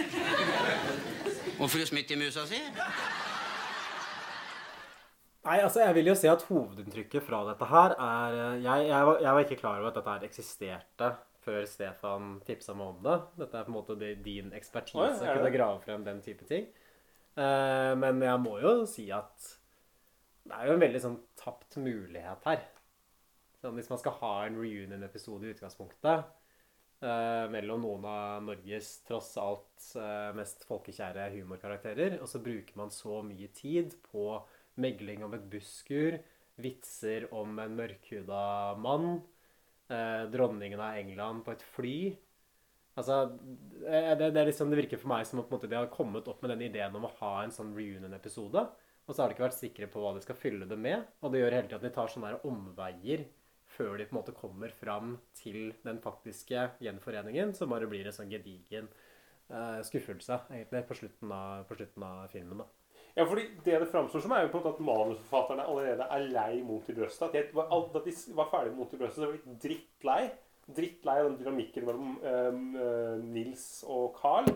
Og 1.59 1.67
fru 1.71 1.83
Smith 1.87 2.11
i 2.15 2.19
musa 2.19 2.45
si? 2.47 2.59
Nei, 5.43 5.57
altså 5.59 5.83
jeg 5.83 5.95
vil 5.99 6.07
jo 6.07 6.15
si 6.15 6.29
at 6.31 6.43
hovedinntrykket 6.47 7.25
fra 7.27 7.41
dette 7.49 7.67
her 7.67 7.97
er 7.99 8.37
eh, 8.39 8.57
Jeg, 8.63 8.87
jeg, 8.87 9.05
var, 9.09 9.17
jeg 9.25 9.35
var 9.35 9.43
ikke 9.43 9.59
klar 9.59 9.81
over 9.81 9.91
at 9.91 9.97
dette 9.99 10.13
her 10.15 10.27
eksisterte 10.29 11.09
før 11.43 11.65
Stefan 11.69 12.37
tipsa 12.47 12.75
meg 12.77 12.93
om 12.95 13.03
det. 13.05 13.17
Dette 13.41 13.59
er 13.59 13.67
på 13.67 13.73
en 13.73 13.77
måte 13.77 13.97
din 13.99 14.53
ekspertise 14.55 15.03
er 15.03 15.33
å 15.33 15.35
det 15.35 15.35
kunne 15.41 15.55
grave 15.55 15.83
frem 15.83 16.05
den 16.07 16.21
type 16.25 16.47
ting. 16.49 16.69
Eh, 17.33 17.93
men 17.99 18.21
jeg 18.21 18.41
må 18.43 18.57
jo 18.61 18.73
si 18.89 19.07
at 19.13 19.49
det 20.43 20.55
er 20.57 20.67
jo 20.67 20.75
en 20.75 20.83
veldig 20.83 21.01
sånn 21.01 21.19
tapt 21.39 21.77
mulighet 21.79 22.47
her. 22.49 22.63
Sånn, 23.61 23.77
hvis 23.79 23.89
man 23.91 24.01
skal 24.01 24.17
ha 24.19 24.33
en 24.43 24.57
reunion-episode 24.59 25.47
i 25.47 25.53
utgangspunktet 25.53 26.25
eh, 27.03 27.45
mellom 27.53 27.85
noen 27.85 28.07
av 28.09 28.43
Norges 28.43 28.97
tross 29.07 29.31
alt 29.39 29.87
eh, 29.95 30.31
mest 30.35 30.65
folkekjære 30.67 31.29
humorkarakterer, 31.37 32.19
og 32.19 32.27
så 32.29 32.43
bruker 32.43 32.79
man 32.79 32.91
så 32.93 33.21
mye 33.25 33.47
tid 33.55 33.95
på 34.09 34.35
megling 34.83 35.23
om 35.23 35.35
et 35.37 35.47
busskur, 35.47 36.19
vitser 36.61 37.29
om 37.33 37.55
en 37.63 37.79
mørkhuda 37.79 38.43
mann, 38.83 39.21
eh, 39.89 40.23
dronningen 40.31 40.79
av 40.79 40.99
England 40.99 41.43
på 41.45 41.55
et 41.55 41.65
fly. 41.73 41.97
Altså, 42.93 43.19
eh, 43.87 44.13
det, 44.17 44.31
det, 44.35 44.39
er 44.41 44.49
liksom, 44.49 44.69
det 44.71 44.83
virker 44.83 45.01
for 45.01 45.11
meg 45.15 45.27
som 45.27 45.41
at 45.43 45.67
de 45.67 45.75
har 45.75 45.91
kommet 45.93 46.27
opp 46.29 46.43
med 46.43 46.53
den 46.53 46.67
ideen 46.69 46.95
om 46.95 47.07
å 47.07 47.13
ha 47.19 47.35
en 47.43 47.53
sånn 47.53 47.73
reunion-episode, 47.75 48.67
og 49.03 49.11
så 49.11 49.23
har 49.23 49.31
de 49.31 49.35
ikke 49.35 49.47
vært 49.47 49.59
sikre 49.59 49.89
på 49.91 50.03
hva 50.03 50.13
de 50.15 50.21
skal 50.23 50.37
fylle 50.39 50.67
det 50.69 50.77
med, 50.79 51.07
og 51.21 51.33
det 51.33 51.41
gjør 51.41 51.57
hele 51.57 51.67
tiden 51.67 51.81
at 51.81 51.87
de 51.87 51.95
tar 51.95 52.11
sånne 52.13 52.35
omveier 52.47 53.25
før 53.73 53.97
de 53.97 54.05
på 54.05 54.13
en 54.13 54.19
måte 54.19 54.35
kommer 54.37 54.73
fram 54.77 55.15
til 55.37 55.73
den 55.85 55.99
faktiske 56.03 56.67
gjenforeningen, 56.83 57.55
som 57.57 57.73
bare 57.73 57.89
blir 57.89 58.05
en 58.05 58.15
sånn 58.15 58.31
gedigen 58.31 58.87
eh, 59.49 59.81
skuffelse, 59.87 60.43
egentlig, 60.53 60.83
på 60.89 60.97
slutten 61.01 61.33
av, 61.33 61.65
på 61.69 61.79
slutten 61.79 62.05
av 62.05 62.27
filmen. 62.33 62.61
da. 62.61 62.69
Ja, 63.15 63.25
fordi 63.29 63.41
Det 63.65 63.79
det 63.79 63.87
framstår 63.91 64.19
som, 64.19 64.31
er 64.31 64.41
jo 64.41 64.51
på 64.53 64.57
en 64.57 64.63
måte 64.63 64.75
at 64.75 64.85
manusforfatterne 64.87 65.65
allerede 65.69 66.07
er 66.09 66.29
lei 66.33 66.61
Mot 66.65 66.89
i 66.89 66.95
brøstet. 66.97 67.27
At 67.27 67.33
de 67.33 67.55
var, 67.55 67.69
at 67.69 68.05
de 68.05 68.13
var 68.33 68.49
ferdig 68.49 68.71
med 68.71 68.79
Mot 68.79 68.93
i 68.93 68.97
brøstet, 68.97 69.21
så 69.21 69.25
var 69.25 69.37
de 69.37 69.57
drittlei. 69.67 70.21
Drittlei 70.75 71.17
av 71.19 71.29
den 71.29 71.39
dynamikken 71.41 71.85
mellom 71.85 72.15
um, 72.17 72.75
eh, 72.75 73.17
Nils 73.35 73.83
og 73.87 74.15
Carl. 74.17 74.49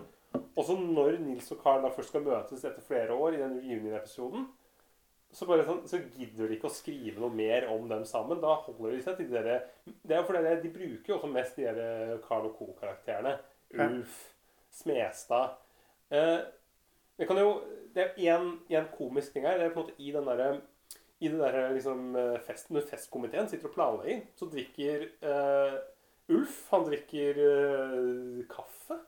Og 0.56 0.64
så 0.66 0.78
når 0.80 1.20
Nils 1.22 1.52
og 1.54 1.60
Carl 1.62 1.84
da 1.84 1.92
først 1.94 2.10
skal 2.14 2.26
møtes 2.26 2.66
etter 2.66 2.82
flere 2.82 3.14
år 3.14 3.36
i 3.36 3.42
den 3.44 3.60
reunion-episoden, 3.60 4.48
så, 5.28 5.46
sånn, 5.46 5.84
så 5.86 6.00
gidder 6.16 6.48
de 6.48 6.56
ikke 6.56 6.70
å 6.70 6.74
skrive 6.74 7.22
noe 7.22 7.34
mer 7.36 7.68
om 7.70 7.86
dem 7.92 8.06
sammen. 8.08 8.40
Da 8.42 8.56
holder 8.64 8.96
de 8.96 9.02
seg 9.06 9.20
til 9.20 9.30
de 9.30 9.44
der, 9.44 9.66
Det 9.86 10.16
er 10.16 10.22
jo 10.24 10.28
fordi 10.30 10.56
De 10.64 10.74
bruker 10.74 11.14
jo 11.14 11.18
også 11.20 11.32
mest 11.32 11.60
de 11.60 11.68
der 11.68 12.18
Carl 12.26 12.48
og 12.48 12.56
Co-karakterene. 12.58 13.36
Ulf, 13.76 14.22
Smestad. 14.72 15.58
Eh, 16.10 16.40
det 17.18 17.28
kan 17.28 17.40
jo 17.42 17.62
Det 17.96 18.04
er 18.04 18.50
én 18.70 18.90
komisk 18.94 19.34
ting 19.34 19.46
her. 19.48 19.58
Det 19.58 19.66
er 19.66 19.74
på 19.74 19.82
en 19.82 19.88
måte 19.88 20.02
i 20.02 20.12
den 20.14 20.28
der, 20.28 20.60
i 21.20 21.30
det 21.34 21.40
der 21.40 21.72
liksom 21.74 22.16
eh, 22.16 22.40
festen, 22.46 22.76
når 22.76 22.90
festkomiteen 22.92 23.48
sitter 23.50 23.72
og 23.72 23.74
planlegger, 23.74 24.20
så 24.38 24.46
drikker 24.52 25.08
uh, 25.26 25.80
Ulf 26.30 26.60
Han 26.70 26.86
drikker 26.86 27.40
uh, 27.42 28.44
kaffe. 28.52 29.00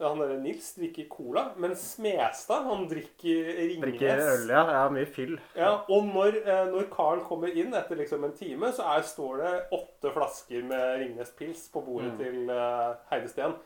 Han 0.00 0.20
der 0.20 0.32
Nils 0.40 0.70
drikker 0.78 1.10
cola. 1.12 1.50
Men 1.60 1.76
Smestad 1.76 2.64
han 2.70 2.88
drikker 2.88 3.52
Ringnes. 3.58 3.84
Drikker 3.84 4.24
øl, 4.30 4.48
ja. 4.48 4.64
ja. 4.78 4.88
Mye 4.96 5.12
fyll. 5.12 5.36
Ja, 5.56 5.74
og 5.88 6.08
når, 6.08 6.40
når 6.72 6.88
Carl 6.96 7.20
kommer 7.28 7.52
inn 7.52 7.76
etter 7.76 8.00
liksom 8.00 8.24
en 8.24 8.36
time, 8.36 8.72
så 8.72 8.88
er, 8.94 9.04
står 9.04 9.40
det 9.44 9.54
åtte 9.76 10.16
flasker 10.16 10.64
med 10.64 11.00
Ringnes 11.02 11.36
Pils 11.36 11.68
på 11.72 11.84
bordet 11.84 12.16
til 12.22 12.48
uh, 12.48 12.96
Heide 13.12 13.28
Steen. 13.28 13.56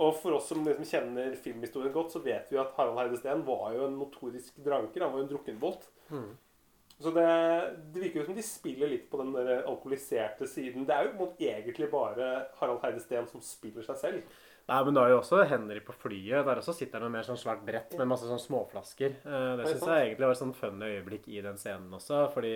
Og 0.00 0.14
for 0.16 0.32
oss 0.38 0.46
som 0.48 0.62
liksom 0.64 0.86
kjenner 0.88 1.34
filmhistorien 1.36 1.92
godt, 1.92 2.14
så 2.14 2.22
vet 2.24 2.48
vi 2.48 2.56
at 2.60 2.72
Harald 2.78 2.96
Heide 2.98 3.18
Steen 3.20 3.42
var 3.44 3.74
jo 3.76 3.86
en 3.86 3.98
notorisk 4.00 4.56
dranker. 4.64 5.04
Han 5.04 5.12
var 5.12 5.20
jo 5.20 5.26
en 5.26 5.32
drukkenbolt. 5.34 5.90
Så 7.00 7.10
det, 7.16 7.26
det 7.94 8.02
virker 8.02 8.20
jo 8.20 8.26
som 8.28 8.36
de 8.36 8.44
spiller 8.44 8.90
litt 8.92 9.06
på 9.12 9.20
den 9.20 9.30
der 9.32 9.62
alkoholiserte 9.62 10.48
siden. 10.48 10.84
Det 10.88 10.92
er 10.96 11.06
jo 11.08 11.18
måte 11.20 11.46
egentlig 11.48 11.88
bare 11.92 12.30
Harald 12.60 12.82
Heide 12.84 13.00
Steen 13.00 13.28
som 13.28 13.44
spiller 13.44 13.84
seg 13.86 14.00
selv. 14.00 14.40
Nei, 14.70 14.80
men 14.86 14.94
du 14.94 15.00
har 15.00 15.08
jo 15.10 15.18
også 15.22 15.40
Henry 15.50 15.80
på 15.82 15.94
flyet. 15.96 16.44
Der 16.46 16.60
også 16.60 16.74
sitter 16.76 17.00
han 17.00 17.08
med 17.08 17.18
mer 17.18 17.26
sånn 17.26 17.40
svært 17.40 17.64
brett 17.66 17.96
med 17.98 18.08
masse 18.12 18.28
sånn 18.28 18.42
småflasker. 18.42 19.16
Eh, 19.24 19.48
Det 19.58 19.66
syns 19.72 19.88
jeg 19.88 20.04
egentlig 20.10 20.28
var 20.28 20.36
et 20.36 20.42
sånn 20.44 20.54
funny 20.54 20.90
øyeblikk 20.92 21.26
i 21.32 21.40
den 21.44 21.58
scenen 21.58 21.96
også. 21.96 22.26
Fordi 22.36 22.54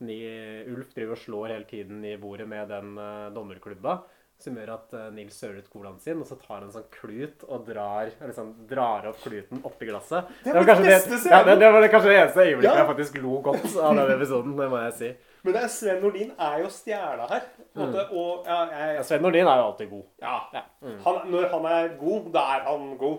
Ulf 0.00 0.94
driver 0.94 1.12
og 1.12 1.20
slår 1.20 1.52
hele 1.52 1.68
tiden 1.68 2.04
i 2.08 2.14
bordet 2.16 2.46
med 2.48 2.70
den 2.72 2.94
uh, 2.96 3.28
dommerklubba. 3.34 3.98
Som 4.42 4.56
gjør 4.58 4.70
at 4.74 4.92
eh, 4.96 5.06
Nils 5.14 5.36
søler 5.40 5.58
ut 5.62 5.70
colaen 5.72 5.98
sin, 6.02 6.20
og 6.22 6.26
så 6.28 6.36
tar 6.40 6.56
han 6.60 6.66
en 6.68 6.74
sånn 6.74 6.86
klut 6.94 7.44
og 7.48 7.64
drar, 7.68 8.10
liksom, 8.24 8.52
drar 8.70 9.08
opp 9.10 9.18
kluten 9.24 9.60
oppi 9.68 9.88
glasset. 9.88 10.30
Det 10.44 10.54
var 10.54 10.60
var 10.64 10.70
kanskje 10.74 10.86
det, 10.90 11.18
ja, 11.30 11.40
det, 11.46 11.56
det 11.60 11.72
var 11.76 11.88
kanskje 11.94 12.12
det 12.12 12.18
eneste 12.20 12.44
øyeblikket 12.46 12.70
Ja. 12.70 12.76
jeg 12.82 12.88
faktisk 12.92 13.18
lo 13.22 13.40
godt 13.48 13.66
av 13.76 13.96
den 14.00 14.14
episoden. 14.16 14.56
Det 14.60 14.70
må 14.72 14.80
jeg 14.84 14.94
si. 15.00 15.10
Men 15.42 15.56
det 15.56 15.62
er 15.64 15.72
Sven 15.72 16.00
Nordin 16.04 16.32
er 16.36 16.56
jo 16.60 16.70
stjerna 16.72 17.26
her. 17.30 17.44
Mm. 17.74 17.94
og 18.12 18.46
ja, 18.46 18.58
jeg, 18.74 18.96
Ja, 18.98 19.02
Sven 19.08 19.22
Nordin 19.24 19.46
er 19.46 19.60
jo 19.62 19.66
alltid 19.70 19.90
god. 19.90 20.06
ja. 20.22 20.38
Ja. 20.52 20.62
Mm. 20.82 20.98
Han, 21.06 21.20
når 21.32 21.48
han 21.54 21.68
er 21.74 21.92
god, 22.00 22.32
da 22.34 22.46
er 22.56 22.66
han 22.68 22.96
god. 23.00 23.18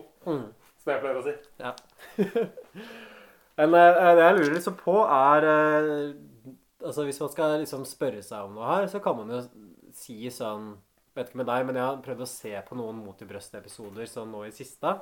Som 0.81 0.91
jeg 0.95 1.01
pleier 1.01 1.17
å 1.19 1.23
si. 1.25 1.33
Ja. 1.61 1.71
Men 3.61 3.73
eh, 3.77 4.15
det 4.17 4.23
jeg 4.25 4.37
lurer 4.37 4.53
liksom 4.55 4.77
på, 4.79 4.95
er 5.05 5.45
eh, 5.51 6.13
Altså 6.81 7.03
Hvis 7.05 7.19
man 7.21 7.29
skal 7.29 7.59
liksom 7.61 7.83
spørre 7.85 8.23
seg 8.25 8.47
om 8.47 8.55
noe 8.57 8.65
her, 8.71 8.87
så 8.89 8.97
kan 9.03 9.13
man 9.19 9.29
jo 9.29 9.41
si 9.93 10.15
sånn 10.33 10.71
Vet 11.15 11.31
ikke 11.31 11.41
med 11.41 11.49
deg, 11.51 11.65
men 11.67 11.75
jeg 11.75 11.87
har 11.87 12.03
prøvd 12.05 12.23
å 12.23 12.29
se 12.29 12.53
på 12.67 12.77
noen 12.79 13.01
Mot 13.03 13.19
i 13.19 13.27
brøstet-episoder 13.27 14.07
sånn 14.07 14.31
nå 14.31 14.45
i 14.47 14.53
siste. 14.55 14.95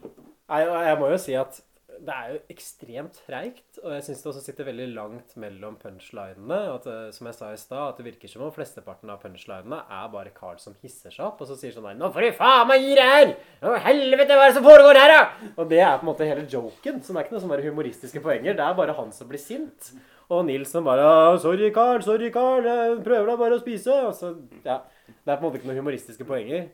Jeg, 0.00 0.68
jeg 0.70 0.98
må 1.00 1.10
jo 1.10 1.18
si 1.20 1.34
at 1.38 1.58
det 2.00 2.14
er 2.14 2.28
jo 2.32 2.38
ekstremt 2.52 3.18
treigt, 3.26 3.78
og 3.82 3.92
jeg 3.92 4.04
syns 4.06 4.22
det 4.22 4.28
også 4.30 4.42
sitter 4.44 4.68
veldig 4.70 4.86
langt 4.94 5.34
mellom 5.40 5.74
punchlinene. 5.80 6.58
At, 6.74 6.86
eh, 6.88 7.08
som 7.12 7.28
jeg 7.28 7.36
sa 7.36 7.50
i 7.52 7.58
stad, 7.60 7.82
at 7.82 7.98
det 8.00 8.06
virker 8.06 8.30
som 8.30 8.44
om 8.46 8.52
flesteparten 8.54 9.10
av 9.12 9.20
punchlinene 9.22 9.82
er 9.84 10.06
bare 10.12 10.32
Carl 10.36 10.60
som 10.62 10.76
hisser 10.84 11.12
seg 11.12 11.26
opp, 11.26 11.42
og 11.42 11.50
så 11.50 11.58
sier 11.60 11.74
sånn 11.74 11.88
her 11.90 11.98
'Nå 11.98 12.12
får 12.14 12.26
du 12.26 12.38
faen 12.38 12.68
meg 12.68 12.86
gi 12.86 12.94
deg 12.94 13.10
her! 13.10 13.34
Å, 13.62 13.74
helvete, 13.88 14.36
hva 14.36 14.46
er 14.46 14.52
det 14.52 14.58
som 14.60 14.68
foregår 14.70 15.00
her, 15.02 15.12
da?' 15.16 15.50
Og 15.58 15.68
det 15.68 15.80
er 15.80 15.98
på 15.98 16.06
en 16.06 16.12
måte 16.12 16.30
hele 16.30 16.46
joken. 16.46 17.00
Det 17.00 17.10
er 17.10 17.24
ikke 17.24 17.36
noen 17.36 17.44
sånn 17.44 17.68
humoristiske 17.68 18.22
poenger. 18.22 18.54
Det 18.54 18.64
er 18.64 18.74
bare 18.74 18.96
han 18.96 19.12
som 19.12 19.28
blir 19.28 19.42
sint. 19.42 19.92
Og 20.30 20.46
Nils 20.46 20.70
som 20.70 20.84
bare 20.84 21.36
'Sorry, 21.38 21.70
Carl. 21.70 22.00
Sorry, 22.02 22.30
Carl. 22.30 22.64
Jeg 22.64 23.04
prøver 23.04 23.26
da 23.26 23.36
bare 23.36 23.58
å 23.58 23.60
spise.' 23.60 24.06
Og 24.06 24.14
så, 24.14 24.36
ja. 24.64 24.80
Det 25.24 25.32
er 25.32 25.36
på 25.36 25.42
en 25.42 25.48
måte 25.48 25.60
ikke 25.60 25.70
noen 25.70 25.82
humoristiske 25.82 26.26
poenger. 26.28 26.70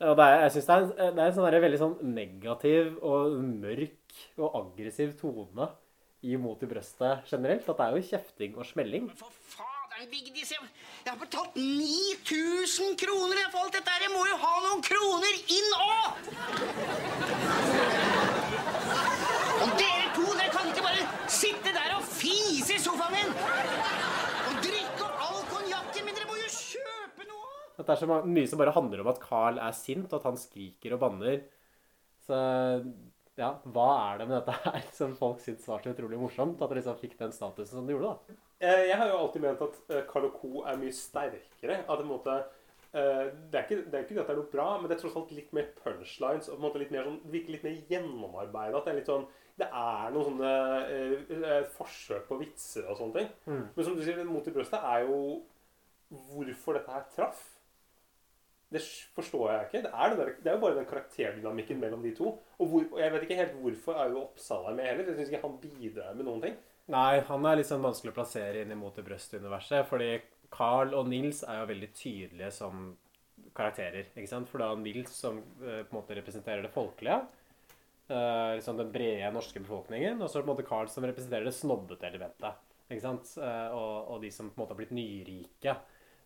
Og 0.00 0.16
det 0.16 0.24
er, 0.24 0.38
jeg 0.46 0.52
synes 0.54 0.66
det 0.70 0.74
er, 0.74 0.84
en, 0.86 1.16
det 1.16 1.22
er 1.22 1.26
en 1.26 1.36
sånn 1.36 1.46
der 1.50 1.62
veldig 1.66 1.80
sånn 1.82 1.98
negativ 2.16 2.94
og 3.04 3.34
mørk 3.44 4.22
og 4.40 4.54
aggressiv 4.62 5.12
tone 5.20 5.66
i 6.22 6.36
Mot 6.40 6.62
i 6.64 6.68
brøstet 6.68 7.28
generelt. 7.28 7.68
At 7.68 7.78
det 7.80 7.84
er 7.86 7.96
jo 7.96 8.08
kjefting 8.10 8.56
og 8.56 8.66
smelling. 8.68 9.06
Men 9.08 9.16
For 9.16 9.32
faderen, 9.52 10.08
Vigdis, 10.12 10.52
jeg, 10.52 10.70
jeg 11.04 11.12
har 11.12 11.20
betalt 11.20 11.56
9000 11.56 12.96
kroner 13.02 13.44
for 13.52 13.66
alt 13.66 13.76
dette 13.76 13.92
her. 13.92 14.06
Jeg 14.06 14.12
må 14.14 14.24
jo 14.28 14.40
ha 14.44 14.54
noen 14.66 14.84
kroner 14.88 15.34
inn 15.56 15.70
òg! 15.84 16.10
Og 19.60 19.72
dere 19.76 20.06
to, 20.16 20.24
dere 20.32 20.52
kan 20.56 20.72
ikke 20.72 20.86
bare 20.88 21.04
sitte 21.28 21.76
der 21.76 21.96
og 21.98 22.04
fise 22.08 22.76
i 22.76 22.80
sofaen 22.80 23.16
min! 23.18 23.36
Og 24.48 24.60
drikke 24.64 25.08
opp 25.08 25.26
all 25.28 25.42
konjakken 25.52 26.08
min. 26.08 26.16
Dere 26.16 26.28
må 26.32 26.40
jo 26.40 26.52
kjøpe 26.56 27.28
noe! 27.28 27.48
At 27.80 27.88
det 27.88 27.94
er 27.96 28.02
så 28.02 28.20
mye 28.28 28.48
som 28.50 28.60
bare 28.60 28.74
handler 28.76 29.00
om 29.02 29.08
at 29.12 29.22
Carl 29.24 29.58
er 29.62 29.72
sint, 29.76 30.10
og 30.12 30.20
at 30.20 30.28
han 30.28 30.36
skriker 30.40 30.94
og 30.96 31.00
banner. 31.06 31.40
Så 32.26 32.36
ja, 33.40 33.54
hva 33.72 33.88
er 34.12 34.20
det 34.20 34.26
med 34.28 34.36
dette 34.42 34.54
her 34.66 34.84
som 34.98 35.14
folk 35.16 35.40
syns 35.40 35.64
var 35.68 35.80
så 35.82 35.94
utrolig 35.94 36.18
morsomt? 36.20 36.60
At 36.60 36.70
det 36.72 36.80
liksom 36.82 36.98
fikk 37.00 37.16
den 37.20 37.32
statusen 37.32 37.78
som 37.78 37.86
det 37.88 37.96
gjorde, 37.96 38.12
da. 38.12 38.38
Eh, 38.60 38.86
Jeg 38.90 38.98
har 39.00 39.08
jo 39.08 39.20
alltid 39.22 39.44
ment 39.46 39.62
at 39.64 39.78
eh, 39.96 40.02
Carl 40.10 40.26
og 40.28 40.34
Co. 40.42 40.50
er 40.68 40.80
mye 40.80 40.92
sterkere. 40.92 41.78
At 41.86 41.94
det, 41.96 42.04
en 42.04 42.10
måte, 42.10 42.34
eh, 42.92 43.30
det, 43.32 43.56
er 43.56 43.64
ikke, 43.64 43.78
det 43.86 43.96
er 43.96 44.04
ikke 44.04 44.16
det 44.18 44.24
at 44.24 44.32
det 44.32 44.34
er 44.34 44.40
noe 44.42 44.52
bra, 44.52 44.66
men 44.76 44.90
det 44.90 44.98
er 44.98 45.02
tross 45.06 45.16
alt 45.16 45.32
litt 45.32 45.54
mer 45.56 45.70
punchlines. 45.80 46.50
og 46.50 46.58
på 46.58 46.60
en 46.60 46.66
måte 46.66 46.82
litt 46.82 46.92
mer 46.92 47.08
sånn, 47.08 47.20
virker 47.32 47.56
litt 47.56 47.64
mer 47.64 47.78
gjennomarbeida. 47.94 48.82
Det 48.84 48.92
er 48.92 49.00
litt 49.00 49.08
sånn 49.14 49.24
Det 49.60 49.66
er 49.76 50.12
noen 50.14 50.28
sånne 50.28 50.52
eh, 50.92 51.64
forsøk 51.78 52.28
på 52.28 52.38
vitser 52.40 52.86
og 52.92 53.00
sånne 53.00 53.16
ting. 53.22 53.32
Men 53.76 53.84
som 53.88 53.96
du 53.96 54.04
sier, 54.04 54.20
Mot 54.28 54.46
i 54.48 54.52
brøstet 54.54 54.84
er 54.92 55.06
jo 55.08 55.18
hvorfor 56.10 56.76
dette 56.78 56.92
her 56.92 57.04
traff. 57.16 57.40
Det 58.70 58.80
forstår 59.16 59.46
jeg 59.50 59.66
ikke. 59.66 59.82
Det 59.82 59.90
er, 59.90 60.10
det 60.10 60.18
der, 60.20 60.28
det 60.38 60.50
er 60.50 60.54
jo 60.56 60.62
bare 60.62 60.76
den 60.78 60.86
karakterdynamikken 60.86 61.80
mellom 61.82 62.02
de 62.06 62.12
to. 62.14 62.36
Og, 62.58 62.66
hvor, 62.70 62.84
og 62.92 63.00
jeg 63.02 63.12
vet 63.12 63.24
ikke 63.26 63.38
helt 63.40 63.56
hvorfor 63.64 63.98
er 63.98 64.12
jo 64.12 64.20
Oppsal 64.28 64.68
med 64.76 64.86
heller. 64.86 65.08
Jeg 65.10 65.16
syns 65.18 65.32
ikke 65.32 65.46
han 65.48 65.56
bidrar 65.64 66.14
med 66.14 66.28
noen 66.28 66.44
ting. 66.44 66.58
Nei, 66.90 67.20
han 67.26 67.46
er 67.46 67.58
litt 67.58 67.68
sånn 67.70 67.82
vanskelig 67.82 68.12
å 68.14 68.18
plassere 68.20 68.62
inn 68.62 68.70
imot 68.74 68.96
Mot 68.96 69.08
brøstuniverset. 69.10 69.86
Fordi 69.90 70.10
Carl 70.54 70.94
og 70.98 71.10
Nils 71.10 71.42
er 71.46 71.60
jo 71.60 71.68
veldig 71.70 71.90
tydelige 71.98 72.50
som 72.54 72.88
karakterer. 73.58 74.08
ikke 74.14 74.30
sant? 74.30 74.48
For 74.50 74.62
da 74.62 74.70
er 74.72 74.80
Nils 74.82 75.14
som 75.18 75.42
eh, 75.62 75.82
på 75.82 75.90
en 75.90 75.98
måte 76.00 76.18
representerer 76.18 76.62
det 76.66 76.74
folkelige. 76.74 77.20
eh, 78.10 78.54
liksom 78.58 78.78
Den 78.78 78.92
brede 78.94 79.34
norske 79.34 79.62
befolkningen. 79.62 80.22
Og 80.22 80.30
så 80.30 80.38
det 80.38 80.46
på 80.46 80.50
en 80.50 80.56
måte 80.56 80.68
Carl 80.70 80.90
som 80.90 81.06
representerer 81.06 81.46
det 81.46 81.54
snobbete 81.58 82.06
elementet. 82.06 82.62
ikke 82.90 83.02
sant? 83.02 83.34
Eh, 83.38 83.68
og, 83.74 84.14
og 84.14 84.22
de 84.22 84.30
som 84.34 84.50
på 84.50 84.58
en 84.58 84.62
måte 84.64 84.74
har 84.74 84.82
blitt 84.82 84.94
nyrike. 84.94 85.76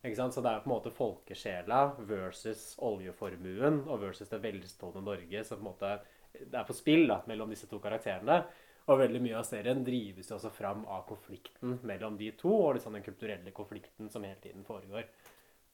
Så 0.05 0.43
det 0.45 0.51
er 0.51 0.61
på 0.61 0.69
en 0.69 0.75
måte 0.75 0.93
folkesjela 0.93 1.95
versus 2.05 2.75
oljeformuen 2.85 3.87
og 3.87 4.03
versus 4.03 4.29
det 4.29 4.43
velstående 4.43 5.01
Norge 5.01 5.45
som 5.49 5.63
på 5.63 5.65
en 5.65 5.71
måte 5.71 5.93
det 6.35 6.59
er 6.59 6.67
på 6.67 6.75
spill 6.77 7.07
da, 7.09 7.21
mellom 7.31 7.53
disse 7.53 7.69
to 7.71 7.79
karakterene. 7.81 8.43
Og 8.85 8.99
veldig 9.01 9.21
mye 9.25 9.39
av 9.39 9.47
serien 9.49 9.85
drives 9.87 10.29
jo 10.29 10.37
også 10.37 10.51
fram 10.53 10.83
av 10.93 11.07
konflikten 11.09 11.79
mellom 11.89 12.19
de 12.21 12.33
to, 12.37 12.53
og 12.53 12.75
liksom 12.77 12.99
den 12.99 13.07
kulturelle 13.07 13.55
konflikten 13.57 14.11
som 14.13 14.27
hele 14.27 14.41
tiden 14.43 14.67
foregår. 14.67 15.07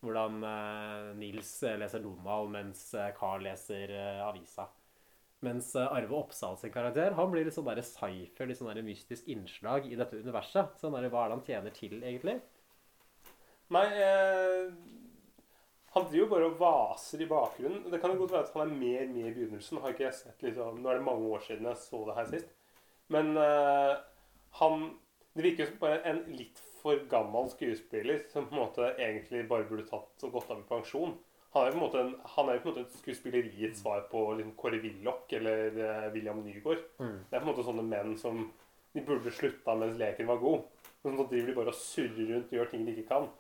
Hvordan 0.04 0.44
eh, 0.46 1.08
Nils 1.18 1.50
leser 1.80 2.04
Donald, 2.04 2.52
mens 2.54 2.84
eh, 2.94 3.10
Carl 3.16 3.42
leser 3.44 3.96
eh, 3.96 4.22
avisa. 4.22 4.68
Mens 5.44 5.72
eh, 5.74 5.90
Arve 5.90 6.16
Oppsal 6.20 6.56
sin 6.60 6.72
karakter 6.72 7.16
han 7.18 7.32
blir 7.32 7.48
litt 7.48 7.56
sånn 7.56 7.82
cypher, 7.82 8.46
litt 8.46 8.60
sånn 8.60 8.84
mystisk 8.86 9.28
innslag 9.32 9.90
i 9.90 9.98
dette 9.98 10.20
universet. 10.20 10.78
Sånn 10.80 10.94
der, 10.94 11.10
Hva 11.10 11.26
er 11.26 11.32
det 11.32 11.38
han 11.40 11.46
tjener 11.50 11.76
til, 11.76 11.98
egentlig? 11.98 12.38
Nei, 13.70 13.84
eh, 14.02 14.70
han 15.94 16.06
driver 16.06 16.24
jo 16.24 16.30
bare 16.30 16.48
og 16.50 16.58
vaser 16.60 17.22
i 17.22 17.28
bakgrunnen. 17.30 17.84
Det 17.90 18.00
kan 18.02 18.14
jo 18.14 18.22
godt 18.22 18.34
være 18.34 18.46
at 18.46 18.56
han 18.56 18.64
er 18.68 18.78
mer 18.78 19.06
med 19.10 19.28
i 19.28 19.34
begynnelsen. 19.34 19.80
Har 19.82 19.94
ikke 19.94 20.06
jeg 20.08 20.18
sett 20.18 20.42
liksom, 20.46 20.80
Nå 20.82 20.90
er 20.90 20.98
det 21.00 21.06
mange 21.06 21.30
år 21.34 21.42
siden 21.46 21.66
jeg 21.70 21.78
så 21.82 22.02
det 22.06 22.16
her 22.18 22.28
sist. 22.30 22.52
Men 23.10 23.36
eh, 23.36 23.94
han 24.60 24.90
Det 25.34 25.44
virker 25.46 25.66
som 25.66 25.78
bare 25.78 26.00
en 26.10 26.24
litt 26.34 26.58
for 26.80 26.98
gammel 27.10 27.46
skuespiller 27.52 28.24
som 28.32 28.48
på 28.48 28.56
en 28.56 28.62
måte 28.64 28.86
egentlig 28.98 29.44
bare 29.48 29.66
burde 29.68 29.84
tatt 29.86 30.24
og 30.26 30.32
gått 30.34 30.48
av 30.50 30.58
med 30.58 30.66
pensjon. 30.66 31.12
Han 31.54 31.62
er 31.62 31.70
jo 31.70 31.74
på 31.74 31.78
en 31.78 31.84
måte, 31.84 32.00
en, 32.02 32.10
han 32.34 32.48
er 32.50 32.58
på 32.58 32.66
en 32.68 32.72
måte 32.72 32.82
et 32.86 32.96
skuespilleriets 32.98 33.82
svar 33.82 34.02
på 34.10 34.24
liksom 34.38 34.56
Kåre 34.58 34.80
Willoch 34.82 35.30
eller 35.38 35.78
eh, 35.78 36.08
William 36.14 36.42
Nygaard. 36.42 36.82
Det 37.30 37.36
er 37.36 37.42
på 37.42 37.46
en 37.46 37.50
måte 37.52 37.66
sånne 37.66 37.86
menn 37.86 38.16
som 38.18 38.42
de 38.94 39.04
burde 39.06 39.30
slutta 39.34 39.74
mens 39.78 39.98
leken 39.98 40.26
var 40.30 40.42
god. 40.42 40.66
Men 41.04 41.16
så 41.18 41.28
driver 41.30 41.46
de 41.52 41.56
bare 41.60 41.74
og 41.74 41.78
surrer 41.78 42.32
rundt 42.34 42.50
og 42.50 42.58
gjør 42.58 42.70
ting 42.74 42.82
de 42.86 42.96
ikke 42.96 43.08
kan. 43.12 43.30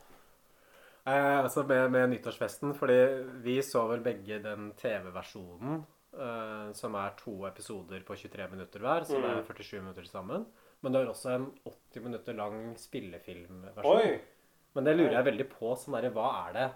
Eh, 1.08 1.38
altså 1.40 1.64
med, 1.68 1.86
med 1.94 2.10
nyttårsfesten, 2.12 2.74
fordi 2.76 2.98
vi 3.44 3.56
så 3.64 3.86
vel 3.88 4.02
begge 4.04 4.40
den 4.44 4.70
TV-versjonen, 4.78 5.80
eh, 6.12 6.66
som 6.76 6.98
er 7.00 7.14
to 7.20 7.38
episoder 7.48 8.04
på 8.06 8.18
23 8.20 8.50
minutter 8.52 8.84
hver, 8.84 9.06
så 9.08 9.20
det 9.22 9.30
er 9.30 9.46
47 9.48 9.80
minutter 9.80 10.08
sammen. 10.08 10.44
Men 10.80 10.92
det 10.92 11.00
er 11.00 11.10
også 11.12 11.32
en 11.34 11.48
80 11.68 12.04
minutter 12.04 12.36
lang 12.36 12.60
spillefilmversjon. 12.80 14.20
Men 14.76 14.86
det 14.86 14.96
lurer 14.96 15.18
jeg 15.18 15.28
veldig 15.32 15.48
på. 15.50 15.74
sånn 15.76 15.96
der, 15.96 16.12
Hva 16.14 16.28
er 16.46 16.54
det 16.56 16.68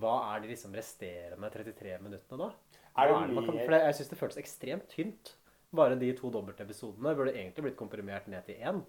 Hva 0.00 0.14
er 0.30 0.42
de 0.42 0.52
liksom 0.52 0.76
resterende 0.76 1.50
33 1.50 1.96
minuttene 2.04 2.38
da? 2.38 2.52
Er 3.00 3.10
det 3.10 3.16
er 3.16 3.32
det 3.34 3.44
kan, 3.48 3.74
jeg 3.74 3.96
syns 3.98 4.10
det 4.12 4.18
føltes 4.20 4.40
ekstremt 4.42 4.88
tynt. 4.92 5.34
Bare 5.74 5.98
de 5.98 6.12
to 6.18 6.30
dobbeltepisodene 6.34 7.14
burde 7.18 7.34
egentlig 7.34 7.64
blitt 7.68 7.78
komprimert 7.78 8.28
ned 8.30 8.46
til 8.46 8.62
én. 8.62 8.80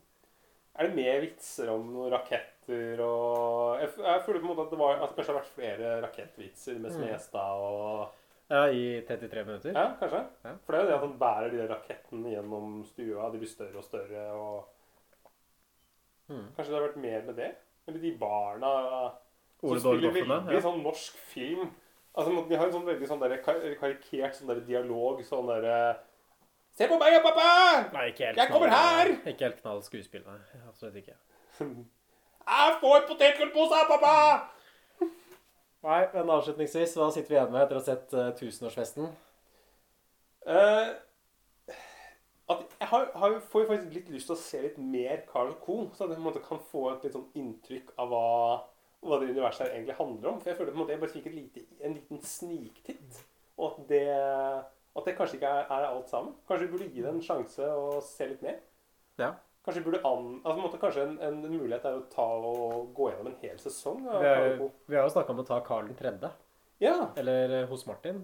Er 0.77 0.87
det 0.87 0.95
mer 0.95 1.19
vitser 1.23 1.69
om 1.73 1.89
noen 1.91 2.13
raketter 2.71 3.03
og 3.05 3.79
Jeg, 3.81 3.89
jeg 4.05 4.23
føler 4.25 4.39
på 4.39 4.45
en 4.47 4.51
måte 4.55 4.65
at 4.65 4.71
det, 4.71 4.79
var, 4.79 4.95
at 5.03 5.09
det 5.09 5.15
kanskje 5.17 5.33
har 5.33 5.39
vært 5.41 5.55
flere 5.55 5.91
rakettvitser 6.05 6.79
med 6.79 6.91
Smestad 6.91 7.61
og 7.61 8.17
Ja, 8.51 8.65
I 8.67 9.01
33 9.07 9.45
minutter. 9.47 9.71
Ja, 9.71 9.93
kanskje. 9.99 10.25
Ja. 10.43 10.51
For 10.65 10.73
det 10.75 10.79
er 10.79 10.83
jo 10.83 10.89
det 10.89 10.95
at 10.97 11.05
han 11.05 11.19
bærer 11.19 11.49
de 11.53 11.57
der 11.61 11.69
rakettene 11.71 12.33
gjennom 12.33 12.83
stua. 12.83 13.29
De 13.31 13.39
blir 13.39 13.47
større 13.51 13.77
og 13.77 13.83
større 13.83 14.27
og 14.35 14.69
Mm. 16.31 16.45
Kanskje 16.55 16.71
det 16.71 16.77
har 16.79 16.87
vært 16.87 17.01
mer 17.03 17.23
med 17.27 17.35
det? 17.35 17.47
Eller 17.87 17.99
de 17.99 18.11
barna 18.15 18.69
som 19.59 19.79
spiller 19.81 20.13
veldig 20.15 20.53
ja. 20.55 20.61
sånn 20.63 20.77
norsk 20.83 21.17
film. 21.27 21.73
Altså, 22.15 22.45
De 22.47 22.55
har 22.55 22.65
en 22.69 22.71
sånn 22.71 22.85
veldig 22.87 23.07
sånn 23.09 23.19
der, 23.19 23.33
karikert 23.43 24.37
sånn 24.37 24.47
der 24.47 24.61
dialog. 24.63 25.19
Sånn 25.27 25.49
derre 25.49 25.97
Se 26.71 26.87
på 26.87 26.95
meg, 27.01 27.17
pappa! 27.25 27.91
Nei, 27.91 28.05
ikke 28.13 28.29
helt 28.29 28.37
Jeg 28.39 28.47
kommer 28.53 28.71
knall- 28.71 28.79
her! 28.79 29.11
Ikke 29.33 29.43
helt 29.49 29.59
knall 29.59 29.81
skuespill, 29.83 30.23
nei. 30.23 30.39
Absolutt 30.69 30.95
ikke. 31.01 31.17
Jeg 32.47 32.79
får 32.81 33.05
potetgullpose, 33.09 33.83
pappa! 33.89 34.15
Nei, 35.81 36.01
men 36.13 36.29
avslutningsvis, 36.29 36.93
hva 36.97 37.09
sitter 37.13 37.33
vi 37.33 37.37
igjen 37.37 37.53
med 37.53 37.63
etter 37.63 37.77
å 37.77 37.81
ha 37.81 37.85
sett 37.85 38.11
uh, 38.13 38.27
tusenårsfesten? 38.37 39.07
Uh, 40.45 40.91
at 42.51 42.75
jeg 42.79 42.89
har, 42.91 43.07
har, 43.17 43.37
får 43.49 43.63
jo 43.63 43.69
faktisk 43.71 43.95
litt 43.95 44.11
lyst 44.13 44.29
til 44.29 44.35
å 44.35 44.41
se 44.41 44.61
litt 44.61 44.77
mer 44.81 45.23
Carl 45.29 45.55
Co. 45.63 45.77
Så 45.95 46.05
jeg 46.05 46.13
på 46.13 46.19
en 46.19 46.27
måte 46.27 46.43
kan 46.45 46.61
få 46.71 46.85
et 46.91 47.07
litt 47.07 47.17
sånn 47.17 47.29
inntrykk 47.39 47.93
av 48.01 48.13
hva, 48.13 48.27
hva 49.05 49.21
det 49.21 49.31
universet 49.31 49.65
her 49.65 49.75
egentlig 49.77 49.97
handler 49.97 50.33
om. 50.33 50.41
For 50.41 50.51
jeg 50.51 50.59
føler 50.59 50.73
på 50.73 50.77
en 50.77 50.83
måte 50.83 50.95
jeg 50.95 51.03
bare 51.03 51.15
fikk 51.15 51.29
et 51.31 51.37
lite, 51.37 51.65
en 51.81 51.97
liten 51.97 52.25
sniktitt. 52.25 53.21
Og 53.57 53.71
at 53.71 53.79
det, 53.89 54.03
at 54.97 55.07
det 55.07 55.15
kanskje 55.17 55.39
ikke 55.39 55.53
er, 55.61 55.69
er 55.69 55.87
alt 55.89 56.11
sammen. 56.11 56.35
Kanskje 56.49 56.67
vi 56.67 56.73
burde 56.75 56.91
gi 56.91 57.05
det 57.05 57.13
en 57.13 57.23
sjanse 57.25 57.71
og 57.77 58.01
se 58.05 58.29
litt 58.29 58.45
mer. 58.45 58.61
Ja. 59.21 59.33
Kanskje, 59.61 59.83
an, 60.01 60.29
altså, 60.43 60.69
en 60.73 60.79
kanskje 60.81 61.01
en, 61.05 61.17
en 61.21 61.41
mulighet 61.45 61.83
er 61.85 61.97
å 61.99 62.05
ta 62.09 62.23
og 62.25 62.95
gå 62.97 63.11
gjennom 63.11 63.27
en 63.29 63.41
hel 63.43 63.59
sesong 63.61 63.99
Vi, 64.07 64.25
er, 64.25 64.55
vi 64.89 64.97
har 64.97 65.05
jo 65.05 65.11
snakka 65.13 65.35
om 65.35 65.43
å 65.43 65.45
ta 65.45 65.59
Carl 65.67 65.85
den 65.91 65.99
tredje. 65.99 66.31
Ja, 66.81 67.11
Eller 67.15 67.53
eh, 67.59 67.67
hos 67.69 67.85
Martin. 67.85 68.23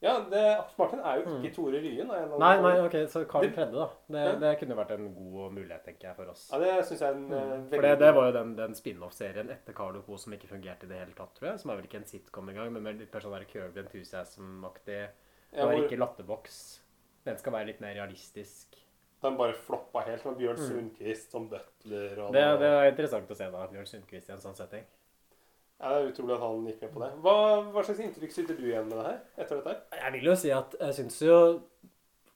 ja 0.00 0.14
det, 0.32 0.40
Martin 0.80 1.02
er 1.04 1.20
jo 1.20 1.34
ikke 1.36 1.52
Tore 1.58 1.82
Ryen. 1.84 2.08
en 2.08 2.30
Mm. 2.32 2.38
Nei, 2.40 2.54
nei, 2.64 2.72
ok, 2.86 2.96
så 3.12 3.26
Carl 3.28 3.44
Det- 3.44 3.52
Tredje, 3.54 3.76
da. 3.76 3.88
Det, 4.08 4.24
Ja. 4.24 4.32
det 4.46 4.54
kunne 4.62 4.76
vært 4.80 4.94
en 4.96 5.14
god 5.14 5.52
mulighet, 5.52 5.84
tenker 5.84 6.08
jeg, 6.08 6.16
for 6.16 6.32
oss. 6.32 6.48
Ja, 6.52 6.58
det 6.58 6.86
synes 6.86 7.00
jeg 7.00 7.08
er 7.10 7.14
en 7.18 7.28
mm. 7.28 7.36
veldig... 7.36 7.74
For 7.76 7.82
det, 7.82 7.98
det 8.00 8.14
var 8.16 8.26
jo 8.30 8.32
den, 8.38 8.56
den 8.56 8.74
spin-off-serien 8.74 9.50
etter 9.50 9.76
Carl 9.76 10.00
Co. 10.06 10.16
som 10.16 10.32
ikke 10.32 10.48
fungerte 10.48 10.88
i 10.88 10.88
det 10.88 11.02
hele 11.04 11.12
tatt, 11.12 11.34
tror 11.36 11.50
jeg. 11.50 11.60
Som 11.60 11.70
er 11.70 11.76
vel 11.82 11.84
ikke 11.90 12.00
en 12.00 12.08
sitcom 12.08 12.48
engang, 12.48 12.72
men 12.72 12.82
med 12.82 12.98
litt 13.04 13.12
mer 13.12 13.20
sånn 13.20 13.44
Curb 13.52 13.76
Enthusiasm-aktig. 13.76 15.02
Det 15.50 15.58
Ja, 15.58 15.66
var 15.66 15.74
hvor 15.74 15.84
ikke 15.84 16.00
latterboks. 16.00 16.80
Den 17.26 17.36
skal 17.36 17.52
være 17.52 17.66
litt 17.66 17.80
mer 17.84 17.92
realistisk. 17.92 18.80
Den 19.20 19.36
bare 19.36 19.52
floppa 19.52 20.00
helt 20.06 20.24
med 20.24 20.38
Bjørn 20.40 20.56
Sundquist 20.64 21.30
som 21.34 21.48
butler. 21.50 22.14
Og 22.24 22.30
Mm. 22.30 22.32
Det, 22.38 22.44
det 22.62 22.68
er 22.72 22.88
interessant 22.94 23.30
å 23.30 23.36
se 23.36 23.50
da, 23.52 23.66
Bjørn 23.68 23.86
Sundquist 23.90 24.28
i 24.30 24.32
en 24.32 24.40
sånn 24.40 24.56
setting. 24.56 24.86
Ja, 25.80 25.90
det 25.94 25.98
er 26.00 26.10
utrolig 26.12 26.34
at 26.36 26.42
han 26.44 26.64
gikk 26.68 26.80
med 26.84 26.90
på 26.92 27.00
det. 27.00 27.10
Hva, 27.24 27.34
hva 27.72 27.82
slags 27.84 28.00
inntrykk 28.04 28.32
sitter 28.34 28.56
du 28.58 28.66
igjen 28.68 28.88
med 28.88 28.98
det 29.00 29.04
her 29.06 29.20
etter 29.44 29.60
dette? 29.60 29.76
Jeg 29.96 30.12
vil 30.16 30.26
jo 30.28 30.34
si 30.36 30.50
at 30.52 30.74
jeg 30.80 30.96
syns 30.98 31.20
jo 31.24 31.36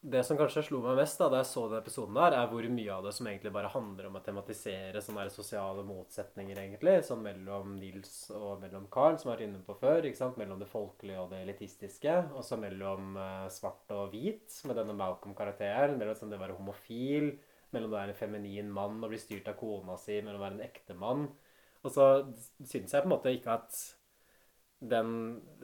Det 0.07 0.20
som 0.24 0.36
kanskje 0.36 0.66
slo 0.66 0.82
meg 0.84 0.98
mest 0.98 1.16
da 1.16 1.30
da 1.32 1.38
jeg 1.40 1.48
så 1.48 1.62
den 1.70 1.78
episoden 1.78 2.18
der, 2.18 2.34
er 2.36 2.48
hvor 2.50 2.66
mye 2.68 2.92
av 2.92 3.07
det 3.07 3.12
som 3.16 3.28
egentlig 3.30 3.55
bare 3.55 3.70
handler 3.72 4.11
om 4.11 4.18
å 4.18 4.20
tematisere 4.26 5.00
sånne 5.00 5.22
sosiale 5.32 5.80
motsetninger, 5.88 6.59
egentlig. 6.61 6.98
Sånn 7.07 7.22
mellom 7.24 7.70
Nils 7.78 8.11
og 8.36 8.61
mellom 8.61 8.84
Carl, 8.92 9.16
som 9.16 9.30
har 9.30 9.38
vært 9.38 9.46
inne 9.46 9.62
på 9.64 9.78
før. 9.80 10.05
ikke 10.05 10.20
sant? 10.20 10.36
Mellom 10.36 10.61
det 10.61 10.68
folkelige 10.68 11.22
og 11.22 11.32
det 11.32 11.40
elitistiske. 11.46 12.18
Og 12.36 12.44
så 12.44 12.61
mellom 12.61 13.16
eh, 13.16 13.48
svart 13.57 13.96
og 13.96 14.12
hvit, 14.12 14.59
med 14.68 14.76
denne 14.82 14.98
Malcolm-karakteren. 14.98 15.96
Mellom 15.96 16.20
sånn 16.20 16.34
det 16.34 16.36
å 16.36 16.44
være 16.44 16.59
homofil. 16.61 17.30
Mellom 17.72 17.88
det 17.88 17.96
å 17.96 18.02
være 18.02 18.12
en 18.12 18.20
feminin 18.20 18.68
mann 18.76 19.00
og 19.00 19.09
bli 19.14 19.24
styrt 19.24 19.48
av 19.48 19.57
kona 19.57 19.96
si. 19.96 20.20
Mellom 20.20 20.42
å 20.42 20.44
være 20.44 20.59
en 20.59 20.66
ekte 20.68 21.00
mann. 21.00 21.30
Og 21.80 21.96
så 21.96 22.11
syns 22.61 22.92
jeg 22.92 23.00
på 23.00 23.09
en 23.09 23.16
måte 23.16 23.32
ikke 23.32 23.57
at 23.57 23.80
den 24.91 25.11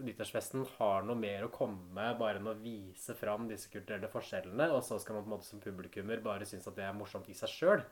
nyttårsfesten 0.01 0.65
har 0.79 1.05
noe 1.05 1.19
mer 1.19 1.45
å 1.47 1.53
komme 1.53 1.91
med 1.97 2.19
bare 2.21 2.41
enn 2.41 2.49
å 2.49 2.57
vise 2.61 3.15
fram 3.19 3.49
disse 3.51 3.71
kulturelle 3.73 4.09
forskjellene, 4.13 4.71
og 4.73 4.85
så 4.87 4.99
skal 5.01 5.19
man 5.19 5.27
på 5.27 5.31
en 5.31 5.35
måte 5.37 5.49
som 5.49 5.63
publikummer 5.63 6.23
bare 6.25 6.49
synes 6.49 6.69
at 6.71 6.79
det 6.79 6.87
er 6.87 6.97
morsomt 6.97 7.29
i 7.29 7.37
seg 7.37 7.53
sjøl. 7.53 7.83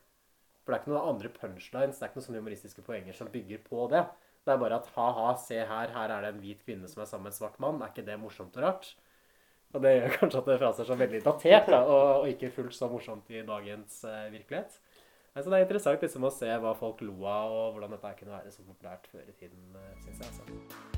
For 0.63 0.73
det 0.73 0.79
er 0.79 0.83
ikke 0.83 0.93
noen 0.93 1.11
andre 1.15 1.33
punchlines, 1.33 1.99
det 1.99 2.05
er 2.05 2.11
ikke 2.11 2.21
noen 2.21 2.29
sånne 2.29 2.43
humoristiske 2.43 2.85
poenger 2.87 3.17
som 3.17 3.31
bygger 3.33 3.61
på 3.67 3.89
det. 3.93 4.05
Det 4.45 4.55
er 4.55 4.63
bare 4.63 4.79
at 4.81 4.89
ha-ha, 4.95 5.31
se 5.41 5.61
her, 5.69 5.93
her 5.93 6.15
er 6.15 6.25
det 6.25 6.33
en 6.33 6.43
hvit 6.43 6.65
kvinne 6.65 6.89
som 6.89 7.03
er 7.03 7.11
sammen 7.11 7.29
med 7.29 7.35
en 7.35 7.39
svart 7.39 7.59
mann. 7.61 7.83
Er 7.83 7.93
ikke 7.93 8.07
det 8.07 8.19
morsomt 8.21 8.57
og 8.57 8.65
rart? 8.65 8.93
Og 9.77 9.85
det 9.85 9.95
gjør 9.95 10.15
kanskje 10.21 10.43
at 10.43 10.53
det 10.53 10.59
framstår 10.63 10.89
så 10.89 10.99
veldig 11.03 11.23
datert, 11.27 11.73
da, 11.73 11.83
og, 11.85 12.23
og 12.23 12.31
ikke 12.33 12.53
fullt 12.55 12.77
så 12.77 12.89
morsomt 12.93 13.29
i 13.33 13.45
dagens 13.49 14.01
eh, 14.09 14.31
virkelighet. 14.33 14.79
Nei, 15.35 15.43
så 15.45 15.51
det 15.53 15.59
er 15.59 15.67
interessant 15.67 16.05
liksom 16.05 16.25
å 16.25 16.33
se 16.35 16.49
hva 16.65 16.73
folk 16.79 17.05
lo 17.05 17.19
av, 17.29 17.53
og 17.53 17.75
hvordan 17.77 17.93
dette 17.97 18.15
kunne 18.23 18.39
være 18.39 18.55
så 18.55 18.65
populært 18.65 19.11
før 19.13 19.29
i 19.29 19.37
tiden, 19.37 19.77
syns 20.05 20.25
jeg. 20.25 20.33
altså. 20.33 20.98